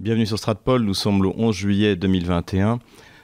Bienvenue 0.00 0.26
sur 0.26 0.38
Stratpol, 0.38 0.82
nous 0.82 0.94
sommes 0.94 1.24
le 1.24 1.28
11 1.28 1.56
juillet 1.56 1.96
2021. 1.96 2.78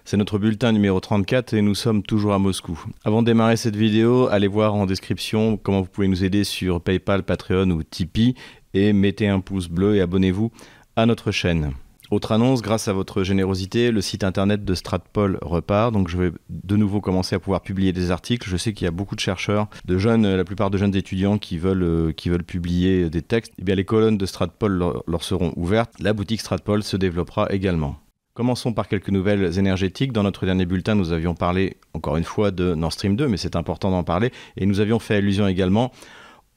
C'est 0.04 0.16
notre 0.16 0.40
bulletin 0.40 0.72
numéro 0.72 0.98
34 0.98 1.54
et 1.54 1.62
nous 1.62 1.76
sommes 1.76 2.02
toujours 2.02 2.32
à 2.32 2.40
Moscou. 2.40 2.76
Avant 3.04 3.22
de 3.22 3.26
démarrer 3.26 3.56
cette 3.56 3.76
vidéo, 3.76 4.26
allez 4.26 4.48
voir 4.48 4.74
en 4.74 4.84
description 4.84 5.56
comment 5.56 5.82
vous 5.82 5.88
pouvez 5.88 6.08
nous 6.08 6.24
aider 6.24 6.42
sur 6.42 6.80
PayPal, 6.80 7.22
Patreon 7.22 7.70
ou 7.70 7.84
Tipeee 7.84 8.34
et 8.74 8.92
mettez 8.92 9.28
un 9.28 9.38
pouce 9.38 9.68
bleu 9.68 9.94
et 9.94 10.00
abonnez-vous 10.00 10.50
à 10.96 11.06
notre 11.06 11.30
chaîne. 11.30 11.74
Autre 12.14 12.30
annonce, 12.30 12.62
grâce 12.62 12.86
à 12.86 12.92
votre 12.92 13.24
générosité, 13.24 13.90
le 13.90 14.00
site 14.00 14.22
internet 14.22 14.64
de 14.64 14.74
Stratpol 14.76 15.36
repart. 15.42 15.92
Donc 15.92 16.06
je 16.06 16.16
vais 16.16 16.30
de 16.48 16.76
nouveau 16.76 17.00
commencer 17.00 17.34
à 17.34 17.40
pouvoir 17.40 17.60
publier 17.60 17.92
des 17.92 18.12
articles. 18.12 18.48
Je 18.48 18.56
sais 18.56 18.72
qu'il 18.72 18.84
y 18.84 18.88
a 18.88 18.92
beaucoup 18.92 19.16
de 19.16 19.20
chercheurs, 19.20 19.66
de 19.84 19.98
jeunes, 19.98 20.36
la 20.36 20.44
plupart 20.44 20.70
de 20.70 20.78
jeunes 20.78 20.94
étudiants 20.94 21.38
qui 21.38 21.58
veulent, 21.58 21.82
euh, 21.82 22.12
qui 22.12 22.28
veulent 22.28 22.44
publier 22.44 23.10
des 23.10 23.20
textes. 23.20 23.52
Eh 23.58 23.64
bien 23.64 23.74
les 23.74 23.84
colonnes 23.84 24.16
de 24.16 24.26
Stratpol 24.26 24.70
leur, 24.70 25.02
leur 25.08 25.24
seront 25.24 25.52
ouvertes. 25.56 25.90
La 25.98 26.12
boutique 26.12 26.40
Stratpol 26.40 26.84
se 26.84 26.96
développera 26.96 27.48
également. 27.50 27.96
Commençons 28.34 28.72
par 28.72 28.86
quelques 28.86 29.10
nouvelles 29.10 29.58
énergétiques. 29.58 30.12
Dans 30.12 30.22
notre 30.22 30.46
dernier 30.46 30.66
bulletin, 30.66 30.94
nous 30.94 31.10
avions 31.10 31.34
parlé 31.34 31.78
encore 31.94 32.16
une 32.16 32.22
fois 32.22 32.52
de 32.52 32.76
Nord 32.76 32.92
Stream 32.92 33.16
2, 33.16 33.26
mais 33.26 33.38
c'est 33.38 33.56
important 33.56 33.90
d'en 33.90 34.04
parler. 34.04 34.30
Et 34.56 34.66
nous 34.66 34.78
avions 34.78 35.00
fait 35.00 35.16
allusion 35.16 35.48
également 35.48 35.90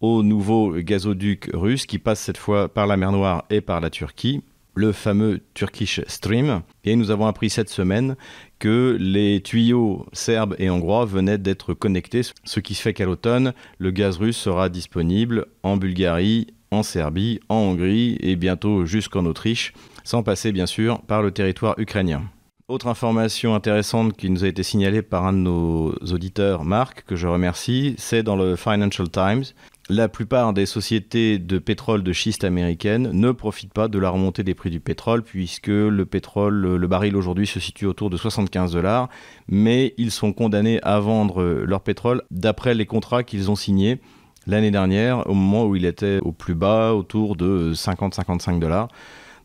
au 0.02 0.22
nouveau 0.22 0.74
gazoduc 0.74 1.50
russe 1.52 1.88
qui 1.88 1.98
passe 1.98 2.20
cette 2.20 2.38
fois 2.38 2.68
par 2.72 2.86
la 2.86 2.96
mer 2.96 3.12
Noire 3.12 3.46
et 3.50 3.62
par 3.62 3.82
la 3.82 3.90
Turquie, 3.90 4.44
le 4.78 4.92
fameux 4.92 5.42
Turkish 5.54 6.02
Stream. 6.08 6.62
Et 6.86 6.96
nous 6.96 7.12
avons 7.12 7.26
appris 7.26 7.50
cette 7.50 7.70
semaine 7.70 8.16
que 8.60 8.96
les 9.00 9.42
tuyaux 9.42 10.06
serbes 10.14 10.56
et 10.60 10.70
hongrois 10.70 11.06
venaient 11.06 11.38
d'être 11.38 11.74
connectés, 11.74 12.22
ce 12.44 12.60
qui 12.60 12.76
fait 12.76 12.94
qu'à 12.94 13.06
l'automne, 13.06 13.54
le 13.80 13.92
gaz 13.92 14.18
russe 14.18 14.38
sera 14.38 14.70
disponible 14.70 15.48
en 15.64 15.78
Bulgarie, 15.78 16.48
en 16.72 16.84
Serbie, 16.84 17.40
en 17.50 17.56
Hongrie 17.56 18.18
et 18.22 18.36
bientôt 18.36 18.86
jusqu'en 18.86 19.26
Autriche 19.26 19.74
sans 20.04 20.24
passer 20.24 20.52
bien 20.52 20.66
sûr 20.66 21.02
par 21.02 21.22
le 21.22 21.32
territoire 21.32 21.76
ukrainien. 21.78 22.24
Autre 22.70 22.88
information 22.88 23.56
intéressante 23.56 24.18
qui 24.18 24.30
nous 24.30 24.44
a 24.44 24.48
été 24.48 24.62
signalée 24.62 25.02
par 25.02 25.26
un 25.26 25.32
de 25.32 25.38
nos 25.38 25.94
auditeurs, 26.12 26.66
Marc, 26.66 27.06
que 27.06 27.16
je 27.16 27.26
remercie, 27.26 27.96
c'est 27.98 28.24
dans 28.24 28.36
le 28.36 28.58
Financial 28.58 29.10
Times. 29.10 29.44
La 29.90 30.10
plupart 30.10 30.52
des 30.52 30.66
sociétés 30.66 31.40
de 31.40 31.60
pétrole 31.60 32.04
de 32.04 32.12
schiste 32.12 32.44
américaines 32.44 33.10
ne 33.14 33.32
profitent 33.32 33.72
pas 33.72 33.88
de 33.88 33.98
la 33.98 34.10
remontée 34.10 34.44
des 34.44 34.54
prix 34.54 34.70
du 34.70 34.82
pétrole 34.82 35.24
puisque 35.24 35.68
le 35.68 36.06
pétrole, 36.06 36.76
le 36.76 36.88
baril 36.88 37.16
aujourd'hui 37.16 37.48
se 37.48 37.62
situe 37.62 37.86
autour 37.86 38.10
de 38.10 38.18
75 38.18 38.74
dollars, 38.74 39.08
mais 39.48 39.94
ils 39.98 40.12
sont 40.12 40.34
condamnés 40.34 40.82
à 40.84 41.00
vendre 41.00 41.42
leur 41.66 41.80
pétrole 41.80 42.22
d'après 42.32 42.76
les 42.76 42.86
contrats 42.86 43.24
qu'ils 43.24 43.50
ont 43.50 43.56
signés 43.56 44.02
l'année 44.46 44.72
dernière 44.72 45.26
au 45.30 45.34
moment 45.34 45.66
où 45.66 45.78
il 45.78 45.86
était 45.86 46.20
au 46.22 46.34
plus 46.34 46.56
bas, 46.56 46.94
autour 46.94 47.38
de 47.38 47.72
50-55 47.74 48.60
dollars. 48.60 48.90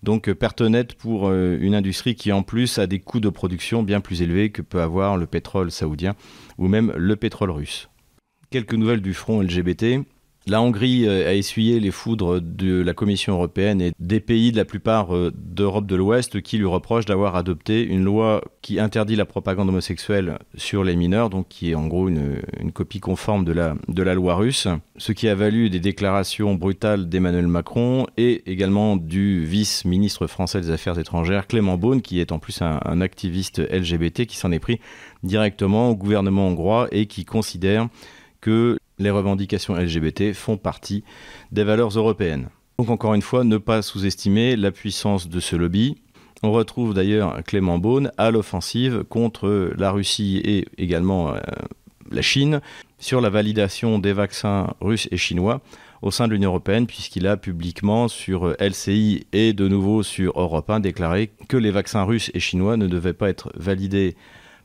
Donc 0.03 0.29
euh, 0.29 0.35
perte 0.35 0.63
nette 0.63 0.95
pour 0.95 1.29
euh, 1.29 1.57
une 1.61 1.77
industrie 1.77 2.17
qui 2.17 2.33
en 2.33 2.43
plus 2.43 2.79
a 2.79 2.89
des 2.89 2.99
coûts 2.99 3.21
de 3.21 3.29
production 3.29 3.85
bien 3.85 4.01
plus 4.01 4.23
élevés 4.23 4.51
que 4.51 4.63
peut 4.63 4.83
avoir 4.83 5.17
le 5.17 5.27
pétrole 5.27 5.71
saoudien 5.71 6.17
ou 6.59 6.67
même 6.67 6.93
le 6.97 7.15
pétrole 7.15 7.53
russe. 7.53 7.89
Quelques 8.51 8.75
nouvelles 8.75 9.03
du 9.03 9.15
front 9.15 9.41
LGBT. 9.41 10.03
La 10.49 10.61
Hongrie 10.61 11.07
euh, 11.07 11.29
a 11.29 11.35
essuyé 11.35 11.79
les 11.79 11.93
foudres 11.93 12.41
de 12.41 12.83
la 12.83 12.95
Commission 12.95 13.35
européenne 13.35 13.81
et 13.81 13.93
des 14.01 14.19
pays 14.19 14.51
de 14.51 14.57
la 14.57 14.65
plupart 14.65 15.15
euh, 15.15 15.33
d'Europe 15.37 15.87
de 15.87 15.95
l'Ouest 15.95 16.43
qui 16.43 16.59
lui 16.59 16.67
reprochent 16.67 17.05
d'avoir 17.05 17.37
adopté 17.37 17.85
une 17.85 18.03
loi 18.03 18.43
qui 18.61 18.81
interdit 18.81 19.15
la 19.15 19.25
propagande 19.25 19.69
homosexuelle 19.69 20.41
sur 20.57 20.83
les 20.83 20.97
mineurs, 20.97 21.31
donc 21.31 21.47
qui 21.49 21.71
est 21.71 21.75
en 21.77 21.87
gros 21.87 22.09
une, 22.09 22.43
copie 22.75 22.99
conforme 22.99 23.45
de 23.45 23.53
la, 23.53 24.15
loi 24.15 24.35
russe, 24.35 24.67
ce 24.97 25.13
qui 25.13 25.29
a 25.29 25.35
valu 25.37 25.71
des 25.71 25.79
déclarations 25.79 26.55
brutales 26.55 27.09
d'Emmanuel 27.09 27.47
Macron 27.47 28.07
et 28.17 28.43
également 28.51 28.97
du 28.97 29.45
vice-ministre 29.45 30.27
français 30.27 30.61
des 30.61 30.71
Affaires 30.71 30.99
étrangères 30.99 31.47
Clément 31.47 31.77
Beaune, 31.77 32.03
qui 32.03 32.21
est 32.21 32.33
en 32.33 32.39
plus 32.39 32.63
un 32.63 33.01
activiste 33.01 33.61
LGBT 33.71 34.27
qui 34.27 34.37
s'en 34.37 34.51
est 34.51 34.59
pris 34.59 34.81
directement 35.23 35.91
au 35.91 35.95
gouvernement 35.95 36.49
hongrois 36.49 36.89
et 36.91 37.07
qui 37.07 37.25
considère 37.25 37.89
que 38.41 38.79
les 38.99 39.11
revendications 39.11 39.75
LGBT 39.75 40.33
font 40.33 40.57
partie 40.57 41.05
des 41.51 41.65
valeurs 41.65 41.91
européennes. 41.91 42.49
Donc 42.79 42.91
encore 42.91 43.15
une 43.15 43.23
fois, 43.23 43.45
ne 43.45 43.59
pas 43.59 43.83
sous-estimer 43.83 44.57
la 44.57 44.73
puissance 44.73 45.29
de 45.29 45.41
ce 45.41 45.57
lobby. 45.57 45.97
On 46.43 46.51
retrouve 46.51 46.95
d'ailleurs 46.95 47.43
Clément 47.45 47.79
Beaune 47.79 48.11
à 48.19 48.31
l'offensive 48.31 49.05
contre 49.09 49.73
la 49.77 49.93
Russie 49.93 50.41
et 50.45 50.67
également 50.79 51.35
euh, 51.35 51.41
la 52.11 52.23
Chine 52.23 52.61
sur 52.99 53.21
la 53.21 53.31
validation 53.31 53.99
des 53.99 54.13
vaccins 54.13 54.75
russes 54.81 55.09
et 55.11 55.17
chinois 55.17 55.61
au 56.03 56.11
sein 56.11 56.27
de 56.27 56.33
l'Union 56.33 56.51
européenne, 56.51 56.89
puisqu'il 56.89 57.29
a 57.29 57.37
publiquement 57.37 58.09
sur 58.09 58.57
LCI 58.59 59.27
et 59.33 59.53
de 59.53 59.69
nouveau 59.69 60.03
sur 60.03 60.39
Europe 60.39 60.69
1 60.69 60.81
déclaré 60.81 61.31
que 61.49 61.57
les 61.57 61.71
vaccins 61.71 62.03
russes 62.03 62.33
et 62.35 62.41
chinois 62.41 62.77
ne 62.77 62.89
devaient 62.89 63.13
pas 63.13 63.29
être 63.29 63.53
validés 63.55 64.17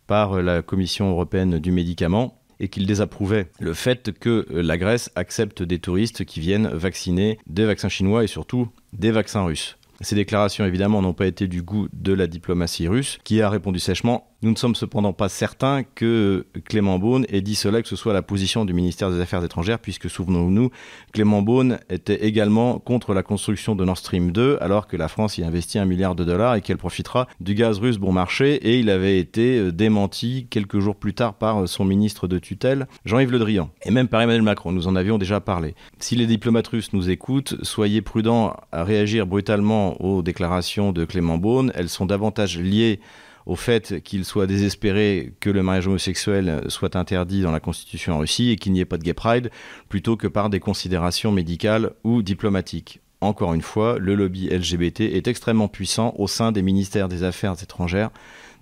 par 0.08 0.42
la 0.42 0.64
Commission 0.64 1.12
européenne 1.12 1.60
du 1.60 1.72
médicament 1.72 2.37
et 2.60 2.68
qu'il 2.68 2.86
désapprouvait 2.86 3.48
le 3.60 3.74
fait 3.74 4.12
que 4.20 4.46
la 4.50 4.78
Grèce 4.78 5.12
accepte 5.16 5.64
des 5.64 5.80
touristes 5.80 6.26
qui 6.26 6.40
viennent 6.40 6.68
vacciner 6.68 7.40
des 7.48 7.66
vaccins 7.66 7.90
chinois 7.90 8.24
et 8.24 8.28
surtout 8.28 8.70
des 8.94 9.12
vaccins 9.12 9.44
russes. 9.44 9.78
Ces 10.02 10.16
déclarations 10.16 10.66
évidemment 10.66 11.02
n'ont 11.02 11.14
pas 11.14 11.26
été 11.26 11.48
du 11.48 11.64
goût 11.64 11.88
de 11.92 12.14
la 12.14 12.28
diplomatie 12.28 12.88
russe 12.88 13.18
qui 13.24 13.42
a 13.42 13.50
répondu 13.50 13.80
sèchement 13.80 14.30
Nous 14.44 14.52
ne 14.52 14.56
sommes 14.56 14.76
cependant 14.76 15.14
pas 15.14 15.30
certains 15.30 15.82
que 15.82 16.46
Clément 16.66 17.00
Beaune 17.00 17.26
ait 17.30 17.42
dit 17.42 17.56
cela 17.56 17.82
que 17.82 17.88
ce 17.88 17.96
soit 17.96 18.14
la 18.14 18.22
position 18.22 18.66
du 18.66 18.74
ministère 18.74 19.10
des 19.10 19.20
Affaires 19.20 19.44
étrangères 19.44 19.80
puisque 19.80 20.12
souvenons-nous 20.12 20.70
Clément 21.12 21.42
Beaune 21.42 21.80
était 21.90 22.24
également 22.24 22.78
contre 22.78 23.16
la 23.16 23.24
construction 23.24 23.74
de 23.74 23.84
Nord 23.84 23.98
Stream 23.98 24.32
2 24.32 24.60
alors 24.62 24.86
que 24.86 24.96
la 24.96 25.08
France 25.08 25.40
y 25.40 25.44
investit 25.44 25.80
un 25.80 25.86
milliard 25.86 26.14
de 26.14 26.24
dollars 26.24 26.54
et 26.54 26.62
qu'elle 26.62 26.78
profitera 26.78 27.28
du 27.40 27.56
gaz 27.56 27.80
russe 27.80 27.98
bon 27.98 28.12
marché. 28.12 28.54
Et 28.58 28.78
il 28.78 28.92
avait 28.92 29.18
été 29.18 29.72
démenti 29.72 30.46
quelques 30.52 30.82
jours 30.82 30.98
plus 30.98 31.16
tard 31.16 31.34
par 31.34 31.68
son 31.68 31.84
ministre 31.84 32.28
de 32.28 32.38
tutelle 32.38 32.88
Jean-Yves 33.06 33.32
Le 33.32 33.40
Drian. 33.40 33.72
Et 33.86 33.92
même 33.92 34.08
par 34.08 34.22
Emmanuel 34.22 34.44
Macron 34.44 34.72
nous 34.72 34.88
en 34.88 34.96
avions 34.96 35.18
déjà 35.18 35.40
parlé. 35.42 35.74
Si 35.98 36.16
les 36.16 36.28
diplomates 36.28 36.68
russes 36.68 36.94
nous 36.94 37.10
écoutent, 37.10 37.56
soyez 37.64 38.04
prudents 38.04 38.56
à 38.72 38.84
réagir 38.84 39.26
brutalement 39.26 40.00
aux 40.00 40.22
déclarations 40.22 40.92
de 40.92 41.06
Clément 41.06 41.40
Beaune, 41.40 41.72
elles 41.74 41.90
sont 41.90 42.06
davantage 42.06 42.60
liées 42.60 43.00
au 43.48 43.56
fait 43.56 44.02
qu'il 44.04 44.26
soit 44.26 44.46
désespéré 44.46 45.34
que 45.40 45.50
le 45.50 45.64
mariage 45.64 45.88
homosexuel 45.88 46.66
soit 46.68 46.98
interdit 46.98 47.42
dans 47.42 47.52
la 47.52 47.62
constitution 47.62 48.16
en 48.16 48.20
Russie 48.20 48.52
et 48.52 48.58
qu'il 48.58 48.74
n'y 48.74 48.82
ait 48.82 48.86
pas 48.86 48.98
de 48.98 49.04
gay 49.04 49.14
pride 49.14 49.50
plutôt 49.88 50.18
que 50.18 50.28
par 50.28 50.50
des 50.50 50.60
considérations 50.60 51.32
médicales 51.32 51.94
ou 52.04 52.22
diplomatiques. 52.22 53.00
Encore 53.22 53.54
une 53.54 53.62
fois, 53.62 53.98
le 54.00 54.16
lobby 54.16 54.50
LGBT 54.50 55.02
est 55.02 55.28
extrêmement 55.28 55.70
puissant 55.70 56.14
au 56.18 56.28
sein 56.28 56.52
des 56.52 56.62
ministères 56.62 57.08
des 57.08 57.24
Affaires 57.24 57.56
étrangères 57.64 58.12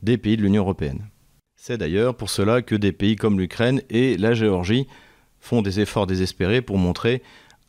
des 0.03 0.17
pays 0.17 0.37
de 0.37 0.43
l'Union 0.43 0.61
européenne. 0.61 1.09
C'est 1.55 1.79
d'ailleurs 1.79 2.15
pour 2.15 2.29
cela 2.29 2.61
que 2.61 2.75
des 2.75 2.91
pays 2.91 3.15
comme 3.15 3.39
l'Ukraine 3.39 3.81
et 3.89 4.17
la 4.17 4.35
Géorgie 4.35 4.85
font 5.39 5.63
des 5.63 5.79
efforts 5.79 6.05
désespérés 6.05 6.61
pour 6.61 6.77
montrer 6.77 7.23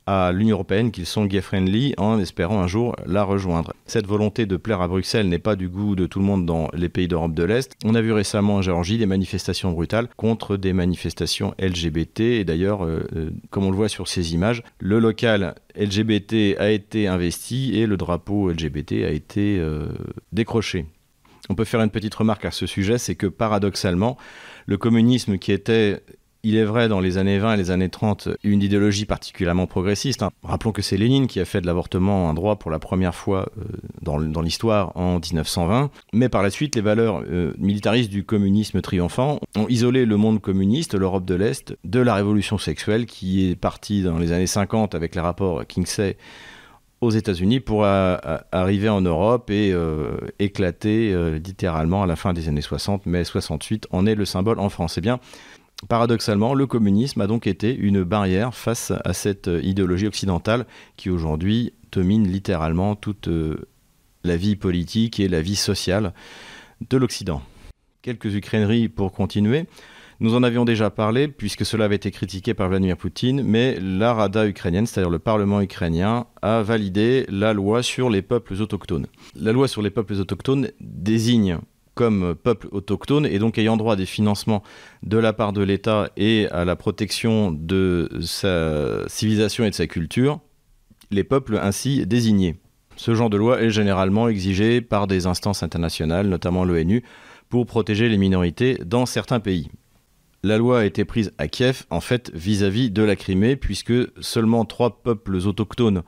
à 0.07 0.33
l'Union 0.33 0.57
européenne 0.57 0.91
qu'ils 0.91 1.07
sont 1.07 1.27
gay-friendly 1.27 1.95
en 1.99 2.19
espérant 2.19 2.61
un 2.61 2.67
jour 2.67 2.95
la 3.07 3.25
rejoindre. 3.25 3.73
Cette 3.87 4.07
volonté 4.07 4.47
de 4.47 4.57
plaire 4.57 4.81
à 4.81 4.89
Bruxelles 4.89 5.29
n'est 5.29 5.39
pas 5.39 5.57
du 5.57 5.69
goût 5.69 5.97
de 5.97 6.07
tout 6.07 6.21
le 6.21 6.25
monde 6.25 6.47
dans 6.47 6.69
les 6.73 6.89
pays 6.89 7.09
d'Europe 7.09 7.35
de 7.35 7.43
l'Est. 7.43 7.73
On 7.85 7.95
a 7.95 8.01
vu 8.01 8.13
récemment 8.13 8.57
en 8.57 8.63
Géorgie 8.63 8.99
des 8.99 9.07
manifestations 9.07 9.73
brutales 9.73 10.09
contre 10.17 10.57
des 10.57 10.73
manifestations 10.73 11.55
LGBT 11.59 12.21
et 12.21 12.45
d'ailleurs, 12.45 12.85
euh, 12.85 13.05
comme 13.51 13.65
on 13.65 13.71
le 13.71 13.77
voit 13.77 13.89
sur 13.89 14.09
ces 14.09 14.33
images, 14.33 14.63
le 14.79 14.99
local 14.99 15.55
LGBT 15.77 16.57
a 16.59 16.71
été 16.71 17.09
investi 17.09 17.79
et 17.79 17.87
le 17.87 17.97
drapeau 17.97 18.51
LGBT 18.51 18.93
a 19.05 19.11
été 19.11 19.59
euh, 19.59 19.89
décroché. 20.33 20.87
On 21.49 21.55
peut 21.55 21.65
faire 21.65 21.81
une 21.81 21.91
petite 21.91 22.15
remarque 22.15 22.45
à 22.45 22.51
ce 22.51 22.67
sujet, 22.67 22.99
c'est 22.99 23.15
que 23.15 23.27
paradoxalement, 23.27 24.17
le 24.67 24.77
communisme 24.77 25.39
qui 25.39 25.53
était 25.53 26.03
il 26.43 26.57
est 26.57 26.65
vrai, 26.65 26.89
dans 26.89 27.01
les 27.01 27.19
années 27.19 27.39
20 27.39 27.55
et 27.55 27.57
les 27.57 27.71
années 27.71 27.89
30, 27.89 28.29
une 28.45 28.63
idéologie 28.63 29.05
particulièrement 29.05 29.67
progressiste. 29.67 30.23
Hein. 30.23 30.31
Rappelons 30.43 30.73
que 30.73 30.83
c'est 30.83 30.97
Lénine 30.97 31.27
qui 31.27 31.41
a 31.41 31.45
fait 31.45 31.61
de 31.61 31.67
l'avortement 31.67 32.31
un 32.31 32.35
droit 32.35 32.57
pour 32.57 32.71
la 32.71 32.79
première 32.79 33.15
fois 33.15 33.49
euh, 33.59 33.65
dans, 34.03 34.43
l'histoire 34.43 34.97
en 34.97 35.19
1920. 35.19 35.91
Mais 36.13 36.29
par 36.29 36.43
la 36.43 36.51
suite, 36.51 36.77
les 36.77 36.83
valeurs 36.83 37.23
euh, 37.29 37.53
militaristes 37.59 38.11
du 38.11 38.25
communisme 38.25 38.81
triomphant 38.81 39.41
ont 39.57 39.67
isolé 39.69 40.05
le 40.05 40.17
monde 40.17 40.41
communiste, 40.41 40.95
l'Europe 40.95 41.25
de 41.25 41.35
l'Est, 41.35 41.77
de 41.85 42.01
la 42.01 42.15
révolution 42.15 42.59
sexuelle 42.59 43.07
qui 43.07 43.51
est 43.51 43.57
partie 43.57 44.03
dans 44.03 44.19
les 44.19 44.33
années 44.33 44.47
50 44.47 44.95
avec 44.95 45.15
les 45.15 45.21
rapports 45.21 45.67
Kinsey 45.67 46.17
aux 47.01 47.11
États-Unis 47.11 47.61
pour 47.61 47.85
arriver 47.85 48.89
en 48.89 49.03
Europe 49.03 49.51
et 49.51 49.71
euh, 49.73 50.17
éclater 50.39 51.15
littéralement 51.45 52.03
à 52.03 52.07
la 52.07 52.17
fin 52.17 52.33
des 52.33 52.49
années 52.49 52.63
60, 52.63 53.03
mais 53.05 53.23
68 53.23 53.89
en 53.91 54.07
est 54.07 54.15
le 54.15 54.25
symbole 54.25 54.59
en 54.59 54.71
France. 54.71 54.97
Eh 54.97 55.03
bien, 55.03 55.21
Paradoxalement, 55.89 56.55
le 56.55 56.67
communisme 56.67 57.21
a 57.21 57.27
donc 57.27 57.47
été 57.47 57.75
une 57.75 58.03
barrière 58.03 58.55
face 58.55 58.93
à 59.05 59.13
cette 59.13 59.51
idéologie 59.63 60.07
occidentale 60.07 60.67
qui 60.97 61.11
aujourd'hui 61.11 61.75
domine 61.93 62.27
littéralement 62.27 62.97
toute 62.97 63.29
euh, 63.29 63.69
la 64.25 64.37
vie 64.37 64.57
politique 64.57 65.21
et 65.21 65.29
la 65.29 65.43
vie 65.43 65.57
sociale 65.57 66.13
de 66.89 66.97
l'Occident. 66.97 67.43
Quelques 68.03 68.35
ukraineries 68.35 68.89
pour 68.89 69.13
continuer. 69.13 69.67
Nous 70.19 70.35
en 70.35 70.43
avions 70.43 70.65
déjà 70.65 70.89
parlé, 70.89 71.29
puisque 71.29 71.67
cela 71.67 71.85
avait 71.85 71.97
été 71.97 72.11
critiqué 72.11 72.55
par 72.55 72.71
Vladimir 72.71 72.97
Poutine, 72.97 73.43
mais 73.43 73.79
la 73.79 74.15
Rada 74.15 74.47
ukrainienne, 74.47 74.87
c'est-à-dire 74.87 75.11
le 75.11 75.19
Parlement 75.19 75.61
ukrainien, 75.61 76.27
a 76.41 76.63
validé 76.63 77.27
la 77.29 77.53
loi 77.53 77.83
sur 77.83 78.09
les 78.09 78.23
peuples 78.23 78.55
autochtones. 78.63 79.07
La 79.35 79.53
loi 79.53 79.69
sur 79.69 79.83
les 79.83 79.91
peuples 79.91 80.15
autochtones 80.15 80.71
désigne 80.81 81.59
comme 81.97 82.37
peuple 82.37 82.69
autochtone 82.71 83.27
et 83.27 83.41
donc 83.41 83.59
ayant 83.59 83.77
droit 83.77 83.95
à 83.95 83.97
des 83.97 84.07
financements 84.07 84.63
de 85.03 85.17
la 85.17 85.33
part 85.33 85.53
de 85.53 85.63
l'État 85.63 86.11
et 86.17 86.47
à 86.53 86.65
la 86.65 86.77
protection 86.77 87.51
de 87.51 88.09
sa 88.21 89.09
civilisation 89.09 89.65
et 89.65 89.71
de 89.71 89.75
sa 89.75 89.87
culture, 89.89 90.39
les 91.11 91.25
peuples 91.25 91.59
ainsi 91.61 92.07
désignés. 92.07 92.57
Ce 92.97 93.15
genre 93.15 93.31
de 93.31 93.39
loi 93.39 93.63
est 93.63 93.71
généralement 93.71 94.29
exigé 94.29 94.83
par 94.83 95.07
des 95.07 95.27
instances 95.27 95.63
internationales, 95.63 96.29
notamment 96.29 96.65
l'ONU, 96.65 97.03
pour 97.49 97.67
protéger 97.67 98.09
les 98.09 98.19
minorités 98.19 98.79
dans 98.85 99.07
certains 99.07 99.41
pays. 99.41 99.71
La 100.43 100.59
loi 100.59 100.81
a 100.81 100.85
été 100.85 101.05
prise 101.07 101.33
à 101.39 101.49
Kiev, 101.49 101.85
en 101.89 102.01
fait, 102.01 102.31
vis-à-vis 102.35 102.91
de 102.91 103.03
la 103.03 103.17
Crimée, 103.17 103.57
puisque 103.57 103.95
seulement 104.21 104.67
trois 104.67 105.03
peuples 105.03 105.37
autochtones 105.37 106.03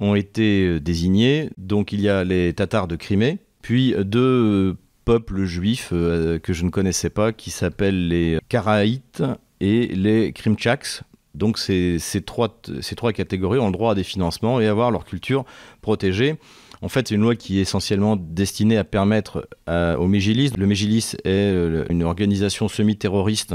ont 0.00 0.14
été 0.14 0.80
désignés. 0.80 1.50
Donc 1.58 1.92
il 1.92 2.00
y 2.00 2.08
a 2.08 2.24
les 2.24 2.54
Tatars 2.54 2.88
de 2.88 2.96
Crimée, 2.96 3.38
puis 3.60 3.94
deux 3.98 4.76
peuples 5.08 5.44
juifs 5.44 5.88
euh, 5.94 6.38
que 6.38 6.52
je 6.52 6.64
ne 6.66 6.68
connaissais 6.68 7.08
pas, 7.08 7.32
qui 7.32 7.48
s'appellent 7.48 8.08
les 8.08 8.38
Karaïtes 8.50 9.22
et 9.58 9.86
les 9.86 10.34
Krimchaks. 10.34 11.00
Donc 11.34 11.56
ces, 11.56 11.98
trois, 12.26 12.60
ces 12.82 12.94
trois 12.94 13.14
catégories 13.14 13.58
ont 13.58 13.68
le 13.68 13.72
droit 13.72 13.92
à 13.92 13.94
des 13.94 14.04
financements 14.04 14.60
et 14.60 14.66
avoir 14.66 14.90
leur 14.90 15.06
culture 15.06 15.46
protégée. 15.80 16.36
En 16.82 16.90
fait, 16.90 17.08
c'est 17.08 17.14
une 17.14 17.22
loi 17.22 17.36
qui 17.36 17.58
est 17.58 17.62
essentiellement 17.62 18.16
destinée 18.16 18.76
à 18.76 18.84
permettre 18.84 19.48
au 19.66 20.06
Mégilis. 20.08 20.52
Le 20.58 20.66
Mégilis 20.66 21.16
est 21.24 21.52
euh, 21.54 21.86
une 21.88 22.02
organisation 22.02 22.68
semi-terroriste 22.68 23.54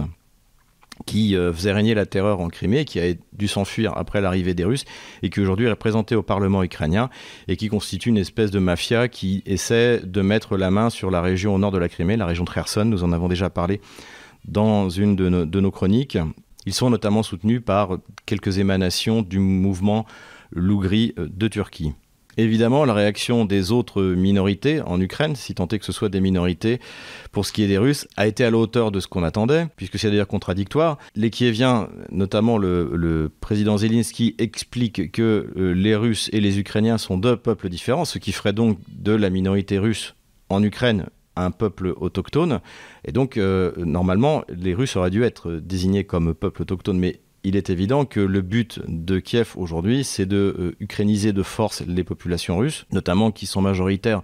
qui 1.06 1.36
euh, 1.36 1.54
faisait 1.54 1.72
régner 1.72 1.94
la 1.94 2.06
terreur 2.06 2.40
en 2.40 2.48
Crimée, 2.50 2.86
qui 2.86 3.00
a 3.00 3.14
dû 3.34 3.48
s'enfuir 3.48 3.94
après 3.96 4.22
l'arrivée 4.22 4.54
des 4.54 4.64
Russes, 4.64 4.86
et 5.22 5.30
qui 5.30 5.40
aujourd'hui 5.40 5.68
est 5.68 5.72
représentée 5.72 6.16
au 6.16 6.24
Parlement 6.24 6.64
ukrainien, 6.64 7.10
et 7.48 7.56
qui 7.58 7.68
constitue 7.68 8.10
une 8.10 8.18
espèce 8.18 8.52
de 8.52 8.60
mafia 8.60 9.08
qui 9.08 9.44
essaie 9.46 10.02
de 10.04 10.22
mettre 10.22 10.58
la 10.58 10.72
main 10.72 10.90
sur 10.90 11.12
la 11.12 11.22
région 11.22 11.56
au 11.56 11.58
nord 11.58 11.72
de 11.72 11.78
la 11.78 11.90
Crimée, 11.90 12.18
la 12.18 12.26
région 12.26 12.44
de 12.44 12.50
Kherson, 12.50 12.86
nous 12.86 13.04
en 13.04 13.12
avons 13.12 13.28
déjà 13.28 13.50
parlé 13.50 13.82
dans 14.46 14.90
une 14.90 15.16
de 15.16 15.46
de 15.46 15.60
nos 15.60 15.72
chroniques. 15.72 16.18
Ils 16.66 16.74
sont 16.74 16.90
notamment 16.90 17.24
soutenus 17.24 17.62
par 17.64 17.98
quelques 18.26 18.58
émanations 18.58 19.22
du 19.22 19.40
mouvement 19.40 20.06
Lougri 20.52 21.14
euh, 21.18 21.28
de 21.32 21.48
Turquie. 21.48 21.94
Évidemment, 22.38 22.86
la 22.86 22.94
réaction 22.94 23.46
des 23.46 23.72
autres 23.72 24.02
minorités 24.02 24.82
en 24.82 25.00
Ukraine, 25.00 25.36
si 25.36 25.54
tant 25.54 25.68
est 25.68 25.80
que 25.80 25.86
ce 25.86 25.92
soit 25.92 26.10
des 26.10 26.22
minorités, 26.22 26.80
pour 27.32 27.46
ce 27.46 27.54
qui 27.54 27.64
est 27.64 27.68
des 27.68 27.78
Russes, 27.78 28.08
a 28.18 28.26
été 28.26 28.44
à 28.44 28.52
la 28.52 28.58
hauteur 28.58 28.92
de 28.92 29.00
ce 29.00 29.08
qu'on 29.08 29.24
attendait, 29.24 29.68
puisque 29.76 30.00
c'est 30.00 30.10
d'ailleurs 30.10 30.28
contradictoire. 30.28 30.98
Les 31.16 31.30
Kieviens, 31.30 31.90
notamment 32.12 32.58
le, 32.58 33.32
président 33.40 33.78
Zelensky, 33.78 34.36
explique 34.40 35.12
que 35.12 35.52
euh, 35.58 35.74
les 35.74 35.96
Russes 35.96 36.30
et 36.34 36.42
les 36.42 36.60
Ukrainiens 36.60 36.98
sont 36.98 37.18
deux 37.18 37.38
peuples 37.38 37.70
différents, 37.70 38.06
ce 38.06 38.18
qui 38.18 38.32
ferait 38.32 38.54
donc 38.54 38.80
de 38.90 39.14
la 39.14 39.30
minorité 39.30 39.78
russe 39.78 40.16
en 40.50 40.64
Ukraine 40.64 41.06
un 41.36 41.52
peuple 41.52 41.94
autochtone. 41.98 42.60
Et 43.06 43.12
donc, 43.12 43.38
euh, 43.38 43.72
normalement, 43.78 44.44
les 44.50 44.74
Russes 44.74 44.96
auraient 44.96 45.10
dû 45.10 45.24
être 45.24 45.52
désignés 45.54 46.04
comme 46.04 46.34
peuple 46.34 46.62
autochtone, 46.62 47.00
mais 47.00 47.20
il 47.44 47.56
est 47.56 47.70
évident 47.70 48.06
que 48.06 48.20
le 48.20 48.42
but 48.42 48.80
de 48.88 49.20
Kiev 49.20 49.54
aujourd'hui, 49.56 50.04
c'est 50.04 50.26
de 50.26 50.76
euh, 50.80 51.32
de 51.34 51.44
force 51.44 51.82
les 51.86 52.04
populations 52.04 52.58
russes, 52.58 52.86
notamment 52.92 53.32
qui 53.32 53.46
sont 53.46 53.62
majoritaires 53.62 54.22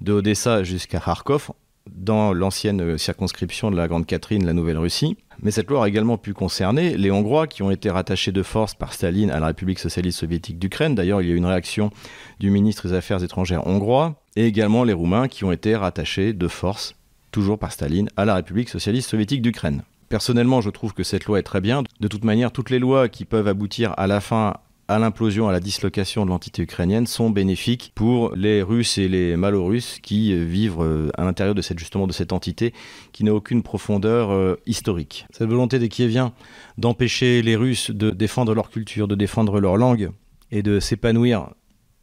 de 0.00 0.12
Odessa 0.12 0.62
jusqu'à 0.62 1.00
Kharkov, 1.00 1.50
dans 1.90 2.32
l'ancienne 2.32 2.80
euh, 2.80 2.98
circonscription 2.98 3.70
de 3.70 3.76
la 3.76 3.88
Grande 3.88 4.06
Catherine, 4.06 4.46
la 4.46 4.52
Nouvelle-Russie. 4.52 5.16
Mais 5.42 5.50
cette 5.50 5.68
loi 5.68 5.84
a 5.84 5.88
également 5.88 6.18
pu 6.18 6.32
concerner 6.32 6.96
les 6.96 7.10
Hongrois 7.10 7.46
qui 7.46 7.62
ont 7.62 7.70
été 7.70 7.90
rattachés 7.90 8.32
de 8.32 8.42
force 8.42 8.74
par 8.74 8.92
Staline 8.92 9.30
à 9.30 9.40
la 9.40 9.46
République 9.46 9.78
socialiste 9.78 10.18
soviétique 10.18 10.58
d'Ukraine. 10.58 10.94
D'ailleurs, 10.94 11.20
il 11.20 11.28
y 11.28 11.30
a 11.30 11.34
eu 11.34 11.38
une 11.38 11.46
réaction 11.46 11.90
du 12.38 12.50
ministre 12.50 12.88
des 12.88 12.94
Affaires 12.94 13.22
étrangères 13.22 13.66
hongrois, 13.66 14.22
et 14.36 14.46
également 14.46 14.84
les 14.84 14.92
Roumains 14.92 15.28
qui 15.28 15.44
ont 15.44 15.52
été 15.52 15.76
rattachés 15.76 16.32
de 16.32 16.48
force, 16.48 16.94
toujours 17.32 17.58
par 17.58 17.72
Staline, 17.72 18.08
à 18.16 18.24
la 18.24 18.34
République 18.34 18.68
socialiste 18.68 19.10
soviétique 19.10 19.42
d'Ukraine. 19.42 19.82
Personnellement, 20.12 20.60
je 20.60 20.68
trouve 20.68 20.92
que 20.92 21.04
cette 21.04 21.24
loi 21.24 21.38
est 21.38 21.42
très 21.42 21.62
bien. 21.62 21.84
De 22.00 22.06
toute 22.06 22.22
manière, 22.22 22.52
toutes 22.52 22.68
les 22.68 22.78
lois 22.78 23.08
qui 23.08 23.24
peuvent 23.24 23.48
aboutir 23.48 23.94
à 23.96 24.06
la 24.06 24.20
fin 24.20 24.58
à 24.86 24.98
l'implosion, 24.98 25.48
à 25.48 25.52
la 25.52 25.60
dislocation 25.60 26.26
de 26.26 26.30
l'entité 26.30 26.60
ukrainienne 26.60 27.06
sont 27.06 27.30
bénéfiques 27.30 27.92
pour 27.94 28.34
les 28.36 28.60
Russes 28.60 28.98
et 28.98 29.08
les 29.08 29.38
Malorusses 29.38 30.00
qui 30.02 30.36
vivent 30.36 30.82
euh, 30.82 31.08
à 31.16 31.24
l'intérieur 31.24 31.54
de 31.54 31.62
cette, 31.62 31.78
justement 31.78 32.06
de 32.06 32.12
cette 32.12 32.34
entité 32.34 32.74
qui 33.12 33.24
n'a 33.24 33.32
aucune 33.32 33.62
profondeur 33.62 34.32
euh, 34.32 34.60
historique. 34.66 35.24
Cette 35.30 35.48
volonté 35.48 35.78
des 35.78 35.88
Kieviens 35.88 36.34
d'empêcher 36.76 37.40
les 37.40 37.56
Russes 37.56 37.90
de 37.90 38.10
défendre 38.10 38.54
leur 38.54 38.68
culture, 38.68 39.08
de 39.08 39.14
défendre 39.14 39.60
leur 39.60 39.78
langue 39.78 40.10
et 40.50 40.62
de 40.62 40.78
s'épanouir 40.78 41.48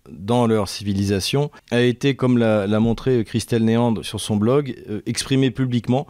dans 0.10 0.48
leur 0.48 0.68
civilisation 0.68 1.52
a 1.70 1.82
été, 1.82 2.16
comme 2.16 2.40
l'a 2.40 2.80
montré 2.80 3.24
Christelle 3.24 3.66
Néand 3.66 4.02
sur 4.02 4.20
son 4.20 4.36
blog, 4.36 4.76
euh, 4.90 5.02
exprimée 5.06 5.52
publiquement 5.52 6.08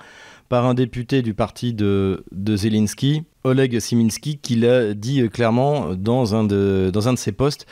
par 0.49 0.65
un 0.65 0.73
député 0.73 1.21
du 1.21 1.33
parti 1.33 1.73
de, 1.73 2.25
Zelensky, 2.33 3.23
Oleg 3.43 3.79
Siminski, 3.79 4.39
qui 4.39 4.55
l'a 4.55 4.93
dit 4.93 5.21
euh, 5.21 5.29
clairement 5.29 5.95
dans 5.95 6.35
un 6.35 6.43
de, 6.43 6.89
dans 6.91 7.07
un 7.07 7.13
de 7.13 7.19
ses 7.19 7.31
postes 7.31 7.65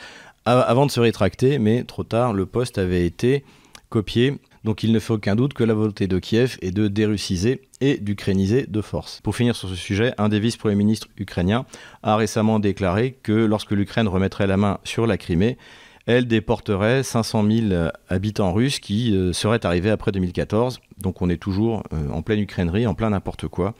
avant 0.44 0.86
de 0.86 0.90
se 0.90 1.00
rétracter, 1.00 1.58
mais 1.58 1.84
trop 1.84 2.04
tard, 2.04 2.32
le 2.32 2.46
poste 2.46 2.78
avait 2.78 3.04
été 3.04 3.44
copié. 3.90 4.38
Donc 4.64 4.82
il 4.82 4.92
ne 4.92 4.98
fait 4.98 5.12
aucun 5.12 5.36
doute 5.36 5.52
que 5.52 5.64
la 5.64 5.74
volonté 5.74 6.06
de 6.06 6.18
Kiev 6.18 6.56
est 6.62 6.70
de 6.70 6.88
dérussiser 6.88 7.62
et 7.80 7.98
d'ukrainiser 7.98 8.66
de 8.66 8.80
force. 8.80 9.20
Pour 9.22 9.36
finir 9.36 9.54
sur 9.54 9.68
ce 9.68 9.74
sujet, 9.74 10.14
un 10.18 10.28
des 10.28 10.40
vice-premiers 10.40 10.74
ministres 10.74 11.08
ukrainiens 11.16 11.64
a 12.02 12.16
récemment 12.16 12.58
déclaré 12.58 13.18
que 13.22 13.32
lorsque 13.32 13.72
l'Ukraine 13.72 14.08
remettrait 14.08 14.46
la 14.46 14.56
main 14.56 14.78
sur 14.84 15.06
la 15.06 15.16
Crimée, 15.16 15.58
elle 16.08 16.26
déporterait 16.26 17.02
500 17.02 17.44
000 17.68 17.90
habitants 18.08 18.54
russes 18.54 18.80
qui 18.80 19.14
euh, 19.14 19.34
seraient 19.34 19.64
arrivés 19.66 19.90
après 19.90 20.10
2014. 20.10 20.80
Donc 20.96 21.20
on 21.20 21.28
est 21.28 21.36
toujours 21.36 21.82
euh, 21.92 22.08
en 22.10 22.22
pleine 22.22 22.40
ukrainerie, 22.40 22.86
en 22.86 22.94
plein 22.94 23.10
n'importe 23.10 23.46
quoi. 23.46 23.74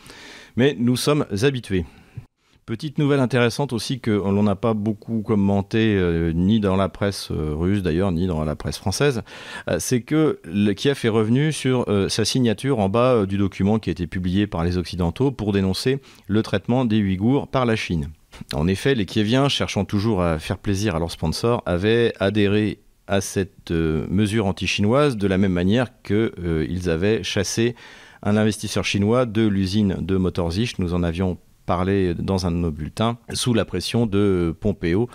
Mais 0.54 0.76
nous 0.78 0.96
sommes 0.96 1.24
habitués. 1.42 1.86
Petite 2.66 2.98
nouvelle 2.98 3.20
intéressante 3.20 3.72
aussi 3.72 3.98
que 3.98 4.10
l'on 4.10 4.42
n'a 4.42 4.56
pas 4.56 4.74
beaucoup 4.74 5.22
commenté 5.22 5.96
euh, 5.96 6.32
ni 6.34 6.60
dans 6.60 6.76
la 6.76 6.90
presse 6.90 7.30
russe 7.30 7.82
d'ailleurs 7.82 8.12
ni 8.12 8.26
dans 8.26 8.44
la 8.44 8.56
presse 8.56 8.76
française, 8.76 9.22
c'est 9.78 10.02
que 10.02 10.38
Kiev 10.76 11.00
est 11.02 11.08
revenu 11.08 11.50
sur 11.50 11.86
sa 12.10 12.26
signature 12.26 12.78
en 12.78 12.90
bas 12.90 13.24
du 13.24 13.38
document 13.38 13.78
qui 13.78 13.88
a 13.88 13.92
été 13.92 14.06
publié 14.06 14.46
par 14.46 14.64
les 14.64 14.76
Occidentaux 14.76 15.30
pour 15.30 15.54
dénoncer 15.54 16.02
le 16.26 16.42
traitement 16.42 16.84
des 16.84 17.00
Ouïghours 17.00 17.48
par 17.48 17.64
la 17.64 17.74
Chine. 17.74 18.10
En 18.52 18.66
effet, 18.66 18.94
les 18.94 19.06
Kieviens, 19.06 19.48
cherchant 19.48 19.84
toujours 19.84 20.22
à 20.22 20.38
faire 20.38 20.58
plaisir 20.58 20.96
à 20.96 20.98
leurs 20.98 21.10
sponsors, 21.10 21.62
avaient 21.66 22.12
adhéré 22.20 22.80
à 23.06 23.20
cette 23.20 23.70
euh, 23.70 24.06
mesure 24.08 24.46
anti-chinoise 24.46 25.16
de 25.16 25.26
la 25.26 25.38
même 25.38 25.52
manière 25.52 25.88
qu'ils 26.02 26.30
euh, 26.38 26.88
avaient 26.88 27.22
chassé 27.22 27.74
un 28.22 28.36
investisseur 28.36 28.84
chinois 28.84 29.26
de 29.26 29.46
l'usine 29.46 29.96
de 30.00 30.16
Motorzich. 30.16 30.78
Nous 30.78 30.94
en 30.94 31.02
avions 31.02 31.38
parlé 31.66 32.14
dans 32.14 32.46
un 32.46 32.50
de 32.50 32.56
nos 32.56 32.70
bulletins, 32.70 33.18
sous 33.32 33.54
la 33.54 33.64
pression 33.64 34.06
de 34.06 34.54
Pompeo, 34.58 35.08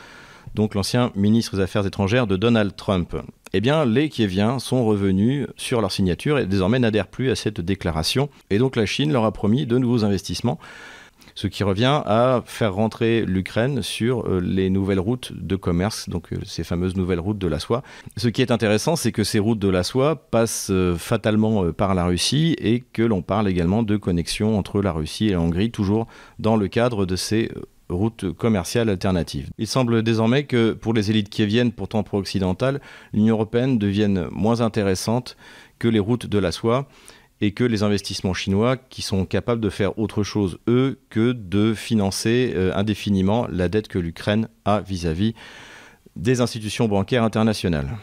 donc 0.55 0.75
l'ancien 0.75 1.11
ministre 1.15 1.55
des 1.55 1.63
Affaires 1.63 1.85
étrangères 1.85 2.27
de 2.27 2.35
Donald 2.35 2.75
Trump. 2.75 3.15
Eh 3.53 3.61
bien, 3.61 3.85
les 3.85 4.09
Kieviens 4.09 4.59
sont 4.59 4.85
revenus 4.85 5.47
sur 5.57 5.81
leur 5.81 5.91
signature 5.91 6.39
et 6.39 6.45
désormais 6.45 6.79
n'adhèrent 6.79 7.07
plus 7.07 7.29
à 7.29 7.35
cette 7.35 7.61
déclaration. 7.61 8.29
Et 8.49 8.57
donc 8.57 8.75
la 8.75 8.85
Chine 8.85 9.11
leur 9.11 9.25
a 9.25 9.31
promis 9.31 9.65
de 9.65 9.77
nouveaux 9.77 10.05
investissements 10.05 10.59
ce 11.35 11.47
qui 11.47 11.63
revient 11.63 12.01
à 12.05 12.43
faire 12.45 12.73
rentrer 12.73 13.25
l'Ukraine 13.25 13.81
sur 13.81 14.27
euh, 14.27 14.39
les 14.39 14.69
nouvelles 14.69 14.99
routes 14.99 15.33
de 15.33 15.55
commerce, 15.55 16.09
donc 16.09 16.33
euh, 16.33 16.37
ces 16.45 16.63
fameuses 16.63 16.95
nouvelles 16.95 17.19
routes 17.19 17.37
de 17.37 17.47
la 17.47 17.59
soie. 17.59 17.83
Ce 18.17 18.27
qui 18.27 18.41
est 18.41 18.51
intéressant, 18.51 18.95
c'est 18.95 19.11
que 19.11 19.23
ces 19.23 19.39
routes 19.39 19.59
de 19.59 19.69
la 19.69 19.83
soie 19.83 20.15
passent 20.15 20.69
euh, 20.71 20.95
fatalement 20.95 21.71
par 21.71 21.95
la 21.95 22.05
Russie 22.05 22.55
et 22.59 22.81
que 22.93 23.01
l'on 23.01 23.21
parle 23.21 23.47
également 23.47 23.83
de 23.83 23.97
connexion 23.97 24.57
entre 24.57 24.81
la 24.81 24.91
Russie 24.91 25.27
et 25.27 25.31
la 25.31 25.39
Hongrie, 25.39 25.71
toujours 25.71 26.07
dans 26.39 26.55
le 26.55 26.67
cadre 26.67 27.05
de 27.05 27.15
ces 27.15 27.49
routes 27.89 28.31
commerciales 28.33 28.89
alternatives. 28.89 29.49
Il 29.57 29.67
semble 29.67 30.03
désormais 30.03 30.45
que 30.45 30.73
pour 30.73 30.93
les 30.93 31.09
élites 31.09 31.29
kieviennes, 31.29 31.71
pourtant 31.71 32.03
pro-occidentales, 32.03 32.81
l'Union 33.13 33.35
européenne 33.35 33.77
devienne 33.77 34.27
moins 34.31 34.61
intéressante 34.61 35.37
que 35.79 35.87
les 35.87 35.99
routes 35.99 36.27
de 36.27 36.39
la 36.39 36.51
soie 36.51 36.87
et 37.43 37.51
que 37.51 37.65
les 37.65 37.83
investissements 37.83 38.33
chinois 38.33 38.77
qui 38.77 39.01
sont 39.01 39.25
capables 39.25 39.59
de 39.59 39.69
faire 39.69 39.99
autre 39.99 40.23
chose, 40.23 40.59
eux, 40.69 41.01
que 41.09 41.33
de 41.33 41.73
financer 41.73 42.53
euh, 42.55 42.71
indéfiniment 42.73 43.47
la 43.51 43.67
dette 43.67 43.89
que 43.89 43.99
l'Ukraine 43.99 44.47
a 44.63 44.79
vis-à-vis 44.79 45.33
des 46.15 46.39
institutions 46.39 46.87
bancaires 46.87 47.23
internationales. 47.23 47.97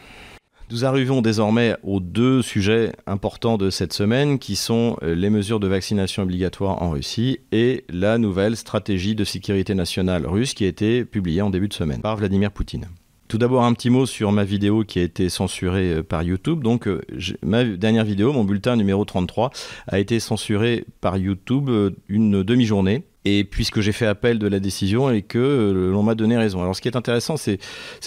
Nous 0.69 0.85
arrivons 0.85 1.23
désormais 1.23 1.75
aux 1.81 1.99
deux 1.99 2.43
sujets 2.43 2.91
importants 3.07 3.57
de 3.57 3.71
cette 3.71 3.93
semaine 3.93 4.37
qui 4.37 4.55
sont 4.55 4.95
euh, 5.01 5.15
les 5.15 5.31
mesures 5.31 5.59
de 5.59 5.67
vaccination 5.67 6.21
obligatoires 6.21 6.79
en 6.83 6.91
Russie 6.91 7.39
et 7.51 7.83
la 7.89 8.19
nouvelle 8.19 8.55
stratégie 8.55 9.15
de 9.15 9.23
sécurité 9.23 9.73
nationale 9.73 10.27
russe 10.27 10.53
qui 10.53 10.65
a 10.65 10.67
été 10.67 11.03
publiée 11.03 11.41
en 11.41 11.49
début 11.49 11.67
de 11.67 11.73
semaine 11.73 12.01
par 12.01 12.15
Vladimir 12.15 12.51
Poutine. 12.51 12.85
Tout 13.31 13.37
d'abord, 13.37 13.63
un 13.63 13.71
petit 13.71 13.89
mot 13.89 14.05
sur 14.05 14.33
ma 14.33 14.43
vidéo 14.43 14.83
qui 14.83 14.99
a 14.99 15.03
été 15.03 15.29
censurée 15.29 15.93
euh, 15.93 16.03
par 16.03 16.21
YouTube. 16.21 16.61
Donc, 16.63 16.85
euh, 16.85 17.01
ma 17.41 17.63
dernière 17.63 18.03
vidéo, 18.03 18.33
mon 18.33 18.43
bulletin 18.43 18.75
numéro 18.75 19.05
33, 19.05 19.51
a 19.87 19.99
été 19.99 20.19
censuré 20.19 20.83
par 20.99 21.15
YouTube 21.15 21.69
euh, 21.69 21.91
une 22.09 22.43
demi-journée. 22.43 23.05
Et 23.23 23.45
puisque 23.45 23.79
j'ai 23.79 23.93
fait 23.93 24.05
appel 24.05 24.37
de 24.37 24.47
la 24.49 24.59
décision 24.59 25.09
et 25.11 25.21
que 25.21 25.89
l'on 25.93 26.03
m'a 26.03 26.13
donné 26.13 26.35
raison. 26.35 26.61
Alors, 26.61 26.75
ce 26.75 26.81
qui 26.81 26.89
est 26.89 26.97
intéressant, 26.97 27.37
c'est 27.37 27.57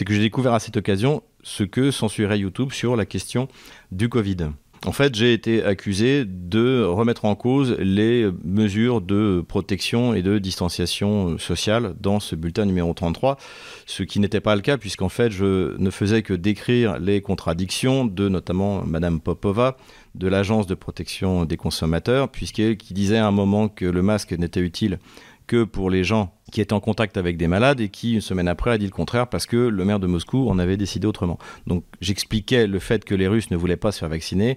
que 0.04 0.12
j'ai 0.12 0.20
découvert 0.20 0.52
à 0.52 0.60
cette 0.60 0.76
occasion 0.76 1.22
ce 1.42 1.64
que 1.64 1.90
censurait 1.90 2.40
YouTube 2.40 2.72
sur 2.72 2.94
la 2.94 3.06
question 3.06 3.48
du 3.92 4.10
Covid. 4.10 4.50
En 4.86 4.92
fait, 4.92 5.14
j'ai 5.14 5.32
été 5.32 5.64
accusé 5.64 6.26
de 6.26 6.84
remettre 6.84 7.24
en 7.24 7.34
cause 7.34 7.74
les 7.78 8.30
mesures 8.44 9.00
de 9.00 9.42
protection 9.46 10.12
et 10.12 10.20
de 10.20 10.38
distanciation 10.38 11.38
sociale 11.38 11.94
dans 12.00 12.20
ce 12.20 12.36
bulletin 12.36 12.66
numéro 12.66 12.92
33, 12.92 13.38
ce 13.86 14.02
qui 14.02 14.20
n'était 14.20 14.42
pas 14.42 14.54
le 14.54 14.60
cas 14.60 14.76
puisqu'en 14.76 15.08
fait, 15.08 15.30
je 15.30 15.74
ne 15.78 15.90
faisais 15.90 16.20
que 16.20 16.34
décrire 16.34 16.98
les 16.98 17.22
contradictions 17.22 18.04
de 18.04 18.28
notamment 18.28 18.84
Madame 18.84 19.20
Popova 19.20 19.78
de 20.14 20.28
l'Agence 20.28 20.66
de 20.66 20.74
protection 20.74 21.46
des 21.46 21.56
consommateurs, 21.56 22.28
puisqu'elle 22.28 22.76
qui 22.76 22.92
disait 22.94 23.18
à 23.18 23.26
un 23.26 23.32
moment 23.32 23.68
que 23.68 23.86
le 23.86 24.02
masque 24.02 24.32
n'était 24.32 24.60
utile 24.60 24.98
que 25.46 25.64
pour 25.64 25.90
les 25.90 26.04
gens 26.04 26.34
qui 26.52 26.60
étaient 26.60 26.72
en 26.72 26.80
contact 26.80 27.16
avec 27.16 27.36
des 27.36 27.48
malades 27.48 27.80
et 27.80 27.88
qui, 27.88 28.14
une 28.14 28.20
semaine 28.20 28.48
après, 28.48 28.70
a 28.70 28.78
dit 28.78 28.86
le 28.86 28.92
contraire 28.92 29.28
parce 29.28 29.46
que 29.46 29.56
le 29.56 29.84
maire 29.84 30.00
de 30.00 30.06
Moscou 30.06 30.48
en 30.48 30.58
avait 30.58 30.76
décidé 30.76 31.06
autrement. 31.06 31.38
Donc 31.66 31.84
j'expliquais 32.00 32.66
le 32.66 32.78
fait 32.78 33.04
que 33.04 33.14
les 33.14 33.28
Russes 33.28 33.50
ne 33.50 33.56
voulaient 33.56 33.76
pas 33.76 33.92
se 33.92 33.98
faire 33.98 34.08
vacciner 34.08 34.56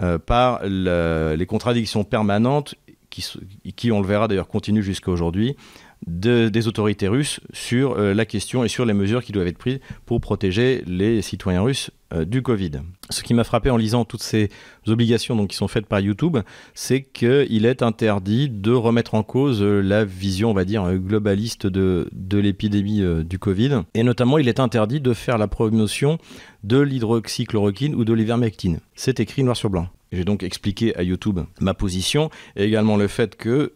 euh, 0.00 0.18
par 0.18 0.60
les 0.64 1.46
contradictions 1.46 2.04
permanentes 2.04 2.74
qui, 3.10 3.24
qui, 3.74 3.90
on 3.90 4.00
le 4.00 4.06
verra 4.06 4.28
d'ailleurs, 4.28 4.48
continuent 4.48 4.82
jusqu'à 4.82 5.10
aujourd'hui, 5.10 5.56
des 6.06 6.68
autorités 6.68 7.08
russes 7.08 7.40
sur 7.52 7.92
euh, 7.92 8.14
la 8.14 8.24
question 8.24 8.64
et 8.64 8.68
sur 8.68 8.86
les 8.86 8.94
mesures 8.94 9.22
qui 9.22 9.32
doivent 9.32 9.46
être 9.46 9.58
prises 9.58 9.80
pour 10.06 10.20
protéger 10.20 10.82
les 10.86 11.22
citoyens 11.22 11.62
russes 11.62 11.90
euh, 12.14 12.24
du 12.24 12.42
Covid. 12.42 12.72
Ce 13.10 13.22
qui 13.22 13.34
m'a 13.34 13.44
frappé 13.44 13.70
en 13.70 13.76
lisant 13.76 14.04
toutes 14.04 14.22
ces 14.22 14.48
obligations 14.86 15.36
donc, 15.36 15.50
qui 15.50 15.56
sont 15.56 15.68
faites 15.68 15.86
par 15.86 16.00
YouTube, 16.00 16.38
c'est 16.74 17.02
qu'il 17.02 17.66
est 17.66 17.82
interdit 17.82 18.48
de 18.48 18.72
remettre 18.72 19.14
en 19.14 19.22
cause 19.22 19.62
euh, 19.62 19.80
la 19.80 20.04
vision, 20.04 20.50
on 20.50 20.54
va 20.54 20.64
dire, 20.64 20.88
globaliste 20.94 21.66
de, 21.66 22.08
de 22.12 22.38
l'épidémie 22.38 23.02
du 23.24 23.38
Covid. 23.38 23.82
Et 23.94 24.02
notamment, 24.02 24.38
il 24.38 24.48
est 24.48 24.60
interdit 24.60 25.00
de 25.00 25.12
faire 25.12 25.38
la 25.38 25.48
promotion 25.48 26.18
de 26.64 26.78
l'hydroxychloroquine 26.78 27.94
ou 27.94 28.04
de 28.04 28.12
l'ivermectine. 28.12 28.80
C'est 28.94 29.20
écrit 29.20 29.42
noir 29.42 29.56
sur 29.56 29.70
blanc. 29.70 29.88
J'ai 30.12 30.24
donc 30.24 30.42
expliqué 30.42 30.96
à 30.96 31.02
YouTube 31.02 31.40
ma 31.60 31.74
position 31.74 32.30
et 32.56 32.64
également 32.64 32.96
le 32.96 33.08
fait 33.08 33.36
que 33.36 33.74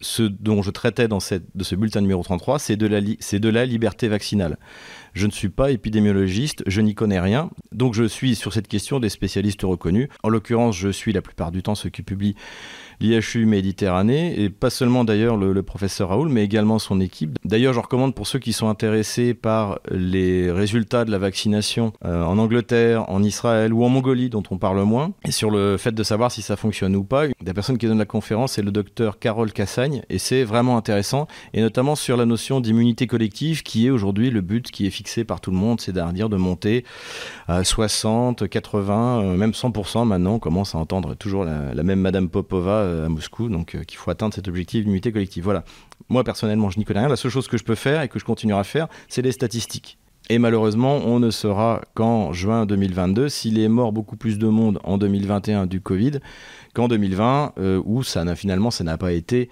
ce 0.00 0.22
dont 0.22 0.62
je 0.62 0.70
traitais 0.70 1.08
dans 1.08 1.18
de 1.18 1.64
ce 1.64 1.74
bulletin 1.74 2.00
numéro 2.00 2.22
33, 2.22 2.58
c'est 2.58 2.76
de, 2.76 2.86
la 2.86 3.00
de 3.00 3.48
la 3.48 3.66
liberté 3.66 4.08
vaccinale. 4.08 4.58
Je 5.14 5.26
ne 5.26 5.32
suis 5.32 5.48
pas 5.48 5.70
épidémiologiste, 5.70 6.62
je 6.66 6.80
n'y 6.80 6.94
connais 6.94 7.20
rien, 7.20 7.50
donc 7.72 7.94
je 7.94 8.04
suis 8.04 8.34
sur 8.34 8.52
cette 8.52 8.68
question 8.68 9.00
des 9.00 9.08
spécialistes 9.08 9.62
reconnus. 9.62 10.08
En 10.22 10.28
l'occurrence, 10.28 10.76
je 10.76 10.88
suis 10.88 11.12
la 11.12 11.22
plupart 11.22 11.50
du 11.50 11.62
temps 11.62 11.74
ceux 11.74 11.90
qui 11.90 12.02
publient 12.02 12.36
l'IHU 13.00 13.46
Méditerranée, 13.46 14.40
et 14.40 14.50
pas 14.50 14.70
seulement 14.70 15.04
d'ailleurs 15.04 15.36
le, 15.36 15.62
professeur 15.62 16.10
Raoul, 16.10 16.28
mais 16.28 16.44
également 16.44 16.78
son 16.78 17.00
équipe. 17.00 17.38
D'ailleurs, 17.44 17.72
je 17.72 17.80
recommande 17.80 18.14
pour 18.14 18.26
ceux 18.26 18.38
qui 18.38 18.52
sont 18.52 18.68
intéressés 18.68 19.34
par 19.34 19.80
les 19.90 20.50
résultats 20.50 21.04
de 21.04 21.10
la 21.10 21.18
vaccination 21.18 21.92
euh, 22.04 22.22
en 22.22 22.38
Angleterre, 22.38 23.08
en 23.10 23.22
Israël 23.22 23.72
ou 23.72 23.84
en 23.84 23.88
Mongolie, 23.88 24.30
dont 24.30 24.42
on 24.50 24.58
parle 24.58 24.82
moins, 24.82 25.12
et 25.24 25.30
sur 25.30 25.50
le 25.50 25.76
fait 25.76 25.92
de 25.92 26.02
savoir 26.02 26.30
si 26.30 26.42
ça 26.42 26.56
fonctionne 26.56 26.96
ou 26.96 27.04
pas. 27.04 27.26
La 27.44 27.54
personne 27.54 27.76
qui 27.76 27.86
donne 27.86 27.98
la 27.98 28.04
conférence 28.04 28.52
c'est 28.52 28.62
le 28.62 28.70
docteur 28.70 29.18
Carole 29.18 29.52
Cassagne, 29.52 30.02
et 30.08 30.18
c'est 30.18 30.44
vraiment 30.44 30.76
intéressant, 30.76 31.26
et 31.54 31.60
notamment 31.60 31.96
sur 31.96 32.16
la 32.16 32.24
notion 32.24 32.60
d'immunité 32.60 33.06
collective, 33.06 33.62
qui 33.62 33.86
est 33.86 33.90
aujourd'hui 33.90 34.30
le 34.30 34.40
but 34.40 34.70
qui 34.70 34.86
est 34.86 34.90
fixé 34.90 35.24
par 35.24 35.40
tout 35.40 35.50
le 35.50 35.56
monde, 35.56 35.80
c'est-à-dire 35.80 36.28
de 36.28 36.36
monter 36.36 36.84
à 37.46 37.64
60, 37.64 38.48
80, 38.48 39.22
euh, 39.22 39.36
même 39.36 39.52
100% 39.52 40.06
maintenant. 40.06 40.34
On 40.34 40.38
commence 40.38 40.74
à 40.74 40.78
entendre 40.78 41.14
toujours 41.14 41.44
la, 41.44 41.82
même 41.82 42.00
Madame 42.00 42.28
Popova 42.28 42.70
à 42.88 43.08
Moscou, 43.08 43.48
donc 43.48 43.74
euh, 43.74 43.82
qu'il 43.84 43.98
faut 43.98 44.10
atteindre 44.10 44.34
cet 44.34 44.48
objectif 44.48 44.84
d'unité 44.84 45.12
collective. 45.12 45.44
Voilà. 45.44 45.64
Moi, 46.08 46.24
personnellement, 46.24 46.70
je 46.70 46.78
n'y 46.78 46.84
connais 46.84 47.00
rien. 47.00 47.08
La 47.08 47.16
seule 47.16 47.30
chose 47.30 47.48
que 47.48 47.56
je 47.56 47.64
peux 47.64 47.74
faire 47.74 48.02
et 48.02 48.08
que 48.08 48.18
je 48.18 48.24
continuerai 48.24 48.60
à 48.60 48.64
faire, 48.64 48.88
c'est 49.08 49.22
les 49.22 49.32
statistiques. 49.32 49.98
Et 50.30 50.38
malheureusement, 50.38 50.96
on 51.04 51.20
ne 51.20 51.30
saura 51.30 51.82
qu'en 51.94 52.32
juin 52.32 52.66
2022 52.66 53.28
s'il 53.28 53.58
est 53.58 53.68
mort 53.68 53.92
beaucoup 53.92 54.16
plus 54.16 54.38
de 54.38 54.46
monde 54.46 54.78
en 54.84 54.98
2021 54.98 55.66
du 55.66 55.80
Covid 55.80 56.18
qu'en 56.74 56.88
2020, 56.88 57.54
euh, 57.58 57.82
où 57.84 58.02
ça 58.02 58.24
n'a 58.24 58.36
finalement 58.36 58.70
ça 58.70 58.84
n'a 58.84 58.98
pas 58.98 59.12
été 59.12 59.48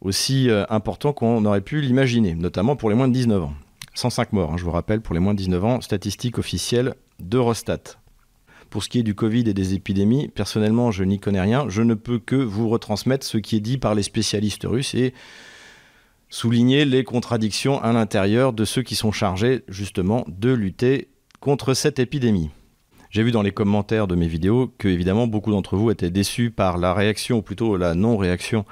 aussi 0.00 0.48
important 0.70 1.12
qu'on 1.12 1.44
aurait 1.44 1.60
pu 1.60 1.82
l'imaginer, 1.82 2.34
notamment 2.34 2.74
pour 2.74 2.88
les 2.88 2.96
moins 2.96 3.06
de 3.06 3.12
19 3.12 3.42
ans. 3.42 3.52
105 3.94 4.32
morts, 4.32 4.52
hein, 4.52 4.56
je 4.56 4.64
vous 4.64 4.70
rappelle, 4.70 5.02
pour 5.02 5.14
les 5.14 5.20
moins 5.20 5.34
de 5.34 5.38
19 5.38 5.64
ans, 5.64 5.80
statistiques 5.82 6.38
officielles 6.38 6.94
d'Eurostat. 7.18 7.99
Pour 8.70 8.84
ce 8.84 8.88
qui 8.88 9.00
est 9.00 9.02
du 9.02 9.16
Covid 9.16 9.40
et 9.48 9.54
des 9.54 9.74
épidémies, 9.74 10.28
personnellement, 10.28 10.92
je 10.92 11.02
n'y 11.02 11.18
connais 11.18 11.40
rien. 11.40 11.68
Je 11.68 11.82
ne 11.82 11.94
peux 11.94 12.20
que 12.20 12.36
vous 12.36 12.68
retransmettre 12.68 13.26
ce 13.26 13.36
qui 13.36 13.56
est 13.56 13.60
dit 13.60 13.78
par 13.78 13.96
les 13.96 14.04
spécialistes 14.04 14.64
russes 14.64 14.94
et 14.94 15.12
souligner 16.28 16.84
les 16.84 17.02
contradictions 17.02 17.82
à 17.82 17.92
l'intérieur 17.92 18.52
de 18.52 18.64
ceux 18.64 18.82
qui 18.82 18.94
sont 18.94 19.10
chargés 19.10 19.64
justement 19.66 20.24
de 20.28 20.52
lutter 20.52 21.08
contre 21.40 21.74
cette 21.74 21.98
épidémie. 21.98 22.50
J'ai 23.10 23.24
vu 23.24 23.32
dans 23.32 23.42
les 23.42 23.50
commentaires 23.50 24.06
de 24.06 24.14
mes 24.14 24.28
vidéos 24.28 24.72
que 24.78 24.86
évidemment 24.86 25.26
beaucoup 25.26 25.50
d'entre 25.50 25.76
vous 25.76 25.90
étaient 25.90 26.10
déçus 26.10 26.52
par 26.52 26.78
la 26.78 26.94
réaction, 26.94 27.38
ou 27.38 27.42
plutôt 27.42 27.76
la 27.76 27.96
non-réaction 27.96 28.64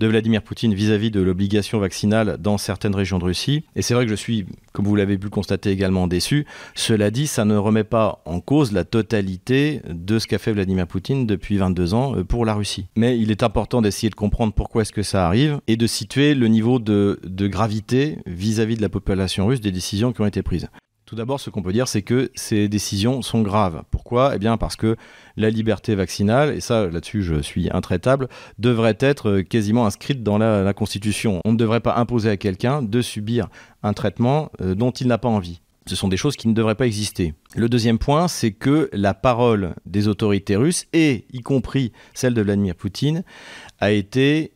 de 0.00 0.06
Vladimir 0.06 0.42
Poutine 0.42 0.72
vis-à-vis 0.74 1.10
de 1.10 1.20
l'obligation 1.20 1.78
vaccinale 1.78 2.38
dans 2.40 2.56
certaines 2.56 2.94
régions 2.94 3.18
de 3.18 3.24
Russie. 3.24 3.64
Et 3.76 3.82
c'est 3.82 3.92
vrai 3.92 4.06
que 4.06 4.10
je 4.10 4.16
suis, 4.16 4.46
comme 4.72 4.86
vous 4.86 4.96
l'avez 4.96 5.18
pu 5.18 5.28
constater, 5.28 5.70
également 5.70 6.06
déçu. 6.06 6.46
Cela 6.74 7.10
dit, 7.10 7.26
ça 7.26 7.44
ne 7.44 7.54
remet 7.54 7.84
pas 7.84 8.22
en 8.24 8.40
cause 8.40 8.72
la 8.72 8.84
totalité 8.84 9.82
de 9.86 10.18
ce 10.18 10.26
qu'a 10.26 10.38
fait 10.38 10.52
Vladimir 10.52 10.86
Poutine 10.86 11.26
depuis 11.26 11.58
22 11.58 11.92
ans 11.92 12.16
euh, 12.16 12.24
pour 12.24 12.46
la 12.46 12.54
Russie. 12.54 12.86
Mais 12.96 13.18
il 13.18 13.30
est 13.30 13.42
important 13.42 13.82
d'essayer 13.82 14.08
de 14.08 14.14
comprendre 14.14 14.54
pourquoi 14.54 14.82
est-ce 14.82 14.92
que 14.92 15.02
ça 15.02 15.26
arrive 15.26 15.60
et 15.66 15.76
de 15.76 15.86
situer 15.86 16.34
le 16.34 16.48
niveau 16.48 16.78
de, 16.78 17.20
gravité 17.50 18.18
vis 18.24 18.60
à 18.60 18.64
-vis 18.64 18.76
de 18.76 18.82
la 18.82 18.88
population 18.88 19.46
russe 19.46 19.60
des 19.60 19.72
décisions 19.72 20.12
qui 20.12 20.22
ont 20.22 20.26
été 20.26 20.42
prises. 20.42 20.68
Tout 21.10 21.16
d'abord, 21.16 21.40
ce 21.40 21.50
qu'on 21.50 21.60
peut 21.60 21.72
dire, 21.72 21.88
c'est 21.88 22.02
que 22.02 22.30
ces 22.36 22.68
décisions 22.68 23.20
sont 23.20 23.42
graves. 23.42 23.82
Pourquoi? 23.90 24.36
Eh 24.36 24.38
bien, 24.38 24.56
parce 24.56 24.76
que 24.76 24.94
la 25.36 25.50
liberté 25.50 25.96
vaccinale, 25.96 26.54
et 26.54 26.60
ça, 26.60 26.86
là-dessus, 26.86 27.24
je 27.24 27.42
suis 27.42 27.68
intraitable, 27.72 28.28
devrait 28.60 28.96
être 29.00 29.28
euh, 29.28 29.42
quasiment 29.42 29.86
inscrite 29.86 30.22
dans 30.22 30.38
la, 30.38 30.72
Constitution. 30.72 31.40
On 31.44 31.50
ne 31.50 31.56
devrait 31.56 31.80
pas 31.80 31.96
imposer 31.96 32.30
à 32.30 32.36
quelqu'un 32.36 32.80
de 32.80 33.02
subir 33.02 33.48
un 33.82 33.92
traitement 33.92 34.52
euh, 34.60 34.76
dont 34.76 34.92
il 34.92 35.08
n'a 35.08 35.18
pas 35.18 35.28
envie. 35.28 35.60
Ce 35.86 35.96
sont 35.96 36.06
des 36.06 36.16
choses 36.16 36.36
qui 36.36 36.46
ne 36.46 36.54
devraient 36.54 36.76
pas 36.76 36.86
exister. 36.86 37.34
Le 37.56 37.68
deuxième 37.68 37.98
point, 37.98 38.28
c'est 38.28 38.52
que 38.52 38.88
la 38.92 39.12
parole 39.12 39.74
des 39.86 40.06
autorités 40.06 40.54
russes, 40.54 40.86
et 40.92 41.26
y 41.32 41.40
compris 41.40 41.90
celle 42.14 42.34
de 42.34 42.42
Vladimir 42.42 42.76
Poutine, 42.76 43.24
a 43.80 43.90
été 43.90 44.52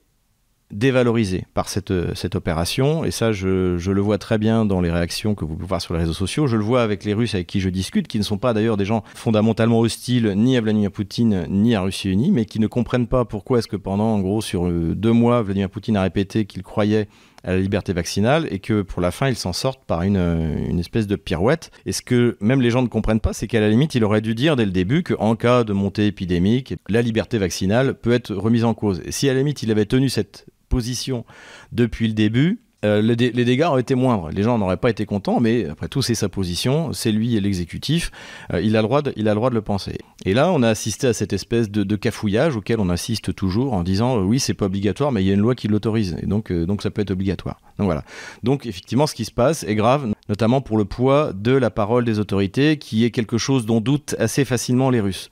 dévalorisé 0.74 1.46
par 1.54 1.68
cette, 1.68 1.92
cette 2.14 2.34
opération. 2.34 3.04
Et 3.04 3.10
ça, 3.10 3.32
je, 3.32 3.78
je, 3.78 3.92
le 3.92 4.00
vois 4.00 4.18
très 4.18 4.38
bien 4.38 4.64
dans 4.64 4.80
les 4.80 4.90
réactions 4.90 5.34
que 5.34 5.44
vous 5.44 5.54
pouvez 5.54 5.68
voir 5.68 5.80
sur 5.80 5.94
les 5.94 6.00
réseaux 6.00 6.12
sociaux. 6.12 6.46
Je 6.46 6.56
le 6.56 6.64
vois 6.64 6.82
avec 6.82 7.04
les 7.04 7.14
Russes 7.14 7.34
avec 7.34 7.46
qui 7.46 7.60
je 7.60 7.68
discute, 7.68 8.08
qui 8.08 8.18
ne 8.18 8.24
sont 8.24 8.38
pas 8.38 8.52
d'ailleurs 8.52 8.76
des 8.76 8.84
gens 8.84 9.04
fondamentalement 9.14 9.80
hostiles 9.80 10.34
ni 10.36 10.56
à 10.56 10.60
Vladimir 10.60 10.90
Poutine 10.90 11.46
ni 11.48 11.74
à 11.74 11.80
Russie 11.80 12.10
unie, 12.10 12.32
mais 12.32 12.44
qui 12.44 12.58
ne 12.58 12.66
comprennent 12.66 13.06
pas 13.06 13.24
pourquoi 13.24 13.60
est-ce 13.60 13.68
que 13.68 13.76
pendant, 13.76 14.14
en 14.14 14.20
gros, 14.20 14.42
sur 14.42 14.66
euh, 14.66 14.94
deux 14.94 15.12
mois, 15.12 15.42
Vladimir 15.42 15.70
Poutine 15.70 15.96
a 15.96 16.02
répété 16.02 16.44
qu'il 16.44 16.62
croyait 16.62 17.08
à 17.44 17.52
la 17.52 17.58
liberté 17.58 17.92
vaccinale 17.92 18.48
et 18.50 18.58
que 18.58 18.82
pour 18.82 19.02
la 19.02 19.10
fin, 19.10 19.28
ils 19.28 19.36
s'en 19.36 19.52
sortent 19.52 19.84
par 19.84 20.02
une, 20.02 20.16
une, 20.16 20.78
espèce 20.78 21.06
de 21.06 21.14
pirouette. 21.14 21.70
Et 21.84 21.92
ce 21.92 22.00
que 22.00 22.36
même 22.40 22.62
les 22.62 22.70
gens 22.70 22.82
ne 22.82 22.88
comprennent 22.88 23.20
pas, 23.20 23.34
c'est 23.34 23.46
qu'à 23.46 23.60
la 23.60 23.68
limite, 23.68 23.94
il 23.94 24.02
aurait 24.02 24.22
dû 24.22 24.34
dire 24.34 24.56
dès 24.56 24.64
le 24.64 24.70
début 24.70 25.02
qu'en 25.02 25.36
cas 25.36 25.62
de 25.62 25.74
montée 25.74 26.06
épidémique, 26.06 26.74
la 26.88 27.02
liberté 27.02 27.36
vaccinale 27.38 27.94
peut 27.94 28.12
être 28.12 28.34
remise 28.34 28.64
en 28.64 28.72
cause. 28.72 29.02
Et 29.04 29.12
si 29.12 29.28
à 29.28 29.34
la 29.34 29.40
limite, 29.40 29.62
il 29.62 29.70
avait 29.70 29.84
tenu 29.84 30.08
cette 30.08 30.46
depuis 31.72 32.06
le 32.06 32.14
début, 32.14 32.60
euh, 32.84 33.00
les, 33.00 33.16
dégâts 33.16 33.64
auraient 33.64 33.80
été 33.80 33.94
moindres. 33.94 34.28
Les 34.30 34.42
gens 34.42 34.58
n'auraient 34.58 34.76
pas 34.76 34.90
été 34.90 35.06
contents, 35.06 35.40
mais 35.40 35.66
après 35.70 35.88
tout, 35.88 36.02
c'est 36.02 36.14
sa 36.14 36.28
position, 36.28 36.92
c'est 36.92 37.12
lui 37.12 37.34
et 37.34 37.40
l'exécutif. 37.40 38.10
Euh, 38.52 38.60
il, 38.60 38.76
a 38.76 38.82
le 38.82 38.86
droit 38.86 39.00
de, 39.00 39.12
il 39.16 39.26
a 39.28 39.30
le 39.32 39.36
droit 39.36 39.48
de 39.48 39.54
le 39.54 39.62
penser. 39.62 39.96
Et 40.26 40.34
là, 40.34 40.50
on 40.52 40.62
a 40.62 40.68
assisté 40.68 41.06
à 41.06 41.12
cette 41.14 41.32
espèce 41.32 41.70
de, 41.70 41.96
cafouillage 41.96 42.56
auquel 42.56 42.80
on 42.80 42.90
assiste 42.90 43.34
toujours 43.34 43.72
en 43.72 43.82
disant 43.82 44.18
euh, 44.18 44.22
oui, 44.22 44.38
c'est 44.38 44.54
pas 44.54 44.66
obligatoire, 44.66 45.12
mais 45.12 45.22
il 45.22 45.26
y 45.26 45.30
a 45.30 45.34
une 45.34 45.40
loi 45.40 45.54
qui 45.54 45.68
l'autorise. 45.68 46.16
Et 46.22 46.26
donc, 46.26 46.52
donc, 46.52 46.82
ça 46.82 46.90
peut 46.90 47.00
être 47.00 47.10
obligatoire. 47.10 47.60
Donc 47.78 47.86
voilà. 47.86 48.04
Donc, 48.42 48.66
effectivement, 48.66 49.06
ce 49.06 49.14
qui 49.14 49.24
se 49.24 49.32
passe 49.32 49.62
est 49.62 49.74
grave, 49.74 50.12
notamment 50.28 50.60
pour 50.60 50.76
le 50.76 50.84
poids 50.84 51.32
de 51.32 51.52
la 51.52 51.70
parole 51.70 52.04
des 52.04 52.18
autorités, 52.18 52.76
qui 52.76 53.04
est 53.04 53.10
quelque 53.10 53.38
chose 53.38 53.64
dont 53.64 53.80
doutent 53.80 54.14
assez 54.18 54.44
facilement 54.44 54.90
les 54.90 55.00
Russes. 55.00 55.30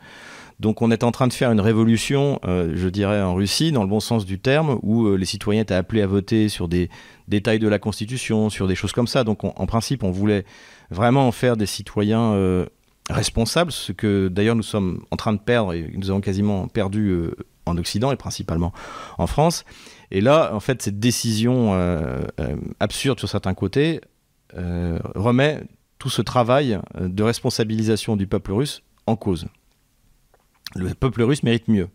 Donc 0.60 0.82
on 0.82 0.90
est 0.90 1.04
en 1.04 1.12
train 1.12 1.26
de 1.26 1.32
faire 1.32 1.50
une 1.50 1.60
révolution, 1.60 2.38
euh, 2.44 2.72
je 2.74 2.88
dirais, 2.88 3.20
en 3.20 3.34
Russie, 3.34 3.72
dans 3.72 3.82
le 3.82 3.88
bon 3.88 4.00
sens 4.00 4.24
du 4.24 4.38
terme, 4.38 4.78
où 4.82 5.06
euh, 5.06 5.16
les 5.16 5.24
citoyens 5.24 5.62
étaient 5.62 5.74
appelés 5.74 6.02
à 6.02 6.06
voter 6.06 6.48
sur 6.48 6.68
des 6.68 6.90
détails 7.28 7.58
de 7.58 7.68
la 7.68 7.78
Constitution, 7.78 8.50
sur 8.50 8.68
des 8.68 8.74
choses 8.74 8.92
comme 8.92 9.06
ça. 9.06 9.24
Donc 9.24 9.44
en 9.44 9.66
principe, 9.66 10.02
on 10.02 10.10
voulait 10.10 10.44
vraiment 10.90 11.26
en 11.26 11.32
faire 11.32 11.56
des 11.56 11.66
citoyens 11.66 12.32
euh, 12.32 12.66
responsables, 13.10 13.72
ce 13.72 13.92
que 13.92 14.28
d'ailleurs 14.28 14.54
nous 14.54 14.62
sommes 14.62 15.04
en 15.10 15.16
train 15.16 15.32
de 15.32 15.40
perdre, 15.40 15.72
et 15.72 15.90
nous 15.94 16.10
avons 16.10 16.20
quasiment 16.20 16.68
perdu 16.68 17.30
en 17.66 17.76
Occident 17.76 18.12
et 18.12 18.16
principalement 18.16 18.72
en 19.18 19.26
France. 19.26 19.64
Et 20.10 20.20
là, 20.20 20.54
en 20.54 20.60
fait, 20.60 20.82
cette 20.82 21.00
décision 21.00 21.72
absurde 22.78 23.18
sur 23.18 23.28
certains 23.28 23.54
côtés 23.54 24.00
remet 24.54 25.64
tout 25.98 26.10
ce 26.10 26.22
travail 26.22 26.78
de 27.00 27.22
responsabilisation 27.22 28.16
du 28.16 28.28
peuple 28.28 28.52
russe 28.52 28.82
en 29.06 29.16
cause. 29.16 29.46
Le 30.74 30.94
peuple 30.94 31.22
russe 31.22 31.42
mérite 31.42 31.68
mieux. 31.68 31.88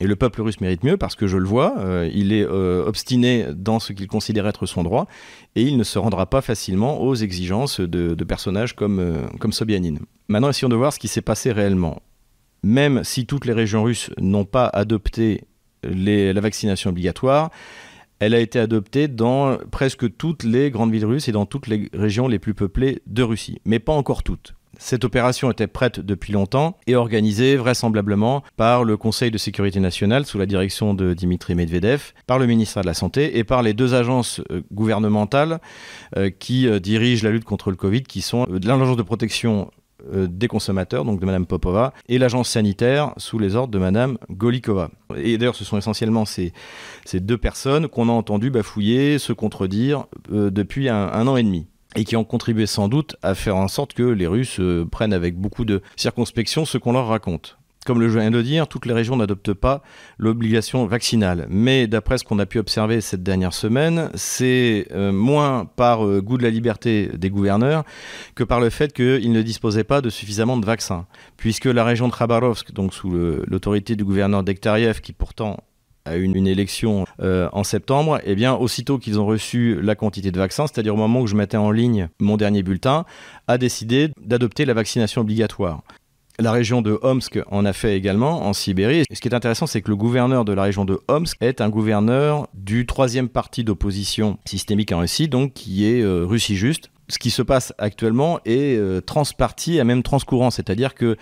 Et 0.00 0.06
le 0.06 0.14
peuple 0.14 0.42
russe 0.42 0.60
mérite 0.60 0.84
mieux 0.84 0.98
parce 0.98 1.14
que 1.14 1.26
je 1.26 1.38
le 1.38 1.46
vois, 1.46 1.78
euh, 1.78 2.10
il 2.12 2.32
est 2.32 2.44
euh, 2.44 2.84
obstiné 2.86 3.46
dans 3.54 3.78
ce 3.78 3.94
qu'il 3.94 4.06
considère 4.08 4.46
être 4.46 4.66
son 4.66 4.82
droit 4.82 5.06
et 5.54 5.62
il 5.62 5.78
ne 5.78 5.84
se 5.84 5.98
rendra 5.98 6.26
pas 6.26 6.42
facilement 6.42 7.00
aux 7.00 7.14
exigences 7.14 7.80
de, 7.80 8.24
personnages 8.24 8.74
comme, 8.76 8.98
euh, 8.98 9.26
comme 9.40 9.52
Sobyanin. 9.52 9.96
Maintenant, 10.28 10.50
essayons 10.50 10.68
de 10.68 10.76
voir 10.76 10.92
ce 10.92 10.98
qui 10.98 11.08
s'est 11.08 11.22
passé 11.22 11.50
réellement. 11.50 12.02
Même 12.62 13.04
si 13.04 13.24
toutes 13.24 13.46
les 13.46 13.54
régions 13.54 13.84
russes 13.84 14.10
n'ont 14.18 14.44
pas 14.44 14.66
adopté 14.66 15.44
la 15.82 16.40
vaccination 16.40 16.90
obligatoire, 16.90 17.50
elle 18.18 18.34
a 18.34 18.40
été 18.40 18.58
adoptée 18.58 19.08
dans 19.08 19.56
presque 19.70 20.16
toutes 20.16 20.42
les 20.42 20.70
grandes 20.70 20.92
villes 20.92 21.06
russes 21.06 21.28
et 21.28 21.32
dans 21.32 21.46
toutes 21.46 21.68
les 21.68 21.88
régions 21.94 22.28
les 22.28 22.38
plus 22.38 22.54
peuplées 22.54 23.02
de 23.06 23.22
Russie, 23.22 23.60
mais 23.64 23.78
pas 23.78 23.92
encore 23.92 24.22
toutes. 24.22 24.54
Cette 24.78 25.04
opération 25.04 25.50
était 25.50 25.66
prête 25.66 26.00
depuis 26.00 26.32
longtemps 26.32 26.76
et 26.86 26.96
organisée 26.96 27.56
vraisemblablement 27.56 28.42
par 28.56 28.84
le 28.84 28.96
Conseil 28.96 29.30
de 29.30 29.38
sécurité 29.38 29.80
nationale 29.80 30.26
sous 30.26 30.38
la 30.38 30.44
direction 30.44 30.92
de 30.92 31.14
Dimitri 31.14 31.54
Medvedev, 31.54 32.12
par 32.26 32.38
le 32.38 32.46
ministère 32.46 32.82
de 32.82 32.86
la 32.86 32.94
Santé 32.94 33.38
et 33.38 33.44
par 33.44 33.62
les 33.62 33.72
deux 33.72 33.94
agences 33.94 34.42
euh, 34.50 34.60
gouvernementales 34.72 35.60
euh, 36.16 36.30
qui 36.30 36.68
euh, 36.68 36.78
dirigent 36.78 37.24
la 37.24 37.30
lutte 37.30 37.44
contre 37.44 37.70
le 37.70 37.76
Covid, 37.76 38.02
qui 38.02 38.20
sont 38.20 38.46
l'agence 38.48 38.96
de 38.96 39.02
protection 39.02 39.70
des 40.12 40.46
consommateurs, 40.46 41.04
donc 41.04 41.18
de 41.18 41.26
Mme 41.26 41.46
Popova, 41.46 41.92
et 42.08 42.18
l'agence 42.18 42.50
sanitaire 42.50 43.12
sous 43.16 43.40
les 43.40 43.56
ordres 43.56 43.72
de 43.72 43.78
Mme 43.78 44.18
Golikova. 44.30 44.90
Et 45.16 45.36
d'ailleurs, 45.36 45.56
ce 45.56 45.64
sont 45.64 45.78
essentiellement 45.78 46.24
ces, 46.24 46.52
ces 47.04 47.18
deux 47.18 47.38
personnes 47.38 47.88
qu'on 47.88 48.08
a 48.08 48.12
entendu 48.12 48.50
bafouiller, 48.50 49.18
se 49.18 49.32
contredire 49.32 50.04
depuis 50.30 50.90
un 50.90 51.26
an 51.26 51.36
et 51.36 51.42
demi 51.42 51.66
et 51.96 52.04
qui 52.04 52.16
ont 52.16 52.24
contribué 52.24 52.66
sans 52.66 52.88
doute 52.88 53.16
à 53.22 53.34
faire 53.34 53.56
en 53.56 53.68
sorte 53.68 53.94
que 53.94 54.02
les 54.02 54.26
Russes 54.26 54.60
euh, 54.60 54.84
prennent 54.84 55.12
avec 55.12 55.36
beaucoup 55.36 55.64
de 55.64 55.82
circonspection 55.96 56.64
ce 56.64 56.78
qu'on 56.78 56.92
leur 56.92 57.08
raconte. 57.08 57.58
Comme 57.86 58.00
le 58.00 58.08
je 58.08 58.18
viens 58.18 58.32
de 58.32 58.42
dire, 58.42 58.66
toutes 58.66 58.84
les 58.84 58.92
régions 58.92 59.16
n'adoptent 59.16 59.52
pas 59.54 59.80
l'obligation 60.18 60.86
vaccinale. 60.86 61.46
Mais 61.48 61.86
d'après 61.86 62.18
ce 62.18 62.24
qu'on 62.24 62.40
a 62.40 62.46
pu 62.46 62.58
observer 62.58 63.00
cette 63.00 63.22
dernière 63.22 63.54
semaine, 63.54 64.10
c'est 64.14 64.88
euh, 64.90 65.12
moins 65.12 65.66
par 65.76 66.04
euh, 66.04 66.20
goût 66.20 66.36
de 66.36 66.42
la 66.42 66.50
liberté 66.50 67.10
des 67.14 67.30
gouverneurs 67.30 67.84
que 68.34 68.42
par 68.42 68.58
le 68.58 68.70
fait 68.70 68.92
qu'ils 68.92 69.30
ne 69.30 69.42
disposaient 69.42 69.84
pas 69.84 70.00
de 70.00 70.10
suffisamment 70.10 70.56
de 70.56 70.66
vaccins. 70.66 71.06
Puisque 71.36 71.66
la 71.66 71.84
région 71.84 72.08
de 72.08 72.14
Khabarovsk, 72.14 72.72
donc 72.72 72.92
sous 72.92 73.10
l'autorité 73.10 73.94
du 73.94 74.04
gouverneur 74.04 74.42
Dektariev, 74.42 75.00
qui 75.00 75.12
pourtant 75.12 75.58
à 76.06 76.16
une, 76.16 76.46
élection 76.46 77.04
euh, 77.20 77.48
en 77.52 77.64
septembre, 77.64 78.20
eh 78.24 78.34
bien, 78.34 78.54
aussitôt 78.54 78.98
qu'ils 78.98 79.18
ont 79.18 79.26
reçu 79.26 79.80
la 79.82 79.94
quantité 79.94 80.30
de 80.30 80.38
vaccins, 80.38 80.66
c'est-à-dire 80.66 80.94
au 80.94 80.98
moment 80.98 81.20
où 81.20 81.26
je 81.26 81.34
mettais 81.34 81.56
en 81.56 81.70
ligne 81.70 82.08
mon 82.20 82.36
dernier 82.36 82.62
bulletin, 82.62 83.04
a 83.48 83.58
décidé 83.58 84.10
d'adopter 84.20 84.64
la 84.64 84.74
vaccination 84.74 85.20
obligatoire. 85.20 85.82
La 86.38 86.52
région 86.52 86.82
de 86.82 86.98
Omsk 87.02 87.38
en 87.50 87.64
a 87.64 87.72
fait 87.72 87.96
également, 87.96 88.46
en 88.46 88.52
Sibérie. 88.52 89.04
Ce 89.10 89.20
qui 89.20 89.28
est 89.28 89.34
intéressant, 89.34 89.66
c'est 89.66 89.80
que 89.80 89.88
le 89.88 89.96
gouverneur 89.96 90.44
de 90.44 90.52
la 90.52 90.64
région 90.64 90.84
de 90.84 91.00
Omsk 91.08 91.38
est 91.40 91.62
un 91.62 91.70
gouverneur 91.70 92.46
du 92.52 92.84
troisième 92.84 93.30
parti 93.30 93.64
d'opposition 93.64 94.38
systémique 94.44 94.92
en 94.92 94.98
Russie, 94.98 95.28
donc 95.28 95.54
qui 95.54 95.86
est 95.86 96.02
euh, 96.02 96.26
Russie 96.26 96.56
Juste. 96.56 96.90
Ce 97.08 97.18
qui 97.18 97.30
se 97.30 97.40
passe 97.40 97.72
actuellement 97.78 98.40
est 98.44 98.76
euh, 98.76 99.00
transparti 99.00 99.78
et 99.78 99.84
même 99.84 100.02
transcourant, 100.02 100.50
c'est-à-dire 100.50 100.94
que 100.94 101.16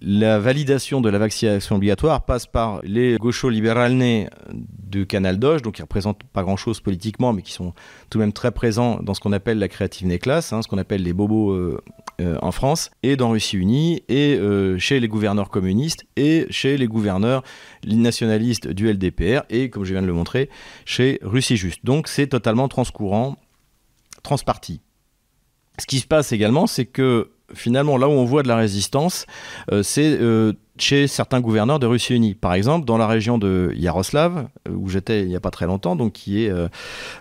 la 0.00 0.38
validation 0.38 1.00
de 1.00 1.08
la 1.08 1.18
vaccination 1.18 1.76
obligatoire 1.76 2.24
passe 2.24 2.46
par 2.46 2.80
les 2.82 3.16
gauchos 3.16 3.48
libéralnés 3.48 4.28
du 4.52 5.06
canal 5.06 5.38
Doge, 5.38 5.62
donc 5.62 5.74
qui 5.74 5.82
représentent 5.82 6.24
pas 6.24 6.42
grand-chose 6.42 6.80
politiquement, 6.80 7.32
mais 7.32 7.42
qui 7.42 7.52
sont 7.52 7.72
tout 8.10 8.18
de 8.18 8.24
même 8.24 8.32
très 8.32 8.50
présents 8.50 8.98
dans 9.02 9.14
ce 9.14 9.20
qu'on 9.20 9.32
appelle 9.32 9.58
la 9.58 9.68
créative 9.68 10.16
class, 10.18 10.52
hein, 10.52 10.62
ce 10.62 10.68
qu'on 10.68 10.78
appelle 10.78 11.02
les 11.02 11.12
bobos 11.12 11.52
euh, 11.52 11.80
euh, 12.20 12.36
en 12.42 12.52
France, 12.52 12.90
et 13.02 13.16
dans 13.16 13.30
Russie 13.30 13.56
Unie, 13.56 14.02
et 14.08 14.36
euh, 14.36 14.78
chez 14.78 15.00
les 15.00 15.08
gouverneurs 15.08 15.50
communistes, 15.50 16.06
et 16.16 16.46
chez 16.50 16.76
les 16.76 16.86
gouverneurs 16.86 17.42
nationalistes 17.86 18.68
du 18.68 18.92
LDPR, 18.92 19.42
et 19.50 19.70
comme 19.70 19.84
je 19.84 19.92
viens 19.92 20.02
de 20.02 20.06
le 20.06 20.12
montrer, 20.12 20.48
chez 20.84 21.18
Russie 21.22 21.56
Juste. 21.56 21.84
Donc 21.84 22.08
c'est 22.08 22.28
totalement 22.28 22.68
transcourant, 22.68 23.36
transparti. 24.22 24.80
Ce 25.78 25.86
qui 25.86 26.00
se 26.00 26.06
passe 26.06 26.32
également, 26.32 26.66
c'est 26.66 26.86
que 26.86 27.30
finalement, 27.54 27.96
là 27.96 28.08
où 28.08 28.12
on 28.12 28.24
voit 28.24 28.42
de 28.42 28.48
la 28.48 28.56
résistance, 28.56 29.26
euh, 29.72 29.82
c'est 29.82 30.18
euh, 30.20 30.52
chez 30.78 31.06
certains 31.06 31.40
gouverneurs 31.40 31.78
de 31.78 31.86
Russie 31.86 32.14
unie. 32.14 32.34
Par 32.34 32.54
exemple, 32.54 32.84
dans 32.84 32.98
la 32.98 33.06
région 33.06 33.38
de 33.38 33.72
Yaroslav, 33.74 34.48
euh, 34.68 34.72
où 34.72 34.88
j'étais 34.88 35.22
il 35.22 35.28
n'y 35.28 35.36
a 35.36 35.40
pas 35.40 35.50
très 35.50 35.66
longtemps, 35.66 35.96
donc 35.96 36.12
qui 36.12 36.44
est 36.44 36.52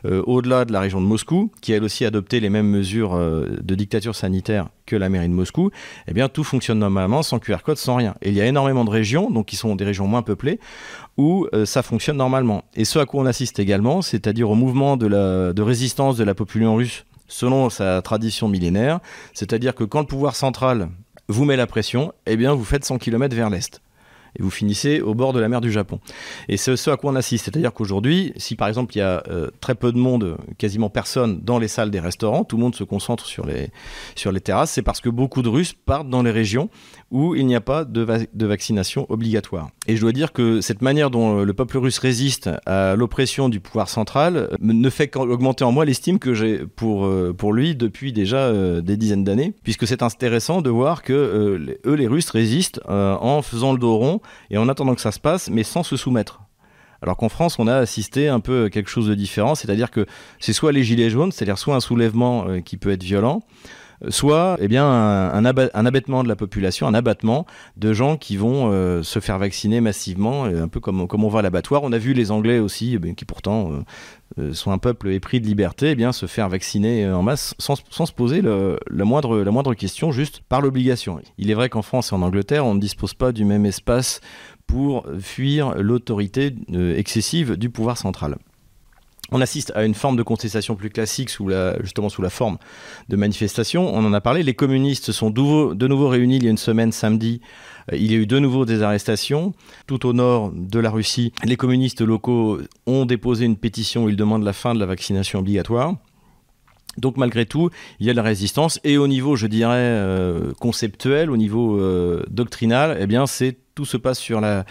au-delà 0.03 0.65
de 0.65 0.73
la 0.73 0.79
région 0.79 1.01
de 1.01 1.05
Moscou, 1.05 1.51
qui 1.61 1.71
elle 1.71 1.83
aussi 1.83 2.05
adopté 2.05 2.39
les 2.39 2.49
mêmes 2.49 2.67
mesures 2.67 3.17
de 3.17 3.75
dictature 3.75 4.15
sanitaire 4.15 4.69
que 4.85 4.95
la 4.95 5.09
mairie 5.09 5.27
de 5.27 5.33
Moscou, 5.33 5.71
eh 6.07 6.13
bien 6.13 6.29
tout 6.29 6.43
fonctionne 6.43 6.79
normalement, 6.79 7.23
sans 7.23 7.39
QR 7.39 7.57
code, 7.63 7.77
sans 7.77 7.95
rien. 7.95 8.15
Et 8.21 8.29
il 8.29 8.35
y 8.35 8.41
a 8.41 8.45
énormément 8.45 8.85
de 8.85 8.89
régions, 8.89 9.29
donc 9.29 9.47
qui 9.47 9.55
sont 9.55 9.75
des 9.75 9.85
régions 9.85 10.07
moins 10.07 10.21
peuplées, 10.21 10.59
où 11.17 11.47
ça 11.65 11.83
fonctionne 11.83 12.17
normalement. 12.17 12.63
Et 12.75 12.85
ce 12.85 12.99
à 12.99 13.05
quoi 13.05 13.21
on 13.21 13.25
assiste 13.25 13.59
également, 13.59 14.01
c'est-à-dire 14.01 14.49
au 14.49 14.55
mouvement 14.55 14.97
de, 14.97 15.61
résistance 15.61 16.17
de 16.17 16.23
la 16.23 16.35
population 16.35 16.75
russe 16.75 17.05
selon 17.27 17.69
sa 17.69 18.01
tradition 18.01 18.47
millénaire, 18.47 18.99
c'est-à-dire 19.33 19.75
que 19.75 19.83
quand 19.83 19.99
le 19.99 20.07
pouvoir 20.07 20.35
central 20.35 20.89
vous 21.27 21.45
met 21.45 21.55
la 21.55 21.67
pression, 21.67 22.13
eh 22.25 22.37
bien 22.37 22.53
vous 22.53 22.63
faites 22.63 22.85
100 22.85 22.97
km 22.99 23.35
vers 23.35 23.49
l'est 23.49 23.81
et 24.37 24.43
vous 24.43 24.49
finissez 24.49 25.01
au 25.01 25.13
bord 25.13 25.33
de 25.33 25.39
la 25.39 25.49
mer 25.49 25.61
du 25.61 25.71
Japon. 25.71 25.99
Et 26.47 26.57
c'est 26.57 26.75
ce 26.75 26.89
à 26.89 26.97
quoi 26.97 27.11
on 27.11 27.15
assiste. 27.15 27.45
C'est-à-dire 27.45 27.73
qu'aujourd'hui, 27.73 28.33
si 28.37 28.55
par 28.55 28.67
exemple 28.67 28.95
il 28.95 28.99
y 28.99 29.01
a 29.01 29.23
euh, 29.29 29.49
très 29.61 29.75
peu 29.75 29.91
de 29.91 29.97
monde, 29.97 30.37
quasiment 30.57 30.89
personne 30.89 31.39
dans 31.41 31.59
les 31.59 31.67
salles 31.67 31.91
des 31.91 31.99
restaurants, 31.99 32.43
tout 32.43 32.57
le 32.57 32.63
monde 32.63 32.75
se 32.75 32.83
concentre 32.83 33.25
sur 33.25 33.45
les, 33.45 33.69
sur 34.15 34.31
les 34.31 34.41
terrasses, 34.41 34.71
c'est 34.71 34.81
parce 34.81 35.01
que 35.01 35.09
beaucoup 35.09 35.41
de 35.41 35.49
Russes 35.49 35.73
partent 35.73 36.09
dans 36.09 36.23
les 36.23 36.31
régions 36.31 36.69
où 37.11 37.35
il 37.35 37.45
n'y 37.47 37.55
a 37.55 37.61
pas 37.61 37.85
de, 37.85 38.05
de, 38.33 38.45
vaccination 38.45 39.05
obligatoire. 39.09 39.69
Et 39.87 39.95
je 39.95 40.01
dois 40.01 40.11
dire 40.11 40.33
que 40.33 40.59
cette 40.59 40.81
manière 40.81 41.09
dont 41.09 41.43
le 41.43 41.53
peuple 41.53 41.77
russe 41.77 41.99
résiste 41.99 42.49
à 42.65 42.95
l'oppression 42.97 43.47
du 43.47 43.61
pouvoir 43.61 43.87
central 43.87 44.35
euh, 44.37 44.47
ne 44.59 44.89
fait 44.89 45.07
qu'augmenter 45.07 45.63
en 45.63 45.71
moi 45.71 45.85
l'estime 45.85 46.19
que 46.19 46.33
j'ai 46.33 46.59
pour, 46.59 47.05
euh, 47.05 47.33
pour 47.37 47.53
lui 47.53 47.75
depuis 47.75 48.11
déjà 48.11 48.51
des 48.81 48.97
dizaines 48.97 49.23
d'années, 49.23 49.53
puisque 49.63 49.87
c'est 49.87 50.03
intéressant 50.03 50.61
de 50.61 50.69
voir 50.69 51.01
que 51.01 51.13
eux, 51.85 51.93
les 51.93 52.07
Russes, 52.07 52.29
résistent 52.29 52.81
en 52.87 53.41
faisant 53.41 53.71
le 53.71 53.79
dos 53.79 53.97
rond 53.97 54.16
et 54.49 54.57
en 54.57 54.69
attendant 54.69 54.95
que 54.95 55.01
ça 55.01 55.11
se 55.11 55.19
passe, 55.19 55.49
mais 55.49 55.63
sans 55.63 55.83
se 55.83 55.97
soumettre. 55.97 56.41
Alors 57.01 57.17
qu'en 57.17 57.29
France, 57.29 57.59
on 57.59 57.67
a 57.67 57.75
assisté 57.75 58.27
un 58.27 58.39
peu 58.39 58.65
à 58.65 58.69
quelque 58.69 58.89
chose 58.89 59.07
de 59.07 59.13
différent, 59.13 59.55
c'est-à-dire 59.55 59.91
que 59.91 60.05
c'est 60.39 60.53
soit 60.53 60.71
les 60.71 60.83
gilets 60.83 61.09
jaunes, 61.09 61.31
c'est-à-dire 61.31 61.57
soit 61.57 61.75
un 61.75 61.79
soulèvement 61.79 62.47
euh, 62.47 62.59
qui 62.59 62.77
peut 62.77 62.91
être 62.91 63.03
violent, 63.03 63.41
soit 64.09 64.57
eh 64.59 64.67
bien, 64.67 64.85
un, 64.85 65.45
abattement 65.45 66.23
de 66.23 66.27
la 66.27 66.35
population, 66.35 66.87
un 66.87 66.93
abattement 66.93 67.45
de 67.77 67.93
gens 67.93 68.17
qui 68.17 68.37
vont 68.37 68.71
euh, 68.71 69.03
se 69.03 69.19
faire 69.19 69.39
vacciner 69.39 69.81
massivement, 69.81 70.45
euh, 70.45 70.63
un 70.63 70.67
peu 70.67 70.79
comme, 70.79 71.07
comme 71.07 71.23
on 71.23 71.29
va 71.29 71.39
à 71.39 71.41
l'abattoir. 71.41 71.83
On 71.83 71.91
a 71.91 71.97
vu 71.97 72.13
les 72.13 72.31
Anglais 72.31 72.59
aussi, 72.59 72.97
eh 73.01 73.15
qui 73.15 73.25
pourtant 73.25 73.71
euh, 73.71 73.79
sont 74.53 74.71
un 74.71 74.77
peuple 74.77 75.09
épris 75.09 75.39
de 75.41 75.45
liberté, 75.45 75.91
eh 75.91 75.95
bien, 75.95 76.11
se 76.11 76.25
faire 76.25 76.49
vacciner 76.49 77.09
en 77.09 77.23
masse 77.23 77.55
sans, 77.59 77.75
se 77.75 78.11
poser 78.11 78.41
la, 78.41 79.05
moindre, 79.05 79.39
la 79.39 79.51
moindre 79.51 79.73
question, 79.73 80.11
juste 80.11 80.41
par 80.47 80.61
l'obligation. 80.61 81.19
Il 81.37 81.49
est 81.49 81.53
vrai 81.53 81.69
qu'en 81.69 81.81
France 81.81 82.11
et 82.11 82.15
en 82.15 82.21
Angleterre, 82.21 82.65
on 82.65 82.75
ne 82.75 82.79
dispose 82.79 83.13
pas 83.13 83.31
du 83.31 83.45
même 83.45 83.65
espace 83.65 84.21
pour 84.67 85.05
fuir 85.19 85.75
l'autorité 85.77 86.53
excessive 86.95 87.55
du 87.55 87.69
pouvoir 87.69 87.97
central 87.97 88.37
on 89.31 89.41
assiste 89.41 89.71
à 89.75 89.85
une 89.85 89.93
forme 89.93 90.15
de 90.15 90.23
contestation 90.23 90.75
plus 90.75 90.89
classique, 90.89 91.29
sous 91.29 91.47
la, 91.47 91.81
justement 91.81 92.09
sous 92.09 92.21
la 92.21 92.29
forme 92.29 92.57
de 93.09 93.15
manifestation. 93.15 93.93
On 93.93 94.05
en 94.05 94.13
a 94.13 94.21
parlé. 94.21 94.43
Les 94.43 94.53
communistes 94.53 95.11
sont 95.11 95.29
de 95.29 95.87
nouveau 95.87 96.09
réunis 96.09 96.37
il 96.37 96.43
y 96.43 96.47
a 96.47 96.51
une 96.51 96.57
semaine, 96.57 96.91
samedi. 96.91 97.41
Euh, 97.91 97.97
il 97.97 98.11
y 98.11 98.15
a 98.15 98.17
eu 98.17 98.27
de 98.27 98.39
nouveau 98.39 98.65
des 98.65 98.81
arrestations. 98.83 99.53
Tout 99.85 100.05
au 100.05 100.13
nord 100.13 100.51
de 100.53 100.79
la 100.79 100.89
Russie, 100.89 101.33
les 101.43 101.57
communistes 101.57 102.01
locaux 102.01 102.59
ont 102.85 103.05
déposé 103.05 103.45
une 103.45 103.57
pétition 103.57 104.05
où 104.05 104.09
ils 104.09 104.15
demandent 104.15 104.43
la 104.43 104.53
fin 104.53 104.73
de 104.73 104.79
la 104.79 104.85
vaccination 104.85 105.39
obligatoire. 105.39 105.95
Donc 106.97 107.17
malgré 107.17 107.45
tout, 107.45 107.69
il 107.99 108.07
y 108.07 108.09
a 108.09 108.13
de 108.13 108.17
la 108.17 108.23
résistance 108.23 108.79
et 108.83 108.97
au 108.97 109.07
niveau, 109.07 109.35
je 109.35 109.47
dirais, 109.47 109.75
euh, 109.77 110.53
conceptuel, 110.59 111.29
au 111.29 111.37
niveau 111.37 111.79
euh, 111.79 112.23
doctrinal, 112.29 112.97
eh 112.99 113.07
bien, 113.07 113.27
c'est 113.27 113.57
tout 113.75 113.85
se 113.85 113.97
passe 113.97 114.17
sur 114.17 114.41
la, 114.41 114.65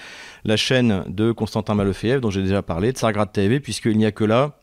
chaîne 0.57 1.05
de 1.07 1.31
Constantin 1.31 1.75
Malofeev, 1.75 2.21
dont 2.21 2.31
j'ai 2.31 2.43
déjà 2.43 2.63
parlé, 2.63 2.93
de 2.93 2.99
Sargrad 2.99 3.31
TV, 3.31 3.61
puisqu'il 3.61 3.97
n'y 3.97 4.07
a 4.07 4.11
que 4.11 4.25
là 4.25 4.59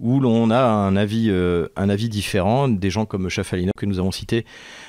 où 0.00 0.18
l'on 0.18 0.50
a 0.50 0.62
un 0.62 0.96
avis, 0.96 1.28
euh, 1.30 1.68
différent, 2.08 2.68
des 2.68 2.90
gens 2.90 3.06
comme 3.06 3.28
Chafalina, 3.28 3.72
que 3.76 3.86
nous 3.86 3.98
avons 3.98 4.10
cité 4.10 4.44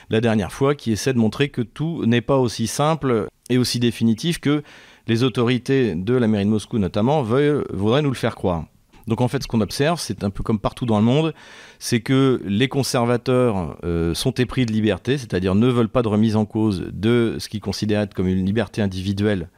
la 0.09 0.19
dernière 0.21 0.51
fois, 0.51 0.75
qui 0.75 0.91
essaie 0.91 1.13
de 1.13 1.19
montrer 1.19 1.49
que 1.49 1.61
tout 1.61 2.05
n'est 2.05 2.21
pas 2.21 2.37
aussi 2.37 2.67
simple 2.67 3.27
et 3.49 3.57
aussi 3.57 3.79
définitif 3.79 4.39
que 4.39 4.63
les 5.07 5.23
autorités 5.23 5.95
de 5.95 6.13
la 6.13 6.27
mairie 6.27 6.45
de 6.45 6.49
Moscou 6.49 6.77
notamment 6.77 7.23
voudraient 7.23 8.01
nous 8.01 8.09
le 8.09 8.15
faire 8.15 8.35
croire. 8.35 8.65
Donc 9.07 9.21
en 9.21 9.27
fait, 9.27 9.43
ce 9.43 9.47
qu'on 9.47 9.61
observe, 9.61 9.99
c'est 9.99 10.23
un 10.23 10.29
peu 10.29 10.43
comme 10.43 10.59
partout 10.59 10.85
dans 10.85 10.99
le 10.99 11.05
monde, 11.05 11.33
c'est 11.79 12.01
que 12.01 12.41
les 12.45 12.67
conservateurs 12.67 13.77
euh, 13.83 14.13
sont 14.13 14.31
épris 14.31 14.65
de 14.65 14.71
liberté, 14.71 15.17
c'est-à-dire 15.17 15.55
ne 15.55 15.67
veulent 15.67 15.89
pas 15.89 16.01
de 16.01 16.07
remise 16.07 16.35
en 16.35 16.45
cause 16.45 16.85
de 16.91 17.37
ce 17.39 17.49
qu'ils 17.49 17.61
considèrent 17.61 18.07
comme 18.09 18.27
une 18.27 18.45
liberté 18.45 18.81
individuelle 18.81 19.49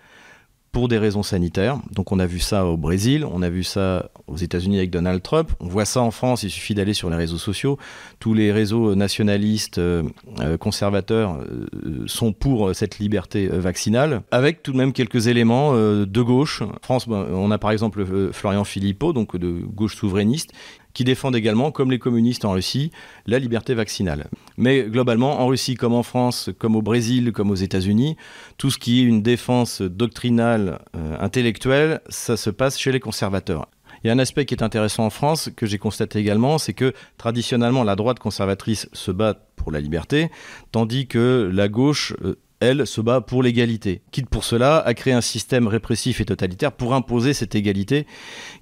pour 0.73 0.87
des 0.87 0.97
raisons 0.97 1.23
sanitaires. 1.23 1.77
Donc 1.91 2.11
on 2.11 2.19
a 2.19 2.25
vu 2.25 2.39
ça 2.39 2.65
au 2.65 2.77
Brésil, 2.77 3.25
on 3.31 3.43
a 3.43 3.49
vu 3.49 3.63
ça 3.63 4.09
aux 4.27 4.35
États-Unis 4.35 4.79
avec 4.79 4.89
Donald 4.89 5.21
Trump, 5.21 5.51
on 5.59 5.67
voit 5.67 5.85
ça 5.85 6.01
en 6.01 6.09
France, 6.09 6.41
il 6.41 6.49
suffit 6.49 6.73
d'aller 6.73 6.95
sur 6.95 7.11
les 7.11 7.15
réseaux 7.15 7.37
sociaux. 7.37 7.77
Tous 8.19 8.33
les 8.33 8.51
réseaux 8.51 8.95
nationalistes, 8.95 9.77
euh, 9.77 10.01
euh, 10.39 10.57
conservateurs 10.57 11.37
euh, 11.37 11.67
sont 12.07 12.33
pour 12.33 12.73
cette 12.75 12.97
liberté 12.97 13.47
vaccinale, 13.47 14.23
avec 14.31 14.63
tout 14.63 14.71
de 14.71 14.77
même 14.77 14.93
quelques 14.93 15.27
éléments 15.27 15.73
de 15.73 16.21
gauche. 16.21 16.63
En 16.63 16.73
France, 16.81 17.07
ben, 17.07 17.27
on 17.31 17.51
a 17.51 17.59
par 17.59 17.69
exemple 17.69 18.03
Florian 18.31 18.63
Philippot, 18.63 19.13
donc 19.13 19.37
de 19.37 19.51
gauche 19.51 19.95
souverainiste, 19.95 20.53
qui 20.93 21.03
défendent 21.03 21.35
également, 21.35 21.71
comme 21.71 21.91
les 21.91 21.99
communistes 21.99 22.45
en 22.45 22.51
Russie, 22.51 22.91
la 23.25 23.39
liberté 23.39 23.73
vaccinale. 23.73 24.27
Mais 24.57 24.83
globalement, 24.83 25.41
en 25.41 25.47
Russie 25.47 25.75
comme 25.75 25.93
en 25.93 26.03
France, 26.03 26.49
comme 26.57 26.75
au 26.75 26.81
Brésil, 26.81 27.31
comme 27.31 27.51
aux 27.51 27.55
États-Unis, 27.55 28.15
tout 28.57 28.69
ce 28.69 28.77
qui 28.77 29.01
est 29.01 29.03
une 29.03 29.21
défense 29.21 29.81
doctrinale, 29.81 30.79
euh, 30.95 31.17
intellectuelle, 31.19 32.01
ça 32.09 32.37
se 32.37 32.49
passe 32.49 32.79
chez 32.79 32.91
les 32.91 32.99
conservateurs. 32.99 33.67
Il 34.03 34.07
y 34.07 34.09
a 34.09 34.13
un 34.13 34.19
aspect 34.19 34.45
qui 34.45 34.53
est 34.53 34.63
intéressant 34.63 35.05
en 35.05 35.09
France, 35.09 35.49
que 35.55 35.65
j'ai 35.65 35.77
constaté 35.77 36.19
également, 36.19 36.57
c'est 36.57 36.73
que 36.73 36.93
traditionnellement, 37.17 37.83
la 37.83 37.95
droite 37.95 38.19
conservatrice 38.19 38.89
se 38.91 39.11
bat 39.11 39.35
pour 39.55 39.71
la 39.71 39.79
liberté, 39.79 40.29
tandis 40.71 41.07
que 41.07 41.49
la 41.53 41.69
gauche 41.69 42.13
euh, 42.23 42.35
elle, 42.59 42.87
se 42.87 43.01
bat 43.01 43.21
pour 43.21 43.43
l'égalité, 43.43 44.01
quitte 44.11 44.29
pour 44.29 44.43
cela 44.43 44.77
à 44.79 44.93
créer 44.93 45.13
un 45.13 45.21
système 45.21 45.67
répressif 45.67 46.21
et 46.21 46.25
totalitaire 46.25 46.71
pour 46.71 46.93
imposer 46.93 47.33
cette 47.33 47.55
égalité 47.55 48.07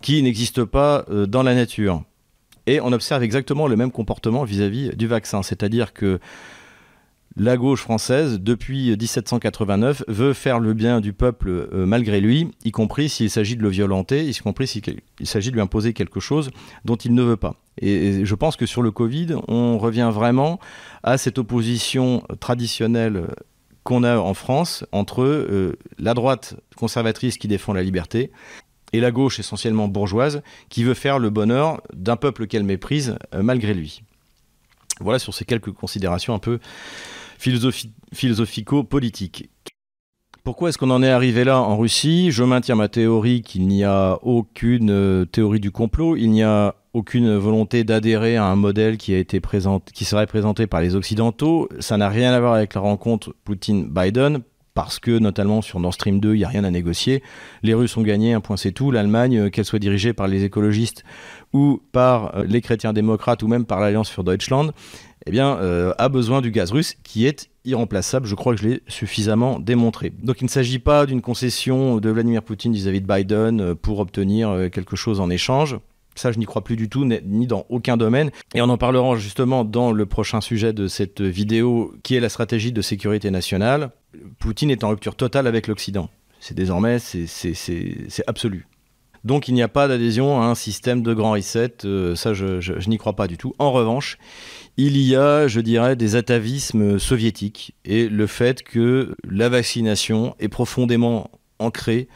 qui 0.01 0.21
n'existe 0.23 0.63
pas 0.63 1.05
euh, 1.09 1.27
dans 1.27 1.43
la 1.43 1.55
nature. 1.55 2.03
Et 2.67 2.79
on 2.81 2.91
observe 2.91 3.23
exactement 3.23 3.67
le 3.67 3.75
même 3.75 3.91
comportement 3.91 4.43
vis-à-vis 4.43 4.95
du 4.95 5.07
vaccin. 5.07 5.43
C'est-à-dire 5.43 5.93
que 5.93 6.19
la 7.37 7.55
gauche 7.55 7.81
française, 7.81 8.39
depuis 8.41 8.89
1789, 8.97 10.03
veut 10.07 10.33
faire 10.33 10.59
le 10.59 10.73
bien 10.73 10.99
du 10.99 11.13
peuple 11.13 11.49
euh, 11.49 11.85
malgré 11.85 12.19
lui, 12.19 12.51
y 12.65 12.71
compris 12.71 13.07
s'il 13.07 13.29
s'agit 13.29 13.55
de 13.55 13.61
le 13.61 13.69
violenter, 13.69 14.27
y 14.27 14.35
compris 14.35 14.67
s'il 14.67 14.83
s'agit 15.23 15.49
de 15.49 15.55
lui 15.55 15.61
imposer 15.61 15.93
quelque 15.93 16.19
chose 16.19 16.51
dont 16.83 16.97
il 16.97 17.13
ne 17.13 17.23
veut 17.23 17.37
pas. 17.37 17.55
Et, 17.79 18.25
je 18.25 18.35
pense 18.35 18.57
que 18.57 18.65
sur 18.65 18.81
le 18.81 18.91
Covid, 18.91 19.35
on 19.47 19.77
revient 19.77 20.11
vraiment 20.13 20.59
à 21.03 21.17
cette 21.17 21.37
opposition 21.37 22.21
traditionnelle 22.41 23.27
qu'on 23.83 24.03
a 24.03 24.17
en 24.17 24.33
France 24.33 24.85
entre 24.91 25.23
euh, 25.23 25.77
la 25.99 26.13
droite 26.13 26.55
conservatrice 26.75 27.37
qui 27.37 27.47
défend 27.47 27.73
la 27.73 27.81
liberté 27.81 28.31
et 28.93 28.99
la 28.99 29.11
gauche 29.11 29.39
essentiellement 29.39 29.87
bourgeoise 29.87 30.41
qui 30.69 30.83
veut 30.83 30.93
faire 30.93 31.19
le 31.19 31.29
bonheur 31.29 31.81
d'un 31.93 32.15
peuple 32.15 32.47
qu'elle 32.47 32.63
méprise 32.63 33.17
euh, 33.33 33.43
malgré 33.43 33.73
lui. 33.73 34.03
Voilà 34.99 35.19
sur 35.19 35.33
ces 35.33 35.45
quelques 35.45 35.71
considérations 35.71 36.33
un 36.33 36.39
peu 36.39 36.59
philosophico-politiques. 37.39 39.49
Pourquoi 40.43 40.69
est-ce 40.69 40.77
qu'on 40.77 40.89
en 40.89 41.03
est 41.03 41.09
arrivé 41.09 41.43
là 41.43 41.59
en 41.59 41.77
Russie? 41.77 42.31
Je 42.31 42.43
maintiens 42.43 42.75
ma 42.75 42.87
théorie 42.87 43.43
qu'il 43.43 43.67
n'y 43.67 43.83
a 43.83 44.17
aucune 44.23 44.89
euh, 44.89 45.25
théorie 45.25 45.59
du 45.59 45.71
complot, 45.71 46.15
il 46.15 46.31
n'y 46.31 46.41
a 46.41 46.75
aucune 46.93 47.37
volonté 47.37 47.83
d'adhérer 47.83 48.37
à 48.37 48.45
un 48.45 48.55
modèle 48.55 48.97
qui 48.97 49.25
qui 49.25 50.05
serait 50.05 50.27
présenté 50.27 50.67
par 50.67 50.81
les 50.81 50.95
Occidentaux. 50.95 51.69
Ça 51.79 51.97
n'a 51.97 52.09
rien 52.09 52.33
à 52.33 52.39
voir 52.39 52.53
avec 52.53 52.73
la 52.73 52.81
rencontre 52.81 53.35
Poutine-Biden 53.45 54.41
parce 54.73 54.99
que 54.99 55.19
notamment 55.19 55.61
sur 55.61 55.79
Nord 55.79 55.93
Stream 55.93 56.19
2, 56.19 56.35
il 56.35 56.39
n'y 56.39 56.43
a 56.43 56.47
rien 56.47 56.63
à 56.63 56.71
négocier. 56.71 57.23
Les 57.63 57.73
Russes 57.73 57.95
ont 57.97 58.01
gagné, 58.01 58.33
un 58.33 58.41
point 58.41 58.57
c'est 58.57 58.71
tout. 58.71 58.91
L'Allemagne, 58.91 59.37
euh, 59.37 59.49
qu'elle 59.49 59.65
soit 59.65 59.79
dirigée 59.79 60.13
par 60.13 60.27
les 60.27 60.43
écologistes 60.43 61.03
ou 61.53 61.81
par 61.91 62.35
euh, 62.35 62.43
les 62.45 62.61
chrétiens 62.61 62.93
démocrates 62.93 63.43
ou 63.43 63.47
même 63.47 63.65
par 63.65 63.79
l'Alliance 63.79 64.09
für 64.09 64.23
Deutschland, 64.23 64.71
eh 65.25 65.31
bien, 65.31 65.57
euh, 65.57 65.93
a 65.97 66.09
besoin 66.09 66.41
du 66.41 66.51
gaz 66.51 66.71
russe 66.71 66.95
qui 67.03 67.25
est 67.25 67.49
irremplaçable. 67.65 68.25
Je 68.25 68.35
crois 68.35 68.55
que 68.55 68.61
je 68.61 68.67
l'ai 68.67 68.81
suffisamment 68.87 69.59
démontré. 69.59 70.11
Donc 70.23 70.41
il 70.41 70.45
ne 70.45 70.49
s'agit 70.49 70.79
pas 70.79 71.05
d'une 71.05 71.21
concession 71.21 71.97
de 71.97 72.09
Vladimir 72.09 72.41
Poutine 72.41 72.73
vis-à-vis 72.73 73.01
de 73.01 73.07
Biden 73.07 73.75
pour 73.75 73.99
obtenir 73.99 74.69
quelque 74.71 74.95
chose 74.95 75.19
en 75.19 75.29
échange. 75.29 75.77
Ça, 76.15 76.31
je 76.31 76.39
n'y 76.39 76.45
crois 76.45 76.63
plus 76.63 76.75
du 76.75 76.89
tout, 76.89 77.05
ni 77.05 77.45
dans 77.47 77.65
aucun 77.69 77.97
domaine. 77.97 78.31
Et 78.55 78.61
on 78.61 78.69
en 78.69 78.77
parlera 78.77 79.15
justement 79.15 79.63
dans 79.63 79.91
le 79.91 80.05
prochain 80.05 80.41
sujet 80.41 80.73
de 80.73 80.87
cette 80.87 81.21
vidéo, 81.21 81.93
qui 82.03 82.15
est 82.15 82.19
la 82.19 82.29
stratégie 82.29 82.71
de 82.71 82.81
sécurité 82.81 83.29
nationale. 83.29 83.91
Poutine 84.39 84.71
est 84.71 84.83
en 84.83 84.89
rupture 84.89 85.15
totale 85.15 85.47
avec 85.47 85.67
l'Occident. 85.67 86.09
C'est 86.39 86.55
désormais, 86.55 86.99
c'est 86.99 88.23
absolu. 88.27 88.67
Donc 89.23 89.47
il 89.47 89.53
n'y 89.53 89.61
a 89.61 89.67
pas 89.67 89.87
d'adhésion 89.87 90.41
à 90.41 90.45
un 90.45 90.55
système 90.55 91.03
de 91.03 91.13
grand 91.13 91.33
reset, 91.33 91.85
euh, 91.85 92.15
ça 92.15 92.33
je, 92.33 92.89
n'y 92.89 92.97
crois 92.97 93.15
pas 93.15 93.27
du 93.27 93.37
tout. 93.37 93.53
En 93.59 93.71
revanche, 93.71 94.17
il 94.77 94.97
y 94.97 95.15
a, 95.15 95.47
je 95.47 95.61
dirais, 95.61 95.95
des 95.95 96.15
atavismes 96.15 96.97
soviétiques 96.97 97.75
et 97.85 98.09
le 98.09 98.25
fait 98.25 98.63
que 98.63 99.15
la 99.23 99.49
vaccination 99.49 100.35
est 100.39 100.49
profondément 100.49 101.29
ancrée 101.59 102.07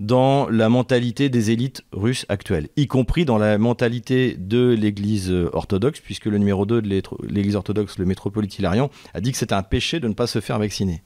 dans 0.00 0.48
la 0.48 0.68
mentalité 0.68 1.28
des 1.28 1.50
élites 1.50 1.82
russes 1.92 2.26
actuelles, 2.28 2.68
y 2.76 2.86
compris 2.86 3.24
dans 3.24 3.38
la 3.38 3.56
mentalité 3.56 4.36
de 4.38 4.68
l'Église 4.68 5.32
orthodoxe, 5.52 6.00
puisque 6.00 6.26
le 6.26 6.36
numéro 6.38 6.66
2 6.66 6.82
de 6.82 7.02
l'Église 7.28 7.56
orthodoxe, 7.56 7.98
le 7.98 8.04
métropolite 8.04 8.58
Hilarion, 8.58 8.90
a 9.14 9.20
dit 9.20 9.32
que 9.32 9.38
c'était 9.38 9.54
un 9.54 9.62
péché 9.62 9.98
de 9.98 10.08
ne 10.08 10.12
pas 10.12 10.26
se 10.26 10.40
faire 10.40 10.58
vacciner. 10.58 11.02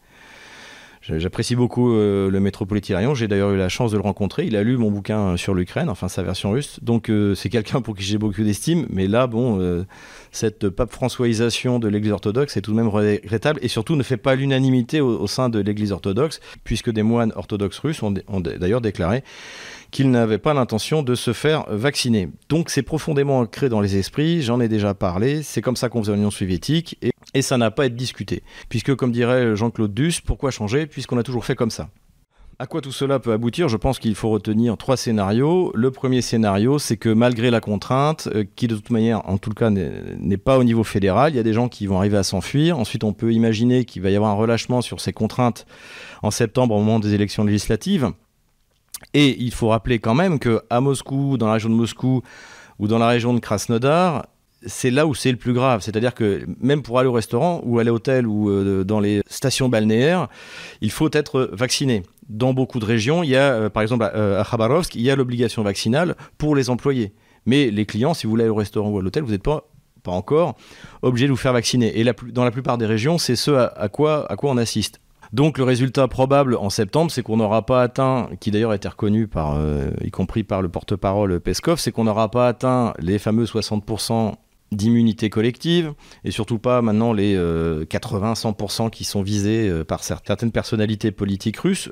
J'apprécie 1.02 1.56
beaucoup 1.56 1.94
euh, 1.94 2.30
le 2.30 2.40
métropolite 2.40 2.90
Hilarion. 2.90 3.14
J'ai 3.14 3.26
d'ailleurs 3.26 3.52
eu 3.52 3.56
la 3.56 3.70
chance 3.70 3.90
de 3.90 3.96
le 3.96 4.02
rencontrer. 4.02 4.44
Il 4.44 4.54
a 4.54 4.62
lu 4.62 4.76
mon 4.76 4.90
bouquin 4.90 5.38
sur 5.38 5.54
l'Ukraine, 5.54 5.88
enfin 5.88 6.08
sa 6.08 6.22
version 6.22 6.50
russe. 6.50 6.78
Donc 6.82 7.08
euh, 7.08 7.34
c'est 7.34 7.48
quelqu'un 7.48 7.80
pour 7.80 7.96
qui 7.96 8.02
j'ai 8.02 8.18
beaucoup 8.18 8.42
d'estime. 8.42 8.86
Mais 8.90 9.06
là, 9.06 9.26
bon, 9.26 9.58
euh, 9.60 9.86
cette 10.30 10.68
pape 10.68 10.92
françoisisation 10.92 11.78
de 11.78 11.88
l'Église 11.88 12.12
orthodoxe 12.12 12.58
est 12.58 12.60
tout 12.60 12.72
de 12.72 12.76
même 12.76 12.88
regrettable 12.88 13.60
et 13.62 13.68
surtout 13.68 13.96
ne 13.96 14.02
fait 14.02 14.18
pas 14.18 14.34
l'unanimité 14.34 15.00
au, 15.00 15.26
sein 15.26 15.48
de 15.48 15.58
l'Église 15.58 15.90
orthodoxe, 15.90 16.38
puisque 16.64 16.90
des 16.90 17.02
moines 17.02 17.32
orthodoxes 17.34 17.78
russes 17.78 18.02
ont, 18.02 18.12
d'ailleurs 18.12 18.82
déclaré 18.82 19.24
qu'ils 19.90 20.10
n'avaient 20.10 20.38
pas 20.38 20.54
l'intention 20.54 21.02
de 21.02 21.14
se 21.14 21.32
faire 21.32 21.64
vacciner. 21.68 22.28
Donc 22.48 22.70
c'est 22.70 22.82
profondément 22.82 23.40
ancré 23.40 23.68
dans 23.68 23.80
les 23.80 23.96
esprits, 23.96 24.42
j'en 24.42 24.60
ai 24.60 24.68
déjà 24.68 24.94
parlé, 24.94 25.42
c'est 25.42 25.62
comme 25.62 25.74
ça 25.74 25.88
qu'on 25.88 26.00
faisait 26.00 26.14
l'Union 26.14 26.30
soviétique, 26.30 26.96
et 27.34 27.42
ça 27.42 27.56
n'a 27.56 27.70
pas 27.70 27.84
à 27.84 27.86
être 27.86 27.96
discuté. 27.96 28.42
Puisque 28.68 28.94
comme 28.94 29.12
dirait 29.12 29.56
Jean-Claude 29.56 29.94
Duss, 29.94 30.20
pourquoi 30.20 30.50
changer 30.50 30.86
puisqu'on 30.86 31.18
a 31.18 31.22
toujours 31.22 31.44
fait 31.44 31.54
comme 31.54 31.70
ça? 31.70 31.88
À 32.58 32.66
quoi 32.66 32.82
tout 32.82 32.92
cela 32.92 33.18
peut 33.18 33.32
aboutir? 33.32 33.70
Je 33.70 33.78
pense 33.78 33.98
qu'il 33.98 34.14
faut 34.14 34.28
retenir 34.28 34.76
trois 34.76 34.98
scénarios. 34.98 35.72
Le 35.74 35.90
premier 35.90 36.20
scénario, 36.20 36.78
c'est 36.78 36.98
que 36.98 37.08
malgré 37.08 37.50
la 37.50 37.62
contrainte, 37.62 38.28
euh, 38.34 38.44
qui 38.54 38.68
de 38.68 38.74
toute 38.74 38.90
manière, 38.90 39.26
en 39.26 39.38
tout 39.38 39.48
cas, 39.48 39.70
n'est 39.70 40.36
pas 40.36 40.58
au 40.58 40.62
niveau 40.62 40.84
fédéral, 40.84 41.32
il 41.32 41.36
y 41.36 41.38
a 41.38 41.42
des 41.42 41.54
gens 41.54 41.70
qui 41.70 41.86
vont 41.86 41.96
arriver 41.96 42.18
à 42.18 42.22
s'enfuir. 42.22 42.78
Ensuite, 42.78 43.02
on 43.02 43.14
peut 43.14 43.32
imaginer 43.32 43.86
qu'il 43.86 44.02
va 44.02 44.10
y 44.10 44.16
avoir 44.16 44.32
un 44.32 44.34
relâchement 44.34 44.82
sur 44.82 45.00
ces 45.00 45.14
contraintes 45.14 45.64
en 46.22 46.30
septembre 46.30 46.74
au 46.74 46.80
moment 46.80 47.00
des 47.00 47.14
élections 47.14 47.44
législatives. 47.44 48.10
Et 49.14 49.42
il 49.42 49.52
faut 49.52 49.68
rappeler 49.68 49.98
quand 49.98 50.14
même 50.14 50.38
qu'à 50.38 50.80
Moscou, 50.82 51.38
dans 51.38 51.46
la 51.46 51.54
région 51.54 51.70
de 51.70 51.74
Moscou 51.74 52.20
ou 52.78 52.88
dans 52.88 52.98
la 52.98 53.08
région 53.08 53.32
de 53.32 53.40
Krasnodar, 53.40 54.26
c'est 54.66 54.90
là 54.90 55.06
où 55.06 55.14
c'est 55.14 55.30
le 55.30 55.36
plus 55.36 55.52
grave. 55.52 55.80
C'est-à-dire 55.82 56.14
que 56.14 56.44
même 56.60 56.82
pour 56.82 56.98
aller 56.98 57.08
au 57.08 57.12
restaurant 57.12 57.60
ou 57.64 57.78
à 57.78 57.84
l'hôtel 57.84 58.26
ou 58.26 58.50
euh, 58.50 58.84
dans 58.84 59.00
les 59.00 59.22
stations 59.26 59.68
balnéaires, 59.68 60.28
il 60.80 60.90
faut 60.90 61.10
être 61.12 61.50
vacciné. 61.52 62.02
Dans 62.28 62.52
beaucoup 62.52 62.78
de 62.78 62.84
régions, 62.84 63.22
il 63.22 63.30
y 63.30 63.36
a, 63.36 63.52
euh, 63.52 63.68
par 63.70 63.82
exemple 63.82 64.04
à, 64.04 64.44
Khabarovsk, 64.48 64.94
il 64.94 65.02
y 65.02 65.10
a 65.10 65.16
l'obligation 65.16 65.62
vaccinale 65.62 66.16
pour 66.38 66.54
les 66.54 66.70
employés. 66.70 67.12
Mais 67.46 67.70
les 67.70 67.86
clients, 67.86 68.14
si 68.14 68.26
vous 68.26 68.30
voulez 68.30 68.44
aller 68.44 68.50
au 68.50 68.56
restaurant 68.56 68.90
ou 68.90 68.98
à 68.98 69.02
l'hôtel, 69.02 69.22
vous 69.22 69.30
n'êtes 69.30 69.42
pas, 69.42 69.70
pas 70.02 70.12
encore 70.12 70.56
obligé 71.02 71.26
de 71.26 71.32
vous 71.32 71.38
faire 71.38 71.54
vacciner. 71.54 71.98
Et 71.98 72.04
dans 72.04 72.44
la 72.44 72.50
plupart 72.50 72.76
des 72.76 72.86
régions, 72.86 73.18
c'est 73.18 73.36
ce 73.36 73.50
à, 73.50 73.88
quoi, 73.88 74.30
à 74.30 74.36
quoi 74.36 74.50
on 74.50 74.58
assiste. 74.58 75.00
Donc 75.32 75.58
le 75.58 75.64
résultat 75.64 76.08
probable 76.08 76.56
en 76.56 76.70
septembre, 76.70 77.10
c'est 77.10 77.22
qu'on 77.22 77.36
n'aura 77.36 77.64
pas 77.64 77.82
atteint, 77.82 78.28
qui 78.40 78.50
d'ailleurs 78.50 78.72
a 78.72 78.76
été 78.76 78.88
reconnu 78.88 79.28
par, 79.28 79.54
euh, 79.56 79.90
y 80.02 80.10
compris 80.10 80.42
par 80.42 80.60
le 80.60 80.68
porte-parole 80.68 81.40
Peskov, 81.40 81.78
c'est 81.78 81.92
qu'on 81.92 82.04
n'aura 82.04 82.30
pas 82.30 82.48
atteint 82.48 82.94
les 82.98 83.18
fameux 83.18 83.44
60% 83.44 84.34
d'immunité 84.72 85.30
collective, 85.30 85.92
et 86.24 86.30
surtout 86.30 86.58
pas 86.58 86.82
maintenant 86.82 87.12
les 87.12 87.36
80-100% 87.36 88.86
euh, 88.86 88.90
qui 88.90 89.04
sont 89.04 89.22
visés 89.22 89.68
euh, 89.68 89.84
par 89.84 90.04
certaines 90.04 90.52
personnalités 90.52 91.10
politiques 91.10 91.58
russes. 91.58 91.90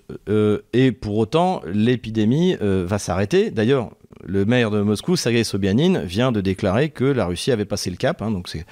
et 0.72 0.92
pour 0.92 1.16
autant, 1.18 1.62
l'épidémie 1.66 2.56
va 2.60 2.98
s'arrêter. 2.98 3.50
D'ailleurs, 3.50 3.90
le 4.24 4.44
maire 4.44 4.70
de 4.70 4.80
Moscou, 4.82 5.16
Sergei 5.16 5.44
Sobyanin, 5.44 6.00
vient 6.00 6.32
de 6.32 6.40
déclarer 6.40 6.90
que 6.90 7.04
la 7.04 7.26
Russie 7.26 7.52
avait 7.52 7.64
passé 7.64 7.90
le 7.90 7.96
cap. 7.96 8.22
Hein, 8.22 8.30
donc 8.30 8.48
c'est 8.48 8.64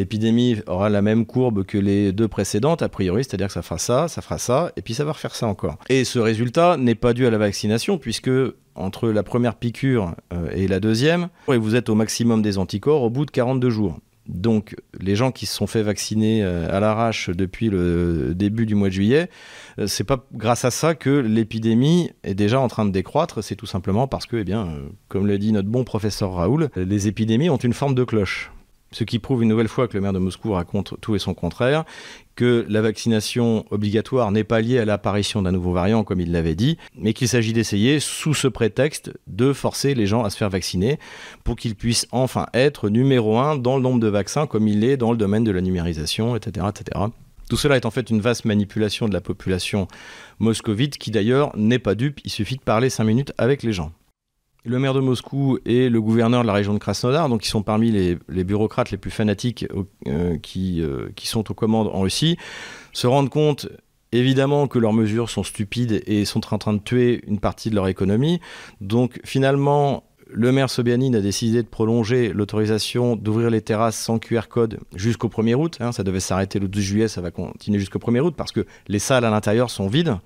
l'épidémie 0.00 0.56
aura 0.66 0.88
la 0.88 1.02
même 1.02 1.26
courbe 1.26 1.64
que 1.64 1.76
les 1.76 2.12
deux 2.12 2.26
précédentes, 2.26 2.80
a 2.80 2.88
priori, 2.88 3.22
c'est-à-dire 3.22 3.48
que 3.48 3.52
ça 3.52 3.62
fera 3.62 3.78
ça, 3.78 4.08
ça 4.08 4.22
fera 4.22 4.38
ça, 4.38 4.72
et 4.76 4.82
puis 4.82 4.94
ça 4.94 5.04
va 5.04 5.12
refaire 5.12 5.34
ça 5.34 5.46
encore. 5.46 5.76
Et 5.90 6.04
ce 6.04 6.18
résultat 6.18 6.78
n'est 6.78 6.94
pas 6.94 7.12
dû 7.12 7.26
à 7.26 7.30
la 7.30 7.36
vaccination, 7.36 7.98
puisque 7.98 8.30
entre 8.74 9.10
la 9.10 9.22
première 9.22 9.56
piqûre 9.56 10.14
euh, 10.32 10.50
et 10.54 10.68
la 10.68 10.80
deuxième, 10.80 11.28
vous 11.48 11.74
êtes 11.74 11.90
au 11.90 11.94
maximum 11.94 12.40
des 12.40 12.56
anticorps 12.56 13.02
au 13.02 13.10
bout 13.10 13.26
de 13.26 13.30
42 13.30 13.68
jours. 13.68 13.98
Donc 14.26 14.74
les 14.98 15.16
gens 15.16 15.32
qui 15.32 15.44
se 15.44 15.54
sont 15.54 15.66
fait 15.66 15.82
vacciner 15.82 16.42
euh, 16.44 16.74
à 16.74 16.80
l'arrache 16.80 17.28
depuis 17.28 17.68
le 17.68 18.32
début 18.34 18.64
du 18.64 18.74
mois 18.74 18.88
de 18.88 18.94
juillet, 18.94 19.28
euh, 19.78 19.86
c'est 19.86 20.04
pas 20.04 20.24
grâce 20.32 20.64
à 20.64 20.70
ça 20.70 20.94
que 20.94 21.10
l'épidémie 21.10 22.10
est 22.22 22.34
déjà 22.34 22.58
en 22.58 22.68
train 22.68 22.86
de 22.86 22.90
décroître, 22.90 23.42
c'est 23.42 23.56
tout 23.56 23.66
simplement 23.66 24.06
parce 24.06 24.24
que, 24.24 24.36
eh 24.36 24.44
bien, 24.44 24.68
comme 25.08 25.26
l'a 25.26 25.36
dit 25.36 25.52
notre 25.52 25.68
bon 25.68 25.84
professeur 25.84 26.32
Raoul, 26.34 26.70
les 26.76 27.06
épidémies 27.06 27.50
ont 27.50 27.58
une 27.58 27.74
forme 27.74 27.94
de 27.94 28.04
cloche. 28.04 28.50
Ce 28.92 29.04
qui 29.04 29.18
prouve 29.18 29.42
une 29.42 29.48
nouvelle 29.48 29.68
fois 29.68 29.86
que 29.86 29.94
le 29.94 30.00
maire 30.00 30.12
de 30.12 30.18
Moscou 30.18 30.52
raconte 30.52 30.94
tout 31.00 31.14
et 31.14 31.18
son 31.18 31.34
contraire, 31.34 31.84
que 32.34 32.66
la 32.68 32.80
vaccination 32.80 33.64
obligatoire 33.70 34.32
n'est 34.32 34.44
pas 34.44 34.60
liée 34.60 34.78
à 34.78 34.84
l'apparition 34.84 35.42
d'un 35.42 35.52
nouveau 35.52 35.72
variant, 35.72 36.04
comme 36.04 36.20
il 36.20 36.32
l'avait 36.32 36.54
dit, 36.54 36.76
mais 36.96 37.12
qu'il 37.12 37.28
s'agit 37.28 37.52
d'essayer, 37.52 38.00
sous 38.00 38.34
ce 38.34 38.48
prétexte, 38.48 39.12
de 39.26 39.52
forcer 39.52 39.94
les 39.94 40.06
gens 40.06 40.24
à 40.24 40.30
se 40.30 40.36
faire 40.36 40.50
vacciner 40.50 40.98
pour 41.44 41.56
qu'ils 41.56 41.76
puissent 41.76 42.08
enfin 42.10 42.46
être 42.52 42.88
numéro 42.88 43.38
un 43.38 43.56
dans 43.56 43.76
le 43.76 43.82
nombre 43.82 44.00
de 44.00 44.08
vaccins, 44.08 44.46
comme 44.46 44.66
il 44.66 44.80
l'est 44.80 44.96
dans 44.96 45.12
le 45.12 45.18
domaine 45.18 45.44
de 45.44 45.50
la 45.50 45.60
numérisation, 45.60 46.34
etc., 46.34 46.66
etc. 46.68 47.06
Tout 47.48 47.56
cela 47.56 47.76
est 47.76 47.84
en 47.84 47.90
fait 47.90 48.10
une 48.10 48.20
vaste 48.20 48.44
manipulation 48.44 49.08
de 49.08 49.12
la 49.12 49.20
population 49.20 49.88
moscovite 50.38 50.98
qui 50.98 51.10
d'ailleurs 51.10 51.56
n'est 51.56 51.80
pas 51.80 51.96
dupe, 51.96 52.20
il 52.24 52.30
suffit 52.30 52.56
de 52.56 52.62
parler 52.62 52.90
cinq 52.90 53.04
minutes 53.04 53.32
avec 53.38 53.62
les 53.62 53.72
gens. 53.72 53.92
Le 54.64 54.78
maire 54.78 54.92
de 54.92 55.00
Moscou 55.00 55.58
et 55.64 55.88
le 55.88 56.00
gouverneur 56.02 56.42
de 56.42 56.46
la 56.46 56.52
région 56.52 56.74
de 56.74 56.78
Krasnodar, 56.78 57.28
donc 57.28 57.40
qui 57.42 57.48
sont 57.48 57.62
parmi 57.62 57.90
les, 57.90 58.44
bureaucrates 58.44 58.90
les 58.90 58.98
plus 58.98 59.10
fanatiques 59.10 59.66
euh, 60.06 60.36
qui, 60.38 60.82
euh, 60.82 61.08
qui 61.16 61.26
sont 61.26 61.50
aux 61.50 61.54
commandes 61.54 61.88
en 61.92 62.00
Russie, 62.00 62.36
se 62.92 63.06
rendent 63.06 63.30
compte 63.30 63.68
évidemment 64.12 64.68
que 64.68 64.78
leurs 64.78 64.92
mesures 64.92 65.30
sont 65.30 65.44
stupides 65.44 66.02
et 66.06 66.24
sont 66.24 66.52
en 66.52 66.58
train 66.58 66.72
de 66.72 66.80
tuer 66.80 67.22
une 67.26 67.40
partie 67.40 67.70
de 67.70 67.74
leur 67.74 67.88
économie. 67.88 68.40
Donc 68.80 69.20
finalement, 69.24 70.04
le 70.32 70.52
maire 70.52 70.70
Sobianine 70.70 71.16
a 71.16 71.20
décidé 71.20 71.62
de 71.62 71.68
prolonger 71.68 72.32
l'autorisation 72.32 73.16
d'ouvrir 73.16 73.50
les 73.50 73.62
terrasses 73.62 73.98
sans 73.98 74.18
QR 74.18 74.42
code 74.48 74.78
jusqu'au 74.94 75.28
1er 75.28 75.54
août. 75.54 75.78
Hein. 75.80 75.92
ça 75.92 76.02
devait 76.02 76.20
s'arrêter 76.20 76.58
le 76.58 76.68
12 76.68 76.82
juillet, 76.82 77.08
ça 77.08 77.20
va 77.20 77.30
continuer 77.30 77.78
jusqu'au 77.78 77.98
1er 77.98 78.20
août 78.20 78.34
parce 78.36 78.52
que 78.52 78.66
les 78.88 78.98
salles 78.98 79.24
à 79.24 79.30
l'intérieur 79.30 79.70
sont 79.70 79.88
vides. 79.88 80.16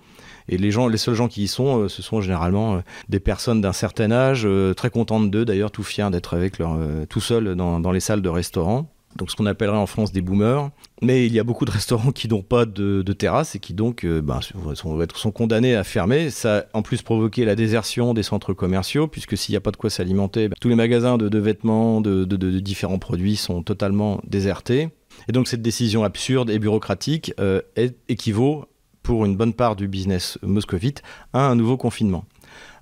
Et 0.49 0.59
les, 0.59 0.71
gens, 0.71 0.89
les 0.89 0.99
seuls 0.99 1.15
gens 1.15 1.29
qui 1.29 1.45
y 1.45 1.49
sont, 1.49 1.81
euh, 1.83 1.89
ce 1.89 2.03
sont 2.03 2.21
généralement 2.21 2.77
euh, 2.77 2.81
des 3.09 3.21
personnes 3.21 3.61
d'un 3.61 3.73
certain 3.73 4.11
âge, 4.11 4.43
euh, 4.45 4.75
très 4.75 4.91
contentes 4.91 5.31
d'eux 5.31 5.45
d'ailleurs, 5.45 5.71
tout 5.71 5.83
fiers 5.83 6.11
d'être 6.11 6.35
avec 6.35 6.59
leur, 6.59 6.79
tout 7.09 7.21
seuls 7.21 7.55
dans, 7.55 7.81
dans 7.81 7.93
les 7.93 8.01
salles 8.01 8.23
de 8.23 8.29
restaurant 8.29 8.91
donc 9.17 9.31
ce 9.31 9.37
qu'on 9.37 9.47
appellerait 9.47 9.79
en 9.79 9.87
France 9.87 10.11
des 10.13 10.21
boomers. 10.21 10.71
Mais 11.03 11.27
il 11.27 11.33
y 11.33 11.39
a 11.39 11.45
beaucoup 11.45 11.65
de 11.65 11.71
restaurants 11.71 12.13
qui 12.13 12.29
n'ont 12.29 12.43
pas 12.43 12.67
de, 12.67 13.03
terrasse 13.13 13.55
et 13.55 13.59
qui 13.61 13.75
donc 13.75 14.05
ben, 14.05 14.41
sont, 14.75 15.31
condamnés 15.31 15.77
à 15.77 15.85
fermer. 15.85 16.31
Ça 16.31 16.59
a 16.59 16.65
en 16.73 16.83
plus 16.83 17.03
provoqué 17.03 17.45
la 17.45 17.55
désertion 17.55 18.13
des 18.13 18.25
centres 18.25 18.55
commerciaux, 18.55 19.07
puisque 19.07 19.37
s'il 19.37 19.53
n'y 19.53 19.57
a 19.57 19.61
pas 19.61 19.71
de 19.71 19.77
quoi 19.77 19.89
s'alimenter, 19.89 20.49
ben, 20.49 20.57
tous 20.61 20.69
les 20.69 20.75
magasins 20.75 21.17
de, 21.17 21.39
vêtements, 21.39 22.01
de, 22.01 22.25
différents 22.59 22.99
produits 22.99 23.37
sont 23.37 23.63
totalement 23.63 24.21
désertés. 24.27 24.89
Et 25.29 25.33
donc 25.33 25.47
cette 25.47 25.63
décision 25.63 26.03
absurde 26.03 26.51
et 26.51 26.59
bureaucratique 26.59 27.33
euh, 27.39 27.61
équivaut, 28.09 28.67
pour 29.05 29.25
une 29.25 29.37
bonne 29.37 29.53
part 29.53 29.77
du 29.77 29.87
business 29.87 30.39
moscovite, 30.43 31.03
à 31.33 31.47
un 31.47 31.55
nouveau 31.55 31.77
confinement. 31.77 32.25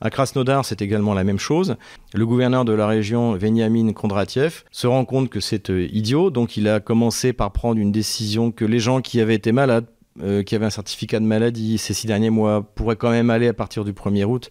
À 0.00 0.08
Krasnodar, 0.08 0.64
c'est 0.64 0.80
également 0.80 1.14
la 1.14 1.24
même 1.24 1.38
chose. 1.38 1.76
Le 2.14 2.24
gouverneur 2.24 2.64
de 2.64 2.72
la 2.72 2.86
région, 2.86 3.34
Veniamin 3.36 3.92
Kondratiev, 3.92 4.64
se 4.70 4.86
rend 4.86 5.04
compte 5.04 5.28
que 5.28 5.40
c'est 5.40 5.68
euh, 5.68 5.86
idiot, 5.92 6.30
donc 6.30 6.56
il 6.56 6.68
a 6.68 6.80
commencé 6.80 7.32
par 7.32 7.52
prendre 7.52 7.80
une 7.80 7.92
décision 7.92 8.50
que 8.50 8.64
les 8.64 8.78
gens 8.78 9.00
qui 9.00 9.20
avaient 9.20 9.34
été 9.34 9.52
malades, 9.52 9.86
euh, 10.22 10.42
qui 10.42 10.54
avaient 10.54 10.66
un 10.66 10.70
certificat 10.70 11.20
de 11.20 11.24
maladie 11.24 11.78
ces 11.78 11.94
six 11.94 12.06
derniers 12.06 12.30
mois, 12.30 12.62
pourraient 12.62 12.96
quand 12.96 13.10
même 13.10 13.30
aller 13.30 13.48
à 13.48 13.54
partir 13.54 13.84
du 13.84 13.92
1er 13.92 14.24
août 14.24 14.50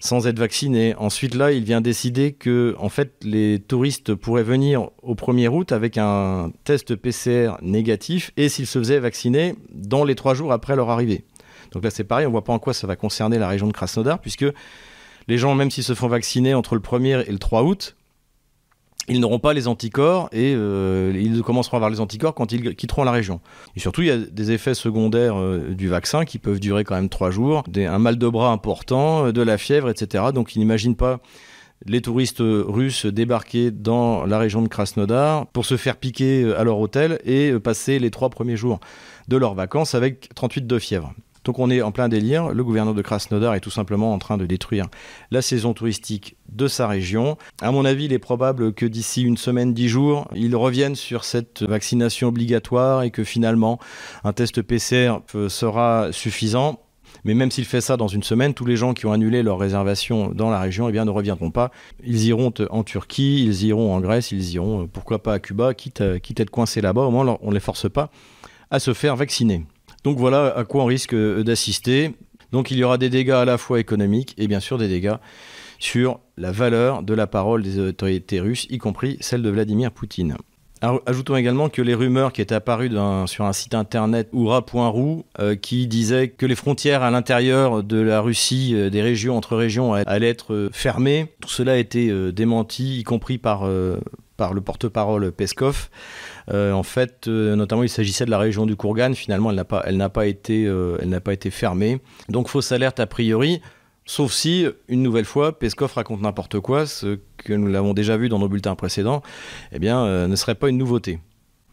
sans 0.00 0.26
être 0.26 0.38
vaccinés. 0.38 0.94
Ensuite, 0.96 1.34
là, 1.34 1.52
il 1.52 1.64
vient 1.64 1.80
décider 1.80 2.32
que, 2.32 2.74
en 2.78 2.88
fait, 2.88 3.14
les 3.22 3.58
touristes 3.58 4.14
pourraient 4.14 4.42
venir 4.42 4.90
au 5.02 5.14
1er 5.14 5.48
août 5.48 5.72
avec 5.72 5.98
un 5.98 6.52
test 6.64 6.96
PCR 6.96 7.52
négatif 7.62 8.30
et 8.36 8.48
s'ils 8.48 8.66
se 8.66 8.78
faisaient 8.78 8.98
vacciner 8.98 9.54
dans 9.72 10.04
les 10.04 10.14
trois 10.14 10.34
jours 10.34 10.52
après 10.52 10.76
leur 10.76 10.90
arrivée. 10.90 11.24
Donc 11.72 11.84
là, 11.84 11.90
c'est 11.90 12.04
pareil, 12.04 12.26
on 12.26 12.30
voit 12.30 12.44
pas 12.44 12.52
en 12.52 12.58
quoi 12.58 12.74
ça 12.74 12.86
va 12.86 12.96
concerner 12.96 13.38
la 13.38 13.48
région 13.48 13.66
de 13.66 13.72
Krasnodar, 13.72 14.20
puisque 14.20 14.46
les 15.28 15.38
gens, 15.38 15.54
même 15.54 15.70
s'ils 15.70 15.84
se 15.84 15.94
font 15.94 16.08
vacciner 16.08 16.54
entre 16.54 16.74
le 16.74 16.80
1er 16.80 17.24
et 17.26 17.32
le 17.32 17.38
3 17.38 17.64
août, 17.64 17.96
ils 19.08 19.20
n'auront 19.20 19.38
pas 19.38 19.54
les 19.54 19.68
anticorps 19.68 20.28
et 20.32 20.54
euh, 20.54 21.12
ils 21.14 21.42
commenceront 21.42 21.76
à 21.76 21.78
avoir 21.78 21.90
les 21.90 22.00
anticorps 22.00 22.34
quand 22.34 22.52
ils 22.52 22.74
quitteront 22.74 23.04
la 23.04 23.12
région. 23.12 23.40
Et 23.76 23.80
surtout, 23.80 24.02
il 24.02 24.08
y 24.08 24.10
a 24.10 24.18
des 24.18 24.52
effets 24.52 24.74
secondaires 24.74 25.38
euh, 25.38 25.74
du 25.74 25.88
vaccin 25.88 26.24
qui 26.24 26.38
peuvent 26.38 26.60
durer 26.60 26.84
quand 26.84 26.96
même 26.96 27.08
trois 27.08 27.30
jours, 27.30 27.64
un 27.76 27.98
mal 27.98 28.18
de 28.18 28.28
bras 28.28 28.50
important, 28.50 29.26
euh, 29.26 29.32
de 29.32 29.42
la 29.42 29.58
fièvre, 29.58 29.90
etc. 29.90 30.24
Donc 30.34 30.54
ils 30.54 30.58
n'imaginent 30.58 30.96
pas 30.96 31.20
les 31.84 32.00
touristes 32.00 32.40
russes 32.40 33.04
débarquer 33.04 33.70
dans 33.70 34.24
la 34.24 34.38
région 34.38 34.62
de 34.62 34.68
Krasnodar 34.68 35.46
pour 35.48 35.66
se 35.66 35.76
faire 35.76 35.98
piquer 35.98 36.54
à 36.56 36.64
leur 36.64 36.78
hôtel 36.78 37.20
et 37.24 37.52
passer 37.58 37.98
les 37.98 38.10
trois 38.10 38.30
premiers 38.30 38.56
jours 38.56 38.80
de 39.28 39.36
leurs 39.36 39.54
vacances 39.54 39.94
avec 39.94 40.34
38 40.34 40.66
de 40.66 40.78
fièvre. 40.78 41.12
Donc 41.46 41.60
on 41.60 41.70
est 41.70 41.80
en 41.80 41.92
plein 41.92 42.08
délire. 42.08 42.48
Le 42.48 42.64
gouverneur 42.64 42.92
de 42.92 43.02
Krasnodar 43.02 43.54
est 43.54 43.60
tout 43.60 43.70
simplement 43.70 44.12
en 44.12 44.18
train 44.18 44.36
de 44.36 44.46
détruire 44.46 44.86
la 45.30 45.42
saison 45.42 45.74
touristique 45.74 46.36
de 46.48 46.66
sa 46.66 46.88
région. 46.88 47.38
À 47.62 47.70
mon 47.70 47.84
avis, 47.84 48.06
il 48.06 48.12
est 48.12 48.18
probable 48.18 48.74
que 48.74 48.84
d'ici 48.84 49.22
une 49.22 49.36
semaine, 49.36 49.72
dix 49.72 49.88
jours, 49.88 50.26
il 50.34 50.56
revienne 50.56 50.96
sur 50.96 51.22
cette 51.22 51.62
vaccination 51.62 52.28
obligatoire 52.28 53.04
et 53.04 53.12
que 53.12 53.22
finalement 53.22 53.78
un 54.24 54.32
test 54.32 54.60
PCR 54.60 55.18
sera 55.48 56.08
suffisant. 56.10 56.80
Mais 57.24 57.34
même 57.34 57.52
s'il 57.52 57.64
fait 57.64 57.80
ça 57.80 57.96
dans 57.96 58.08
une 58.08 58.24
semaine, 58.24 58.52
tous 58.52 58.66
les 58.66 58.76
gens 58.76 58.92
qui 58.92 59.06
ont 59.06 59.12
annulé 59.12 59.44
leur 59.44 59.58
réservation 59.58 60.30
dans 60.30 60.50
la 60.50 60.58
région 60.58 60.88
eh 60.88 60.92
bien, 60.92 61.04
ne 61.04 61.10
reviendront 61.10 61.52
pas. 61.52 61.70
Ils 62.04 62.24
iront 62.26 62.52
en 62.70 62.82
Turquie, 62.82 63.44
ils 63.44 63.66
iront 63.66 63.94
en 63.94 64.00
Grèce, 64.00 64.32
ils 64.32 64.54
iront, 64.54 64.82
euh, 64.82 64.86
pourquoi 64.92 65.22
pas 65.22 65.34
à 65.34 65.38
Cuba, 65.38 65.74
quitte 65.74 66.00
à, 66.00 66.18
quitte 66.18 66.40
à 66.40 66.42
être 66.42 66.50
coincés 66.50 66.80
là-bas. 66.80 67.02
Au 67.02 67.10
moins, 67.12 67.38
on 67.40 67.50
ne 67.50 67.54
les 67.54 67.60
force 67.60 67.88
pas 67.88 68.10
à 68.70 68.80
se 68.80 68.92
faire 68.92 69.14
vacciner. 69.14 69.64
Donc 70.06 70.18
voilà 70.18 70.56
à 70.56 70.62
quoi 70.62 70.84
on 70.84 70.86
risque 70.86 71.14
euh, 71.14 71.42
d'assister. 71.42 72.14
Donc 72.52 72.70
il 72.70 72.76
y 72.76 72.84
aura 72.84 72.96
des 72.96 73.10
dégâts 73.10 73.30
à 73.30 73.44
la 73.44 73.58
fois 73.58 73.80
économiques 73.80 74.36
et 74.38 74.46
bien 74.46 74.60
sûr 74.60 74.78
des 74.78 74.86
dégâts 74.86 75.16
sur 75.80 76.20
la 76.36 76.52
valeur 76.52 77.02
de 77.02 77.12
la 77.12 77.26
parole 77.26 77.64
des 77.64 77.80
autorités 77.80 78.38
russes, 78.38 78.68
y 78.70 78.78
compris 78.78 79.16
celle 79.18 79.42
de 79.42 79.50
Vladimir 79.50 79.90
Poutine. 79.90 80.36
Ajoutons 81.06 81.34
également 81.34 81.68
que 81.68 81.82
les 81.82 81.94
rumeurs 81.94 82.32
qui 82.32 82.40
étaient 82.40 82.54
apparues 82.54 82.92
sur 83.26 83.44
un 83.46 83.52
site 83.52 83.74
internet 83.74 84.28
oura.ru 84.32 85.24
euh, 85.40 85.56
qui 85.56 85.88
disait 85.88 86.28
que 86.28 86.46
les 86.46 86.54
frontières 86.54 87.02
à 87.02 87.10
l'intérieur 87.10 87.82
de 87.82 88.00
la 88.00 88.20
Russie, 88.20 88.74
euh, 88.76 88.90
des 88.90 89.02
régions 89.02 89.36
entre 89.36 89.56
régions, 89.56 89.92
allaient 89.92 90.28
être 90.28 90.68
fermées, 90.72 91.34
tout 91.40 91.48
cela 91.48 91.72
a 91.72 91.76
été 91.76 92.12
démenti, 92.30 93.00
y 93.00 93.02
compris 93.02 93.38
par, 93.38 93.68
par 94.36 94.54
le 94.54 94.60
porte-parole 94.60 95.32
Peskov. 95.32 95.88
Euh, 96.52 96.72
en 96.72 96.82
fait, 96.82 97.28
euh, 97.28 97.56
notamment, 97.56 97.82
il 97.82 97.88
s'agissait 97.88 98.24
de 98.24 98.30
la 98.30 98.38
région 98.38 98.66
du 98.66 98.76
Kourgan. 98.76 99.14
Finalement, 99.14 99.50
elle 99.50 99.56
n'a 99.56 99.64
pas, 99.64 99.82
elle 99.86 99.96
n'a 99.96 100.08
pas 100.08 100.26
été, 100.26 100.66
euh, 100.66 100.98
elle 101.00 101.08
n'a 101.08 101.20
pas 101.20 101.32
été 101.32 101.50
fermée. 101.50 102.00
Donc, 102.28 102.48
fausse 102.48 102.72
alerte 102.72 103.00
a 103.00 103.06
priori. 103.06 103.60
Sauf 104.04 104.32
si, 104.32 104.66
une 104.88 105.02
nouvelle 105.02 105.24
fois, 105.24 105.58
Peskov 105.58 105.92
raconte 105.94 106.20
n'importe 106.20 106.60
quoi, 106.60 106.86
ce 106.86 107.18
que 107.38 107.52
nous 107.52 107.66
l'avons 107.66 107.92
déjà 107.92 108.16
vu 108.16 108.28
dans 108.28 108.38
nos 108.38 108.48
bulletins 108.48 108.76
précédents, 108.76 109.20
eh 109.72 109.80
bien, 109.80 110.28
ne 110.28 110.36
serait 110.36 110.54
pas 110.54 110.68
une 110.68 110.78
nouveauté. 110.78 111.18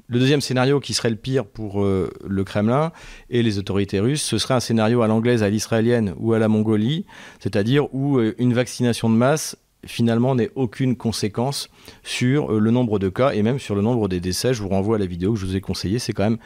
Le 0.08 0.18
deuxième 0.18 0.42
scénario 0.42 0.80
qui 0.80 0.96
serait 0.96 1.12
le 1.12 1.16
pire 1.16 1.46
pour 1.46 1.86
le 1.86 2.44
Kremlin 2.44 2.92
et 3.30 3.44
les 3.44 3.60
autorités 3.60 4.00
russes, 4.00 4.24
ce 4.24 4.40
serait 4.40 4.56
un 4.56 4.60
scénario 4.60 5.04
à 5.04 5.08
l'anglaise, 5.08 5.44
à 5.44 5.50
l'israélienne 5.52 6.16
ou 6.18 6.34
à 6.34 6.40
la 6.40 6.48
Mongolie, 6.48 7.06
c'est-à-dire 7.40 7.94
où 7.94 8.20
une 8.20 8.54
vaccination 8.56 9.12
de 9.12 9.16
masse 9.16 9.56
finalement 9.86 10.36
n'ait 10.36 10.52
aucune 10.56 10.96
conséquence 10.96 11.69
sur 12.04 12.52
euh, 12.52 12.60
le 12.60 12.72
nombre 12.72 13.00
de 13.00 13.10
cas 13.10 13.32
et 13.32 13.41
même 13.41 13.60
sur 13.60 13.76
le 13.76 13.82
nombre 13.82 14.08
des 14.08 14.19
décès. 14.19 14.54
Je 14.54 14.62
vous 14.62 14.69
renvoie 14.69 14.96
à 14.96 15.00
la 15.00 15.06
vidéo 15.06 15.34
que 15.34 15.39
je 15.39 15.46
vous 15.46 15.56
ai 15.56 15.62
conseillée, 15.62 16.00
c'est 16.00 16.13
quand 16.13 16.24
même 16.24 16.38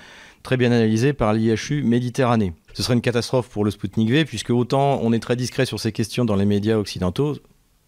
très 0.43 0.57
bien 0.57 0.71
analysé 0.71 1.13
par 1.13 1.33
l'IHU 1.33 1.83
Méditerranée. 1.83 2.53
Ce 2.73 2.83
serait 2.83 2.93
une 2.93 3.01
catastrophe 3.01 3.49
pour 3.49 3.65
le 3.65 3.71
Sputnik 3.71 4.09
V, 4.09 4.25
puisque 4.25 4.51
autant 4.51 4.99
on 5.03 5.11
est 5.13 5.19
très 5.19 5.35
discret 5.35 5.65
sur 5.65 5.79
ces 5.79 5.91
questions 5.91 6.25
dans 6.25 6.35
les 6.35 6.45
médias 6.45 6.77
occidentaux, 6.77 7.35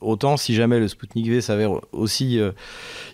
Autant 0.02 0.38
si 0.38 0.56
jamais 0.56 0.80
le 0.80 0.88
Sputnik 0.88 1.28
V 1.28 1.42
s'avère 1.42 1.72
aussi 1.92 2.40
euh, 2.40 2.52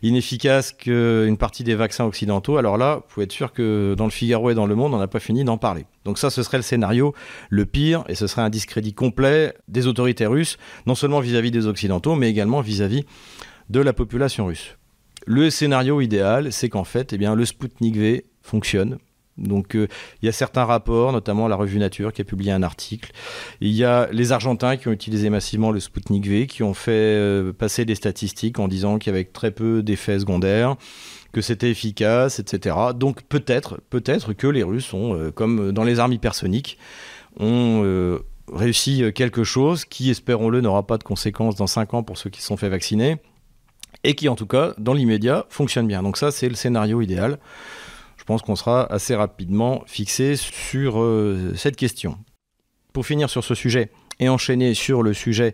inefficace 0.03 0.71
qu'une 0.71 1.35
partie 1.37 1.63
des 1.63 1.73
vaccins 1.73 2.05
occidentaux, 2.05 2.57
alors 2.57 2.77
là, 2.77 2.97
vous 2.97 3.03
pouvez 3.09 3.23
être 3.23 3.31
sûr 3.31 3.53
que 3.53 3.95
dans 3.97 4.05
le 4.05 4.11
Figaro 4.11 4.51
et 4.51 4.53
dans 4.53 4.67
le 4.67 4.75
Monde, 4.75 4.93
on 4.93 4.99
n'a 4.99 5.07
pas 5.07 5.19
fini 5.19 5.43
d'en 5.43 5.57
parler. 5.57 5.85
Donc 6.03 6.19
ça, 6.19 6.29
ce 6.29 6.43
serait 6.43 6.57
le 6.57 6.63
scénario 6.63 7.15
le 7.49 7.65
pire, 7.65 8.03
et 8.07 8.13
ce 8.13 8.27
serait 8.27 8.43
un 8.43 8.51
discrédit 8.51 8.93
complet 8.93 9.55
des 9.67 9.87
autorités 9.87 10.27
russes, 10.27 10.57
non 10.85 10.93
seulement 10.93 11.21
vis-à-vis 11.21 11.49
des 11.49 11.65
Occidentaux, 11.65 12.15
mais 12.15 12.29
également 12.29 12.61
vis-à-vis 12.61 13.05
de 13.69 13.79
la 13.79 13.93
population 13.93 14.45
russe. 14.45 14.77
Le 15.25 15.49
scénario 15.49 16.01
idéal, 16.01 16.51
c'est 16.51 16.69
qu'en 16.69 16.83
fait, 16.83 17.13
eh 17.13 17.17
bien, 17.17 17.33
le 17.33 17.45
Sputnik 17.45 17.97
V 17.97 18.25
fonctionne, 18.43 18.99
donc 19.37 19.75
euh, 19.75 19.87
il 20.21 20.25
y 20.25 20.29
a 20.29 20.31
certains 20.31 20.63
rapports, 20.63 21.11
notamment 21.11 21.47
la 21.47 21.55
revue 21.55 21.77
Nature 21.77 22.13
qui 22.13 22.21
a 22.21 22.25
publié 22.25 22.51
un 22.51 22.63
article. 22.63 23.11
Il 23.59 23.71
y 23.71 23.83
a 23.83 24.07
les 24.11 24.31
Argentins 24.31 24.77
qui 24.77 24.87
ont 24.87 24.91
utilisé 24.91 25.29
massivement 25.29 25.71
le 25.71 25.79
Sputnik 25.79 26.27
V, 26.27 26.47
qui 26.47 26.63
ont 26.63 26.73
fait 26.73 26.91
euh, 26.91 27.51
passer 27.51 27.85
des 27.85 27.95
statistiques 27.95 28.59
en 28.59 28.67
disant 28.67 28.97
qu'il 28.97 29.11
y 29.11 29.15
avait 29.15 29.25
très 29.25 29.51
peu 29.51 29.83
d'effets 29.83 30.19
secondaires, 30.19 30.75
que 31.33 31.41
c'était 31.41 31.69
efficace, 31.69 32.39
etc. 32.39 32.75
Donc 32.95 33.23
peut-être, 33.23 33.81
peut-être 33.89 34.33
que 34.33 34.47
les 34.47 34.63
Russes 34.63 34.93
ont, 34.93 35.15
euh, 35.15 35.31
comme 35.31 35.71
dans 35.73 35.83
les 35.83 35.99
armes 35.99 36.13
hypersoniques, 36.13 36.77
ont 37.37 37.83
réussi 38.53 39.03
quelque 39.13 39.43
chose 39.43 39.83
qui, 39.83 40.09
espérons-le, 40.09 40.61
n'aura 40.61 40.87
pas 40.87 40.97
de 40.97 41.03
conséquences 41.03 41.55
dans 41.55 41.67
5 41.67 41.95
ans 41.95 42.03
pour 42.03 42.17
ceux 42.17 42.29
qui 42.29 42.39
se 42.39 42.47
sont 42.47 42.55
fait 42.55 42.69
vacciner, 42.69 43.17
et 44.05 44.15
qui 44.15 44.29
en 44.29 44.35
tout 44.35 44.45
cas, 44.45 44.73
dans 44.77 44.93
l'immédiat, 44.93 45.45
fonctionne 45.49 45.85
bien. 45.85 46.01
Donc 46.01 46.15
ça, 46.15 46.31
c'est 46.31 46.47
le 46.47 46.55
scénario 46.55 47.01
idéal 47.01 47.39
je 48.25 48.33
pense 48.33 48.41
qu'on 48.41 48.55
sera 48.55 48.91
assez 48.91 49.13
rapidement 49.13 49.83
fixé 49.85 50.35
sur 50.35 50.99
euh, 50.99 51.53
cette 51.55 51.75
question. 51.75 52.17
Pour 52.91 53.05
finir 53.05 53.29
sur 53.29 53.43
ce 53.43 53.53
sujet 53.53 53.91
et 54.19 54.29
enchaîner 54.29 54.73
sur 54.73 55.03
le 55.03 55.13
sujet 55.13 55.53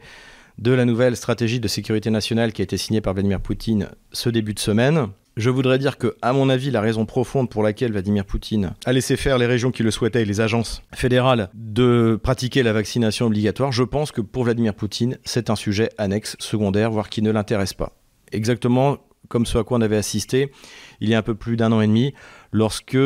de 0.57 0.71
la 0.71 0.85
nouvelle 0.85 1.17
stratégie 1.17 1.59
de 1.59 1.67
sécurité 1.67 2.09
nationale 2.11 2.53
qui 2.53 2.61
a 2.61 2.63
été 2.63 2.77
signée 2.77 3.01
par 3.01 3.13
Vladimir 3.13 3.41
Poutine 3.41 3.89
ce 4.13 4.29
début 4.29 4.53
de 4.53 4.59
semaine, 4.59 5.07
Je 5.35 5.49
voudrais 5.49 5.79
dire 5.79 5.97
que, 5.97 6.15
à 6.21 6.31
mon 6.31 6.47
avis, 6.47 6.71
la 6.71 6.79
raison 6.79 7.05
profonde 7.05 7.49
pour 7.49 7.61
laquelle 7.61 7.91
Vladimir 7.91 8.23
Poutine 8.23 8.73
a 8.85 8.93
laissé 8.93 9.17
faire 9.17 9.37
les 9.37 9.47
régions 9.47 9.71
qui 9.71 9.83
le 9.83 9.91
souhaitaient 9.91 10.21
et 10.21 10.25
les 10.25 10.39
agences 10.39 10.81
fédérales 10.93 11.49
de 11.53 12.17
pratiquer 12.23 12.63
la 12.63 12.71
vaccination 12.71 13.25
obligatoire, 13.25 13.73
je 13.73 13.83
pense 13.83 14.13
que 14.13 14.21
pour 14.21 14.45
Vladimir 14.45 14.73
Poutine, 14.73 15.17
c'est 15.25 15.49
un 15.49 15.57
sujet 15.57 15.89
annexe, 15.97 16.37
secondaire, 16.39 16.89
voire 16.89 17.09
qui 17.09 17.21
ne 17.21 17.31
l'intéresse 17.31 17.73
pas. 17.73 17.97
Exactement 18.31 18.99
comme 19.31 19.45
ce 19.45 19.57
à 19.57 19.63
quoi 19.63 19.77
on 19.77 19.81
avait 19.81 19.97
assisté 19.97 20.51
il 20.99 21.09
y 21.09 21.15
a 21.15 21.17
un 21.17 21.23
peu 21.23 21.33
plus 21.33 21.57
d'un 21.57 21.71
an 21.71 21.81
et 21.81 21.87
demi, 21.87 22.13
lorsque 22.51 22.97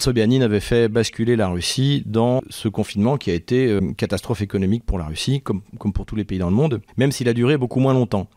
Sobyanin 0.00 0.42
avait 0.42 0.60
fait 0.60 0.88
basculer 0.88 1.36
la 1.36 1.48
Russie 1.48 2.02
dans 2.06 2.42
ce 2.50 2.68
confinement 2.68 3.16
qui 3.16 3.30
a 3.30 3.34
été 3.34 3.66
euh, 3.66 3.80
une 3.80 3.94
catastrophe 3.94 4.42
économique 4.42 4.84
pour 4.84 4.98
la 4.98 5.06
Russie, 5.06 5.40
comme, 5.40 5.62
comme 5.78 5.92
pour 5.92 6.06
tous 6.06 6.16
les 6.16 6.24
pays 6.24 6.38
dans 6.38 6.50
le 6.50 6.56
monde, 6.56 6.80
même 6.96 7.12
s'il 7.12 7.28
a 7.28 7.32
duré 7.32 7.56
beaucoup 7.56 7.80
moins 7.80 7.94
longtemps. 7.94 8.28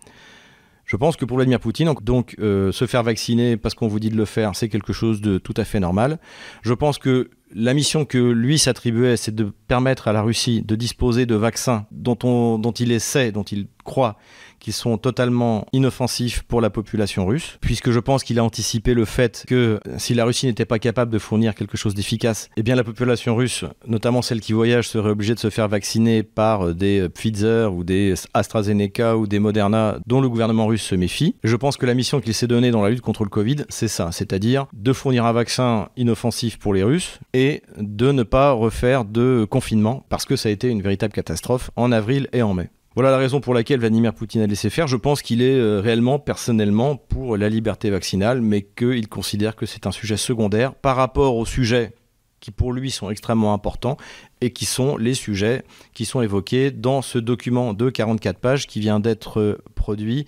Je 0.86 0.98
pense 0.98 1.16
que 1.16 1.24
pour 1.24 1.38
Vladimir 1.38 1.60
Poutine, 1.60 1.94
donc, 2.02 2.36
euh, 2.39 2.72
se 2.72 2.86
faire 2.86 3.04
vacciner 3.04 3.56
parce 3.56 3.74
qu'on 3.74 3.88
vous 3.88 4.00
dit 4.00 4.10
de 4.10 4.18
le 4.18 4.26
faire, 4.26 4.54
c'est 4.56 4.68
quelque 4.68 4.92
chose 4.92 5.22
de 5.22 5.38
tout 5.38 5.54
à 5.56 5.63
fait 5.63 5.80
normal. 5.80 6.20
Je 6.62 6.74
pense 6.74 6.98
que 6.98 7.30
la 7.56 7.74
mission 7.74 8.04
que 8.04 8.18
lui 8.18 8.60
s'attribuait, 8.60 9.16
c'est 9.16 9.34
de 9.34 9.54
permettre 9.68 10.08
à 10.08 10.13
la 10.13 10.22
Russie 10.22 10.62
de 10.62 10.76
disposer 10.76 11.26
de 11.26 11.36
vaccins 11.36 11.86
dont, 11.92 12.18
on, 12.24 12.58
dont 12.60 12.72
il 12.72 12.92
essaie, 12.92 13.32
dont 13.32 13.44
il 13.44 13.68
croit 13.86 14.18
qui 14.63 14.71
sont 14.71 14.97
totalement 14.97 15.67
inoffensifs 15.73 16.41
pour 16.43 16.62
la 16.62 16.69
population 16.69 17.26
russe, 17.26 17.58
puisque 17.60 17.91
je 17.91 17.99
pense 17.99 18.23
qu'il 18.23 18.39
a 18.39 18.43
anticipé 18.43 18.93
le 18.93 19.04
fait 19.04 19.43
que 19.45 19.80
si 19.97 20.13
la 20.13 20.23
Russie 20.23 20.45
n'était 20.45 20.65
pas 20.65 20.80
capable 20.80 21.12
de 21.12 21.19
fournir 21.19 21.54
quelque 21.54 21.78
chose 21.78 21.93
d'efficace, 21.93 22.49
eh 22.56 22.63
bien 22.63 22.76
la 22.76 22.86
population 22.86 23.36
russe, 23.36 23.65
notamment 23.86 24.21
celle 24.21 24.39
qui 24.39 24.54
voyage, 24.54 24.88
serait 24.88 25.10
obligée 25.10 25.36
de 25.36 25.39
se 25.39 25.49
faire 25.49 25.67
vacciner 25.67 26.23
par 26.23 26.73
des 26.73 27.10
Pfizer 27.10 27.73
ou 27.73 27.84
des 27.84 28.13
AstraZeneca 28.34 29.17
ou 29.17 29.28
des 29.28 29.39
Moderna 29.39 29.99
dont 30.08 30.21
le 30.21 30.30
gouvernement 30.30 30.65
russe 30.65 30.84
se 30.84 30.95
méfie. 30.95 31.36
Je 31.43 31.56
pense 31.58 31.76
que 31.76 31.86
la 31.86 31.93
mission 31.93 32.21
qu'il 32.21 32.34
s'est 32.34 32.47
donnée 32.47 32.71
dans 32.71 32.82
la 32.82 32.89
lutte 32.89 33.02
contre 33.02 33.23
le 33.26 33.30
Covid, 33.30 33.65
c'est 33.67 33.89
ça, 33.89 34.13
c'est-à-dire 34.13 34.67
de 34.71 34.93
fournir 34.93 35.26
un 35.26 35.34
vaccin 35.34 35.89
inoffensif 35.97 36.58
pour 36.58 36.73
les 36.73 36.84
Russes 36.84 37.19
et 37.34 37.63
de 37.78 38.13
ne 38.13 38.23
pas 38.23 38.54
refaire 38.54 39.04
de 39.04 39.45
confinement, 39.49 40.06
parce 40.08 40.23
que 40.26 40.38
ça 40.38 40.47
a 40.47 40.52
été 40.54 40.69
une 40.69 40.82
véritable 40.82 41.13
catastrophe 41.13 41.69
en 41.76 41.91
avril 41.91 42.30
et 42.32 42.41
en 42.41 42.54
mai. 42.54 42.69
Voilà 42.95 43.10
la 43.10 43.17
raison 43.17 43.41
pour 43.41 43.53
laquelle 43.53 43.79
Vladimir 43.79 44.13
Poutine 44.13 44.41
a 44.41 44.47
laissé 44.47 44.69
faire. 44.69 44.88
Je 44.88 44.97
pense 44.97 45.21
qu'il 45.21 45.41
est 45.41 45.56
euh, 45.56 45.79
réellement, 45.79 46.19
personnellement, 46.19 46.95
pour 46.95 47.38
la 47.38 47.49
liberté 47.49 47.89
vaccinale, 47.89 48.41
mais 48.41 48.62
qu'il 48.62 49.08
considère 49.08 49.56
que 49.56 49.65
c'est 49.65 49.88
un 49.88 49.91
sujet 49.91 50.17
secondaire 50.17 50.75
par 50.75 50.95
rapport 50.95 51.36
aux 51.36 51.45
sujets 51.45 51.93
qui 52.39 52.51
pour 52.51 52.73
lui 52.73 52.91
sont 52.91 53.10
extrêmement 53.10 53.53
importants 53.53 53.97
et 54.41 54.51
qui 54.51 54.65
sont 54.65 54.97
les 54.97 55.13
sujets 55.13 55.63
qui 55.93 56.03
sont 56.03 56.21
évoqués 56.21 56.71
dans 56.71 57.01
ce 57.01 57.17
document 57.17 57.73
de 57.73 57.89
44 57.89 58.38
pages 58.38 58.67
qui 58.67 58.82
vient 58.82 58.99
d'être 58.99 59.39
euh, 59.39 59.58
produit 59.75 60.27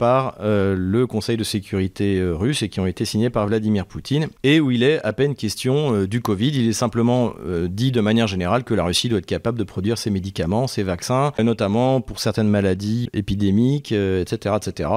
par 0.00 0.36
euh, 0.40 0.74
le 0.78 1.06
Conseil 1.06 1.36
de 1.36 1.44
sécurité 1.44 2.18
euh, 2.18 2.34
russe 2.34 2.62
et 2.62 2.70
qui 2.70 2.80
ont 2.80 2.86
été 2.86 3.04
signés 3.04 3.28
par 3.28 3.46
Vladimir 3.46 3.84
Poutine, 3.84 4.28
et 4.42 4.58
où 4.58 4.70
il 4.70 4.82
est 4.82 4.98
à 5.04 5.12
peine 5.12 5.34
question 5.34 5.94
euh, 5.94 6.08
du 6.08 6.22
Covid. 6.22 6.48
Il 6.48 6.66
est 6.66 6.72
simplement 6.72 7.34
dit 7.68 7.92
de 7.92 8.00
manière 8.00 8.26
générale 8.26 8.64
que 8.64 8.72
la 8.72 8.82
Russie 8.84 9.10
doit 9.10 9.18
être 9.18 9.26
capable 9.26 9.58
de 9.58 9.64
produire 9.64 9.98
ses 9.98 10.08
médicaments, 10.08 10.66
ses 10.66 10.82
vaccins, 10.82 11.32
notamment 11.38 12.00
pour 12.00 12.18
certaines 12.18 12.48
maladies 12.48 13.10
épidémiques, 13.12 13.92
etc., 13.92 14.56
etc. 14.56 14.88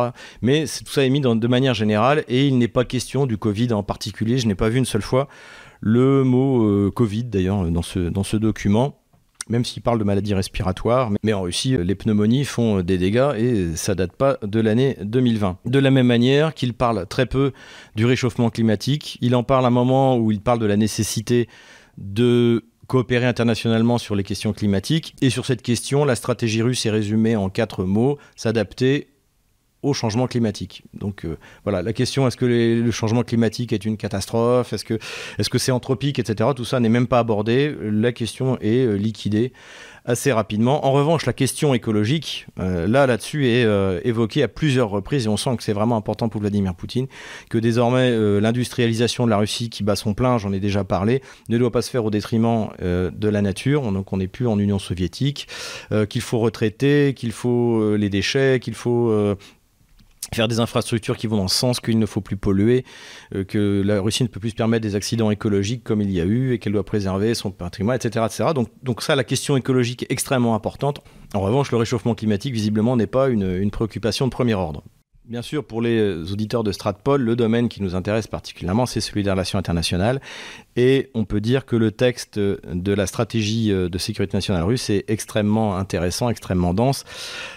Mais 0.41 0.63
tout 0.63 0.91
ça 0.91 1.05
est 1.05 1.09
mis 1.09 1.19
de 1.19 1.47
manière 1.47 1.73
générale, 1.73 2.23
et 2.29 2.47
il 2.47 2.57
n'est 2.57 2.69
pas 2.69 2.85
question 2.85 3.25
du 3.25 3.37
Covid 3.37 3.73
en 3.73 3.83
particulier. 3.83 4.37
Je 4.37 4.47
n'ai 4.47 4.55
pas 4.55 4.69
vu 4.69 4.77
une 4.77 4.85
seule 4.85 5.01
fois 5.01 5.27
le 5.81 6.23
mot 6.23 6.91
Covid 6.91 7.25
d'ailleurs 7.25 7.65
dans 7.69 7.81
ce, 7.81 7.99
dans 7.99 8.23
ce 8.23 8.37
document 8.37 9.02
même 9.49 9.65
s'il 9.65 9.81
parle 9.81 9.99
de 9.99 10.03
maladies 10.03 10.33
respiratoires. 10.33 11.11
Mais 11.23 11.33
en 11.33 11.41
Russie, 11.41 11.77
les 11.77 11.95
pneumonies 11.95 12.45
font 12.45 12.81
des 12.81 12.97
dégâts 12.97 13.33
et 13.37 13.75
ça 13.75 13.95
date 13.95 14.13
pas 14.13 14.37
de 14.41 14.59
l'année 14.59 14.97
2020. 15.01 15.57
De 15.65 15.79
la 15.79 15.91
même 15.91 16.07
manière 16.07 16.53
qu'il 16.53 16.73
parle 16.73 17.05
très 17.07 17.25
peu 17.25 17.51
du 17.95 18.05
réchauffement 18.05 18.49
climatique, 18.49 19.17
il 19.21 19.35
en 19.35 19.43
parle 19.43 19.65
à 19.65 19.67
un 19.67 19.71
moment 19.71 20.17
où 20.17 20.31
il 20.31 20.41
parle 20.41 20.59
de 20.59 20.65
la 20.65 20.77
nécessité 20.77 21.47
de 21.97 22.65
coopérer 22.87 23.25
internationalement 23.25 23.97
sur 23.97 24.15
les 24.15 24.23
questions 24.23 24.53
climatiques. 24.53 25.15
Et 25.21 25.29
sur 25.29 25.45
cette 25.45 25.61
question, 25.61 26.05
la 26.05 26.15
stratégie 26.15 26.61
russe 26.61 26.85
est 26.85 26.91
résumée 26.91 27.35
en 27.35 27.49
quatre 27.49 27.85
mots, 27.85 28.17
s'adapter, 28.35 29.07
au 29.83 29.93
changement 29.93 30.27
climatique. 30.27 30.83
Donc 30.93 31.25
euh, 31.25 31.37
voilà, 31.63 31.81
la 31.81 31.93
question 31.93 32.25
est-ce 32.25 32.37
que 32.37 32.45
le 32.45 32.91
changement 32.91 33.23
climatique 33.23 33.73
est 33.73 33.85
une 33.85 33.97
catastrophe? 33.97 34.71
Est-ce 34.71 34.85
que 34.85 34.97
est-ce 35.37 35.49
que 35.49 35.57
c'est 35.57 35.73
anthropique, 35.73 36.19
etc. 36.19 36.49
Tout 36.55 36.65
ça 36.65 36.79
n'est 36.79 36.89
même 36.89 37.07
pas 37.07 37.19
abordé. 37.19 37.75
La 37.81 38.13
question 38.13 38.57
est 38.61 38.85
euh, 38.85 38.95
liquidée 38.95 39.51
assez 40.05 40.33
rapidement. 40.33 40.85
En 40.85 40.91
revanche, 40.91 41.25
la 41.25 41.31
question 41.31 41.73
écologique, 41.73 42.47
euh, 42.59 42.87
là, 42.87 43.07
là-dessus, 43.07 43.47
est 43.47 43.65
évoquée 44.03 44.43
à 44.43 44.49
plusieurs 44.49 44.89
reprises 44.89 45.25
et 45.25 45.29
on 45.29 45.37
sent 45.37 45.55
que 45.55 45.63
c'est 45.63 45.71
vraiment 45.71 45.95
important 45.95 46.27
pour 46.27 46.41
Vladimir 46.41 46.75
Poutine, 46.75 47.07
que 47.49 47.57
désormais 47.57 48.11
l'industrialisation 48.41 49.23
de 49.23 49.29
la 49.29 49.37
Russie 49.37 49.69
qui 49.69 49.81
bat 49.81 49.95
son 49.95 50.13
plein, 50.13 50.37
j'en 50.37 50.51
ai 50.51 50.59
déjà 50.59 50.83
parlé, 50.83 51.21
ne 51.47 51.57
doit 51.57 51.71
pas 51.71 51.81
se 51.81 51.89
faire 51.89 52.03
au 52.03 52.09
détriment 52.09 52.67
de 52.81 53.29
la 53.29 53.41
nature. 53.41 53.89
Donc 53.93 54.11
on 54.11 54.17
n'est 54.17 54.27
plus 54.27 54.45
en 54.45 54.59
Union 54.59 54.77
soviétique, 54.77 55.47
qu'il 56.09 56.21
faut 56.21 56.39
retraiter, 56.39 57.13
qu'il 57.13 57.31
faut 57.31 57.95
les 57.95 58.09
déchets, 58.09 58.59
qu'il 58.61 58.75
faut 58.75 59.37
faire 60.33 60.47
des 60.47 60.59
infrastructures 60.59 61.17
qui 61.17 61.27
vont 61.27 61.37
dans 61.37 61.43
le 61.43 61.47
sens 61.47 61.79
qu'il 61.79 61.99
ne 61.99 62.05
faut 62.05 62.21
plus 62.21 62.37
polluer, 62.37 62.85
euh, 63.35 63.43
que 63.43 63.81
la 63.85 64.01
Russie 64.01 64.23
ne 64.23 64.27
peut 64.27 64.39
plus 64.39 64.51
se 64.51 64.55
permettre 64.55 64.81
des 64.81 64.95
accidents 64.95 65.31
écologiques 65.31 65.83
comme 65.83 66.01
il 66.01 66.11
y 66.11 66.21
a 66.21 66.25
eu 66.25 66.53
et 66.53 66.59
qu'elle 66.59 66.73
doit 66.73 66.85
préserver 66.85 67.33
son 67.33 67.51
patrimoine, 67.51 67.95
etc. 67.95 68.25
etc. 68.25 68.49
Donc, 68.53 68.69
donc 68.83 69.01
ça, 69.01 69.15
la 69.15 69.23
question 69.23 69.57
écologique 69.57 70.03
est 70.03 70.11
extrêmement 70.11 70.55
importante. 70.55 71.01
En 71.33 71.41
revanche, 71.41 71.71
le 71.71 71.77
réchauffement 71.77 72.15
climatique, 72.15 72.53
visiblement, 72.53 72.95
n'est 72.95 73.07
pas 73.07 73.29
une 73.29 73.71
préoccupation 73.71 74.27
de 74.27 74.31
premier 74.31 74.53
ordre. 74.53 74.83
Bien 75.25 75.41
sûr, 75.41 75.63
pour 75.63 75.81
les 75.81 76.33
auditeurs 76.33 76.65
de 76.65 76.73
Stratpol, 76.73 77.21
le 77.21 77.37
domaine 77.37 77.69
qui 77.69 77.81
nous 77.81 77.95
intéresse 77.95 78.27
particulièrement, 78.27 78.85
c'est 78.85 78.99
celui 78.99 79.23
des 79.23 79.31
relations 79.31 79.57
internationales. 79.57 80.19
Et 80.75 81.09
on 81.13 81.23
peut 81.23 81.39
dire 81.39 81.65
que 81.65 81.77
le 81.77 81.91
texte 81.91 82.37
de 82.37 82.93
la 82.93 83.07
stratégie 83.07 83.69
de 83.69 83.97
sécurité 83.97 84.35
nationale 84.35 84.63
russe 84.63 84.89
est 84.89 85.05
extrêmement 85.07 85.77
intéressant, 85.77 86.29
extrêmement 86.29 86.73
dense. 86.73 87.05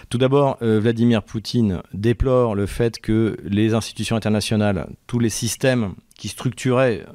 Tout 0.09 0.17
d'abord, 0.17 0.57
euh, 0.61 0.79
Vladimir 0.79 1.23
Poutine 1.23 1.81
déplore 1.93 2.55
le 2.55 2.67
fait 2.67 2.99
que 2.99 3.35
les 3.43 3.73
institutions 3.73 4.15
internationales, 4.15 4.87
tous 5.05 5.19
les 5.19 5.29
systèmes 5.29 5.93
qui 6.17 6.29
structuraient 6.29 7.05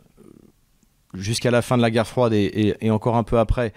jusqu'à 1.14 1.50
la 1.50 1.62
fin 1.62 1.78
de 1.78 1.82
la 1.82 1.90
guerre 1.90 2.06
froide 2.06 2.34
et, 2.34 2.76
et 2.78 2.90
encore 2.90 3.16
un 3.16 3.24
peu 3.24 3.38
après, 3.38 3.72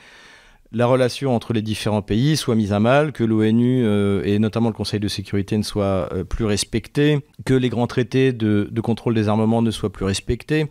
la 0.75 0.87
relation 0.87 1.33
entre 1.33 1.53
les 1.53 1.61
différents 1.61 2.01
pays 2.01 2.35
soit 2.35 2.55
mise 2.55 2.73
à 2.73 2.81
mal, 2.81 3.13
que 3.13 3.23
l'ONU 3.23 3.85
euh, 3.85 4.21
et 4.25 4.39
notamment 4.39 4.67
le 4.67 4.75
Conseil 4.75 4.99
de 4.99 5.07
sécurité 5.07 5.57
ne 5.57 5.63
soient 5.63 6.09
euh, 6.11 6.25
plus 6.25 6.43
respectés, 6.43 7.19
que 7.45 7.53
les 7.53 7.69
grands 7.69 7.87
traités 7.87 8.33
de, 8.33 8.69
contrôle 8.81 9.15
des 9.15 9.29
armements 9.29 9.61
ne 9.61 9.71
soient 9.71 9.91
plus 9.91 10.03
respectés. 10.03 10.67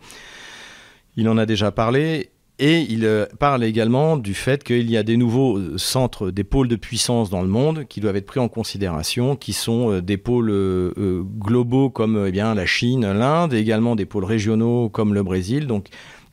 Il 1.17 1.27
en 1.27 1.37
a 1.37 1.45
déjà 1.45 1.71
parlé. 1.71 2.29
Et 2.57 2.83
il 2.87 3.03
euh, 3.03 3.25
parle 3.37 3.65
également 3.65 4.15
du 4.15 4.33
fait 4.33 4.63
qu'il 4.63 4.89
y 4.89 4.95
a 4.95 5.03
des 5.03 5.17
nouveaux 5.17 5.77
centres, 5.77 6.31
des 6.31 6.45
pôles 6.45 6.69
de 6.69 6.77
puissance 6.77 7.29
dans 7.29 7.41
le 7.41 7.49
monde 7.49 7.83
qui 7.83 7.99
doivent 7.99 8.15
être 8.15 8.27
pris 8.27 8.39
en 8.39 8.47
considération, 8.47 9.35
qui 9.35 9.51
sont 9.51 9.99
des 9.99 10.15
pôles 10.15 10.93
globaux 11.37 11.89
comme 11.89 12.27
eh 12.27 12.31
la 12.31 12.65
Chine, 12.65 13.11
l'Inde, 13.11 13.53
et 13.53 13.57
également 13.57 13.97
des 13.97 14.05
pôles 14.05 14.23
régionaux 14.23 14.87
comme 14.87 15.13
le 15.13 15.21
Brésil. 15.21 15.67
Donc 15.67 15.89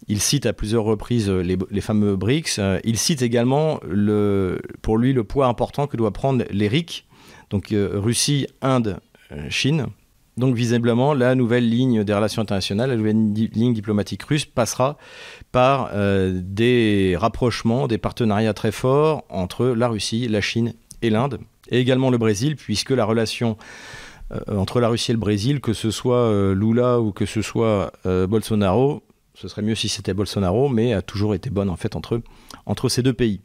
il 0.08 0.20
cite 0.20 0.46
à 0.46 0.52
plusieurs 0.52 0.84
reprises 0.84 1.28
euh, 1.28 1.42
les, 1.42 1.80
fameux 1.80 2.16
BRICS. 2.16 2.58
Euh, 2.58 2.80
il 2.84 2.98
cite 2.98 3.22
également 3.22 3.80
le, 3.88 4.60
pour 4.82 4.98
lui 4.98 5.12
le 5.12 5.24
poids 5.24 5.46
important 5.46 5.86
que 5.86 5.96
doit 5.96 6.12
prendre 6.12 6.44
les 6.50 6.68
RIC, 6.68 7.06
donc 7.50 7.72
euh, 7.72 7.90
Russie, 7.94 8.46
Inde, 8.60 8.98
Chine. 9.48 9.86
Donc 10.36 10.54
visiblement, 10.54 11.12
la 11.14 11.34
nouvelle 11.34 11.68
ligne 11.68 12.04
des 12.04 12.14
relations 12.14 12.42
internationales, 12.42 12.90
la 12.90 12.96
nouvelle 12.96 13.32
ligne 13.34 13.74
diplomatique 13.74 14.22
russe 14.22 14.46
passera 14.46 14.96
par 15.52 15.90
des 15.94 17.16
rapprochements, 17.18 17.86
des 17.86 17.98
partenariats 17.98 18.54
très 18.54 18.72
forts 18.72 19.24
entre 19.28 19.66
la 19.66 19.88
Russie, 19.88 20.28
la 20.28 20.40
Chine 20.40 20.72
et 21.02 21.10
l'Inde, 21.10 21.38
et 21.68 21.80
également 21.80 22.08
le 22.08 22.16
Brésil, 22.16 22.56
puisque 22.56 22.90
la 22.90 23.04
relation 23.04 23.58
entre 24.48 24.80
la 24.80 24.88
Russie 24.88 25.10
et 25.10 25.14
le 25.14 25.20
Brésil, 25.20 25.60
que 25.60 25.74
ce 25.74 25.90
soit 25.90 26.54
Lula 26.54 27.00
ou 27.00 27.12
que 27.12 27.26
ce 27.26 27.42
soit 27.42 27.92
Bolsonaro, 28.04 29.02
ce 29.35 29.49
serait 29.49 29.62
mieux 29.62 29.75
si 29.75 29.88
c'était 29.88 30.14
Bolsonaro, 30.14 30.68
mais 30.68 30.92
a 30.92 31.03
toujours 31.03 31.35
été 31.35 31.51
bonne 31.51 31.71
en 31.71 31.77
fait 31.77 31.97
entre, 31.97 32.21
entre 32.66 32.88
ces 32.88 33.03
deux 33.03 33.12
pays. 33.12 33.40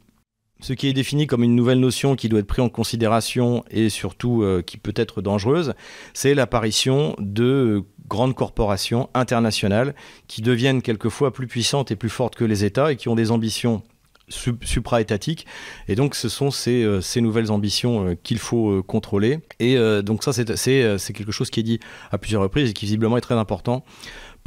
Ce 0.60 0.72
qui 0.72 0.88
est 0.88 0.92
défini 0.92 1.28
comme 1.28 1.44
une 1.44 1.54
nouvelle 1.54 1.78
notion 1.78 2.16
qui 2.16 2.28
doit 2.28 2.40
être 2.40 2.46
prise 2.46 2.64
en 2.64 2.68
considération 2.68 3.64
et 3.70 3.88
surtout 3.90 4.42
euh, 4.42 4.60
qui 4.60 4.76
peut 4.76 4.94
être 4.96 5.22
dangereuse, 5.22 5.74
c'est 6.14 6.34
l'apparition 6.34 7.14
de 7.20 7.84
grandes 8.08 8.34
corporations 8.34 9.08
internationales 9.14 9.94
qui 10.26 10.42
deviennent 10.42 10.82
quelquefois 10.82 11.32
plus 11.32 11.46
puissantes 11.46 11.92
et 11.92 11.96
plus 11.96 12.08
fortes 12.08 12.34
que 12.34 12.44
les 12.44 12.64
États 12.64 12.90
et 12.90 12.96
qui 12.96 13.08
ont 13.08 13.14
des 13.14 13.30
ambitions 13.30 13.82
supra-étatiques. 14.28 15.46
Et 15.86 15.94
donc, 15.94 16.14
ce 16.14 16.28
sont 16.28 16.50
ces, 16.50 16.82
euh, 16.82 17.00
ces 17.00 17.20
nouvelles 17.20 17.52
ambitions 17.52 18.08
euh, 18.08 18.14
qu'il 18.20 18.38
faut 18.38 18.82
contrôler. 18.82 19.38
Et 19.60 19.76
donc, 20.02 20.24
ça, 20.24 20.32
c'est 20.32 21.12
quelque 21.14 21.32
chose 21.32 21.50
qui 21.50 21.60
est 21.60 21.62
dit 21.62 21.78
à 22.10 22.18
plusieurs 22.18 22.42
reprises 22.42 22.70
et 22.70 22.72
qui 22.72 22.84
visiblement 22.84 23.16
est 23.16 23.22
très 23.22 23.36
important 23.36 23.84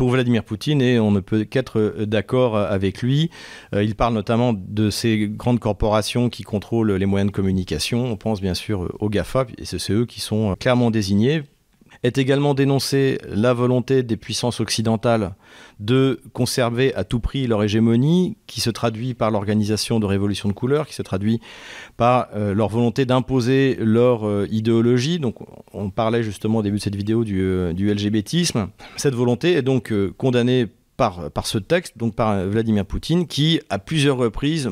pour 0.02 0.10
Vladimir 0.10 0.43
Poutine 0.43 0.82
et 0.82 0.99
on 0.99 1.12
ne 1.12 1.20
peut 1.20 1.43
qu'être 1.43 1.80
euh, 1.80 2.08
d'accord 2.08 2.58
euh, 2.58 2.68
avec 2.68 3.04
lui. 3.04 3.30
Euh, 3.76 3.84
il 3.84 3.93
parle 3.93 4.16
notamment 4.16 4.52
de 4.52 4.89
ces 4.89 5.28
grandes 5.28 5.60
corporations 5.60 6.32
qui 6.32 6.41
contrôlent 6.41 6.93
les 6.93 7.06
moyens 7.06 7.30
de 7.30 7.36
communication. 7.36 8.06
On 8.06 8.18
pense 8.18 8.41
bien 8.41 8.56
sûr 8.56 8.91
aux 8.99 9.10
GAFA 9.10 9.45
et 9.60 9.66
c'est 9.66 9.93
eux 9.93 10.08
qui 10.08 10.20
sont 10.20 10.56
clairement 10.60 10.89
désignés 10.89 11.43
est 12.04 12.18
également 12.18 12.54
dénoncé 12.54 13.20
la 13.28 13.54
volonté 13.54 14.04
des 14.04 14.18
puissances 14.18 14.60
occidentales 14.60 15.36
de 15.80 16.20
conserver 16.34 16.93
à 16.95 17.04
tout 17.04 17.20
prix 17.20 17.47
leur 17.47 17.64
hégémonie, 17.64 18.38
qui 18.47 18.62
se 18.62 18.70
traduit 18.70 19.14
par 19.14 19.32
l'organisation 19.32 19.99
de 19.99 20.06
révolutions 20.06 20.49
de 20.49 20.54
couleurs, 20.54 20.88
qui 20.88 20.95
se 20.95 21.02
traduit 21.02 21.39
par 21.97 22.28
euh, 22.36 22.54
leur 22.54 22.70
volonté 22.70 23.06
d'imposer 23.06 23.78
leur 23.80 24.28
euh, 24.28 24.47
idéologie. 24.49 25.20
Donc, 25.20 25.36
on 25.74 25.89
parlait 25.89 26.24
justement 26.24 26.60
au 26.60 26.64
début 26.64 26.78
de 26.78 26.82
cette 26.82 26.95
vidéo 26.95 27.24
du, 27.24 27.39
euh, 27.41 27.74
LGBTisme. 27.74 28.70
Cette 28.97 29.16
volonté 29.16 29.54
est 29.54 29.62
donc 29.62 29.93
condamnée 30.18 30.68
par, 30.97 31.32
par 31.32 31.45
ce 31.45 31.58
texte, 31.58 31.97
donc 31.97 32.16
par 32.16 32.45
Vladimir 32.45 32.86
Poutine, 32.86 33.28
qui, 33.28 33.60
à 33.70 33.80
plusieurs 33.80 34.18
reprises, 34.18 34.70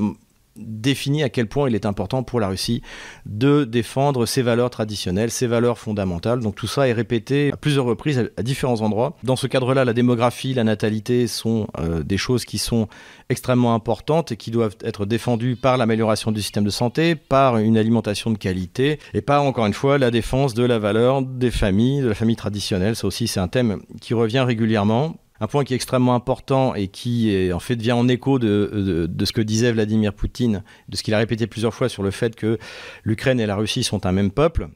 définit 0.56 1.24
à 1.24 1.30
quel 1.30 1.48
point 1.48 1.70
il 1.70 1.76
est 1.76 1.86
important 1.86 2.24
pour 2.24 2.40
la 2.40 2.50
Russie 2.50 2.82
de 3.26 3.64
défendre 3.64 4.26
ses 4.26 4.42
valeurs 4.42 4.70
traditionnelles, 4.70 5.32
ses 5.32 5.48
valeurs 5.48 5.78
fondamentales. 5.78 6.40
Donc 6.40 6.56
tout 6.56 6.68
ça 6.68 6.88
est 6.88 6.94
répété 6.94 7.52
à 7.54 7.58
plusieurs 7.58 7.86
reprises 7.86 8.32
à, 8.36 8.44
différents 8.44 8.82
endroits. 8.82 9.16
Dans 9.24 9.36
ce 9.36 9.48
cadre-là, 9.48 9.86
la 9.86 9.94
démographie, 9.94 10.54
la 10.54 10.64
natalité 10.64 11.28
sont 11.28 11.68
euh, 11.78 12.04
des 12.04 12.18
choses 12.18 12.46
qui 12.46 12.58
sont 12.58 12.88
extrêmement 13.30 13.74
importantes 13.74 14.32
et 14.32 14.38
qui 14.38 14.52
doivent 14.52 14.76
être 14.84 15.06
défendues 15.06 15.56
par 15.56 15.78
l'amélioration 15.78 16.32
du 16.32 16.42
système 16.42 16.64
de 16.64 16.70
santé, 16.70 17.16
par 17.16 17.58
une 17.58 17.78
alimentation 17.78 18.32
de 18.32 18.38
qualité 18.38 19.00
et 19.14 19.22
par, 19.22 19.44
encore 19.44 19.66
une 19.66 19.74
fois, 19.74 19.98
la 19.98 20.12
défense 20.12 20.54
de 20.54 20.64
la 20.64 20.80
valeur 20.80 21.22
des 21.22 21.52
familles, 21.52 22.02
de 22.02 22.08
la 22.08 22.16
famille 22.16 22.36
traditionnelle. 22.36 22.96
Ça 22.96 23.08
aussi, 23.08 23.28
c'est 23.28 23.40
un 23.40 23.48
thème 23.48 23.82
qui 24.02 24.14
revient 24.14 24.40
régulièrement 24.40 25.16
un 25.40 25.48
point 25.48 25.64
qui 25.64 25.74
est 25.74 25.76
extrêmement 25.76 26.16
important 26.16 26.76
et 26.76 26.88
qui 26.88 27.50
en 27.54 27.60
fait 27.60 27.76
vient 27.82 27.96
en 27.96 28.08
écho 28.08 28.40
de, 28.40 29.10
ce 29.24 29.32
que 29.32 29.42
disait 29.42 29.72
Vladimir 29.72 30.14
Poutine, 30.14 30.64
de 30.90 30.98
ce 30.98 31.04
qu'il 31.04 31.14
a 31.14 31.18
répété 31.18 31.48
plusieurs 31.48 31.74
fois 31.74 31.90
sur 31.90 32.04
le 32.04 32.12
fait 32.12 32.36
que 32.36 32.58
l'Ukraine 33.04 33.40
et 33.40 33.46
la 33.46 33.56
Russie 33.56 33.84
sont 33.84 34.06
un 34.06 34.12
même 34.12 34.32
peuple. 34.32 34.70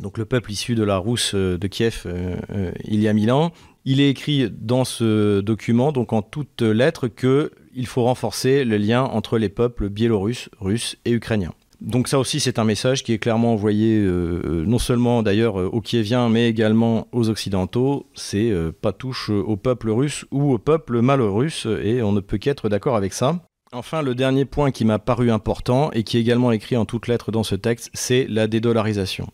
Donc 0.00 0.18
le 0.18 0.24
peuple 0.24 0.50
issu 0.50 0.74
de 0.74 0.82
la 0.82 0.96
Rousse 0.96 1.32
euh, 1.34 1.56
de 1.56 1.66
Kiev 1.68 2.02
euh, 2.06 2.36
euh, 2.50 2.72
il 2.84 3.00
y 3.00 3.08
a 3.08 3.12
mille 3.12 3.30
ans. 3.30 3.52
Il 3.84 4.00
est 4.00 4.08
écrit 4.08 4.50
dans 4.50 4.84
ce 4.84 5.40
document, 5.40 5.92
donc 5.92 6.12
en 6.14 6.22
toutes 6.22 6.62
lettres, 6.62 7.06
qu'il 7.06 7.86
faut 7.86 8.04
renforcer 8.04 8.64
le 8.64 8.78
lien 8.78 9.02
entre 9.02 9.36
les 9.36 9.50
peuples 9.50 9.90
biélorusses, 9.90 10.48
russes 10.58 10.96
et 11.04 11.12
ukrainiens. 11.12 11.52
Donc 11.84 12.08
ça 12.08 12.18
aussi, 12.18 12.40
c'est 12.40 12.58
un 12.58 12.64
message 12.64 13.02
qui 13.02 13.12
est 13.12 13.18
clairement 13.18 13.52
envoyé 13.52 13.98
euh, 13.98 14.40
euh, 14.46 14.64
non 14.66 14.78
seulement 14.78 15.22
d'ailleurs 15.22 15.60
euh, 15.60 15.66
aux 15.66 15.82
Kieviens, 15.82 16.30
mais 16.30 16.48
également 16.48 17.08
aux 17.12 17.28
Occidentaux. 17.28 18.06
C'est 18.14 18.52
pas 18.80 18.92
touche 18.92 19.28
au 19.28 19.56
peuple 19.56 19.90
russe 19.90 20.24
ou 20.30 20.54
au 20.54 20.58
peuple 20.58 21.02
malo-russe, 21.02 21.66
et 21.82 22.02
on 22.02 22.12
ne 22.12 22.20
peut 22.20 22.38
qu'être 22.38 22.70
d'accord 22.70 22.96
avec 22.96 23.12
ça. 23.12 23.38
Enfin, 23.72 24.00
le 24.02 24.14
dernier 24.14 24.44
point 24.46 24.70
qui 24.70 24.84
m'a 24.84 24.98
paru 24.98 25.30
important 25.30 25.90
et 25.92 26.04
qui 26.04 26.16
est 26.16 26.20
également 26.20 26.52
écrit 26.52 26.76
en 26.76 26.86
toutes 26.86 27.06
lettres 27.06 27.32
dans 27.32 27.42
ce 27.42 27.54
texte, 27.54 27.90
c'est 27.92 28.26
la 28.30 28.46
dédollarisation. 28.46 29.28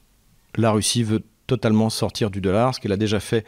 La 0.57 0.72
Russie 0.72 1.05
veut 1.05 1.22
totalement 1.46 1.90
sortir 1.90 2.30
du 2.30 2.40
dollar, 2.40 2.74
ce 2.74 2.80
qu'elle 2.80 2.92
a 2.92 2.96
déjà 2.96 3.20
fait 3.20 3.44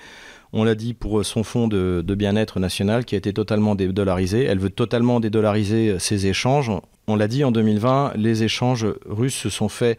on 0.52 0.64
l'a 0.64 0.74
dit 0.74 0.94
pour 0.94 1.24
son 1.24 1.44
fonds 1.44 1.68
de, 1.68 2.14
bien-être 2.14 2.60
national 2.60 3.04
qui 3.04 3.14
a 3.14 3.18
été 3.18 3.32
totalement 3.32 3.74
dédollarisé. 3.74 4.44
Elle 4.44 4.58
veut 4.58 4.70
totalement 4.70 5.20
dédollariser 5.20 5.98
ses 5.98 6.26
échanges. 6.26 6.70
On 7.06 7.16
l'a 7.16 7.28
dit 7.28 7.44
en 7.44 7.52
2020, 7.52 8.12
les 8.16 8.42
échanges 8.42 8.86
russes 9.06 9.34
se 9.34 9.48
sont 9.48 9.68
faits 9.68 9.98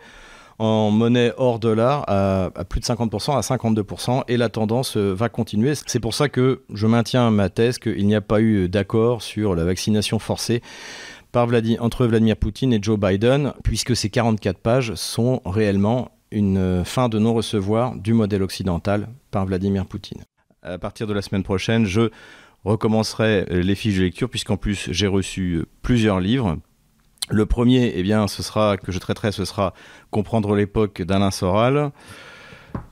en 0.60 0.92
monnaie 0.92 1.34
hors 1.38 1.58
dollar 1.58 2.06
à, 2.08 2.52
plus 2.70 2.80
de 2.80 2.86
50%, 2.86 3.36
à 3.36 3.42
52%, 3.42 4.24
et 4.28 4.38
la 4.38 4.50
tendance 4.50 4.96
va 4.96 5.28
continuer. 5.28 5.74
C'est 5.88 6.00
pour 6.00 6.14
ça 6.14 6.30
que 6.30 6.62
je 6.72 6.86
maintiens 6.86 7.32
ma 7.32 7.50
thèse 7.50 7.80
qu'il 7.80 8.06
n'y 8.06 8.16
a 8.16 8.22
pas 8.22 8.40
eu 8.40 8.70
d'accord 8.70 9.24
sur 9.24 9.56
la 9.56 9.64
vaccination 9.64 10.20
forcée 10.20 10.62
entre 11.80 12.06
Vladimir 12.06 12.38
Poutine 12.38 12.74
et 12.74 12.80
Joe 12.80 13.00
Biden, 13.00 13.54
puisque 13.64 13.96
ces 13.96 14.10
44 14.10 14.60
pages 14.60 14.94
sont 14.94 15.42
réellement 15.46 16.12
une 16.32 16.84
fin 16.86 17.10
de 17.10 17.18
non-recevoir 17.20 17.96
du 17.96 18.14
modèle 18.14 18.44
occidental 18.44 19.08
par 19.32 19.46
Vladimir 19.46 19.86
Poutine 19.86 20.24
à 20.64 20.78
partir 20.78 21.08
de 21.08 21.14
la 21.14 21.22
semaine 21.22 21.44
prochaine, 21.44 21.86
je 21.86 22.10
recommencerai 22.66 23.46
les 23.50 23.76
fiches 23.76 23.98
de 23.98 24.04
lecture, 24.04 24.30
puisqu'en 24.30 24.58
plus 24.58 24.88
j'ai 24.92 25.08
reçu 25.08 25.66
plusieurs 25.82 26.20
livres. 26.20 26.58
Le 27.30 27.46
premier, 27.46 27.94
eh 27.96 28.04
bien, 28.04 28.28
ce 28.28 28.44
sera 28.44 28.78
que 28.78 28.92
je 28.92 29.00
traiterai, 29.00 29.32
ce 29.32 29.46
sera 29.46 29.74
Comprendre 30.12 30.56
l'époque 30.56 31.02
d'Alain 31.02 31.32
Soral. 31.32 31.92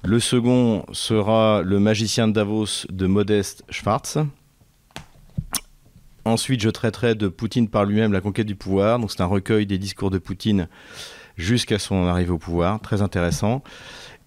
Le 0.04 0.20
second 0.20 0.86
sera 0.94 1.62
Le 1.64 1.80
magicien 1.80 2.28
de 2.28 2.34
Davos 2.34 2.86
de 2.90 3.08
Modeste 3.08 3.64
Schwartz. 3.70 4.18
Ensuite, 6.24 6.62
je 6.62 6.70
traiterai 6.70 7.16
de 7.16 7.28
Poutine 7.28 7.68
par 7.68 7.84
lui-même, 7.84 8.14
la 8.14 8.22
conquête 8.22 8.48
du 8.48 8.56
pouvoir. 8.56 9.00
C'est 9.10 9.22
un 9.22 9.26
recueil 9.26 9.66
des 9.66 9.78
discours 9.78 10.12
de 10.12 10.18
Poutine 10.18 10.68
jusqu'à 11.36 11.80
son 11.80 12.08
arrivée 12.08 12.32
au 12.32 12.38
pouvoir, 12.38 12.80
très 12.80 13.02
intéressant. 13.02 13.64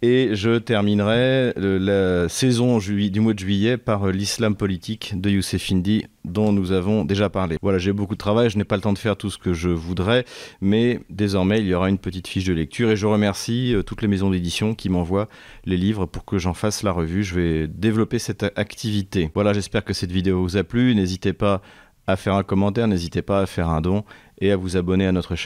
Et 0.07 0.35
je 0.35 0.59
terminerai 0.59 1.55
la 1.57 2.29
saison 2.29 2.77
du 2.77 3.21
mois 3.21 3.33
de 3.33 3.39
juillet 3.39 3.79
par 3.79 4.09
l'islam 4.09 4.55
politique 4.55 5.19
de 5.19 5.31
Youssef 5.31 5.73
Indy, 5.73 6.05
dont 6.27 6.53
nous 6.53 6.73
avons 6.73 7.07
déjà 7.07 7.31
parlé. 7.31 7.57
Voilà, 7.63 7.79
j'ai 7.79 7.95
beaucoup 7.95 8.13
de 8.13 8.19
travail, 8.19 8.51
je 8.51 8.59
n'ai 8.59 8.65
pas 8.65 8.77
le 8.77 8.83
temps 8.83 8.93
de 8.93 8.99
faire 8.99 9.17
tout 9.17 9.31
ce 9.31 9.39
que 9.39 9.55
je 9.55 9.71
voudrais, 9.71 10.27
mais 10.61 11.01
désormais 11.09 11.61
il 11.61 11.67
y 11.69 11.73
aura 11.73 11.89
une 11.89 11.97
petite 11.97 12.29
fiche 12.29 12.45
de 12.45 12.53
lecture 12.53 12.91
et 12.91 12.97
je 12.97 13.07
remercie 13.07 13.75
euh, 13.75 13.83
toutes 13.83 14.03
les 14.03 14.09
maisons 14.09 14.29
d'édition 14.29 14.75
qui 14.75 14.91
m'envoient 14.91 15.31
les 15.65 15.79
livres 15.79 16.05
pour 16.05 16.27
que 16.27 16.37
j'en 16.37 16.53
fasse 16.53 16.83
la 16.83 16.93
revue. 16.93 17.25
Je 17.25 17.35
vais 17.35 17.67
développer 17.67 18.19
cette 18.19 18.43
activité. 18.57 19.31
Voilà, 19.33 19.55
j'espère 19.55 19.85
que 19.85 19.95
cette 19.95 20.13
vidéo 20.13 20.43
vous 20.43 20.59
a 20.59 20.65
plu. 20.65 20.95
N'hésitez 20.95 21.33
pas 21.33 21.63
à 22.07 22.17
faire 22.17 22.35
un 22.35 22.43
commentaire, 22.43 22.89
n'hésitez 22.89 23.23
pas 23.23 23.41
à 23.41 23.47
faire 23.47 23.71
un 23.71 23.81
don 23.81 24.05
et 24.39 24.53
à 24.53 24.57
vous 24.57 24.77
abonner 24.77 25.07
à 25.07 25.13
notre 25.13 25.35
chaîne. 25.35 25.43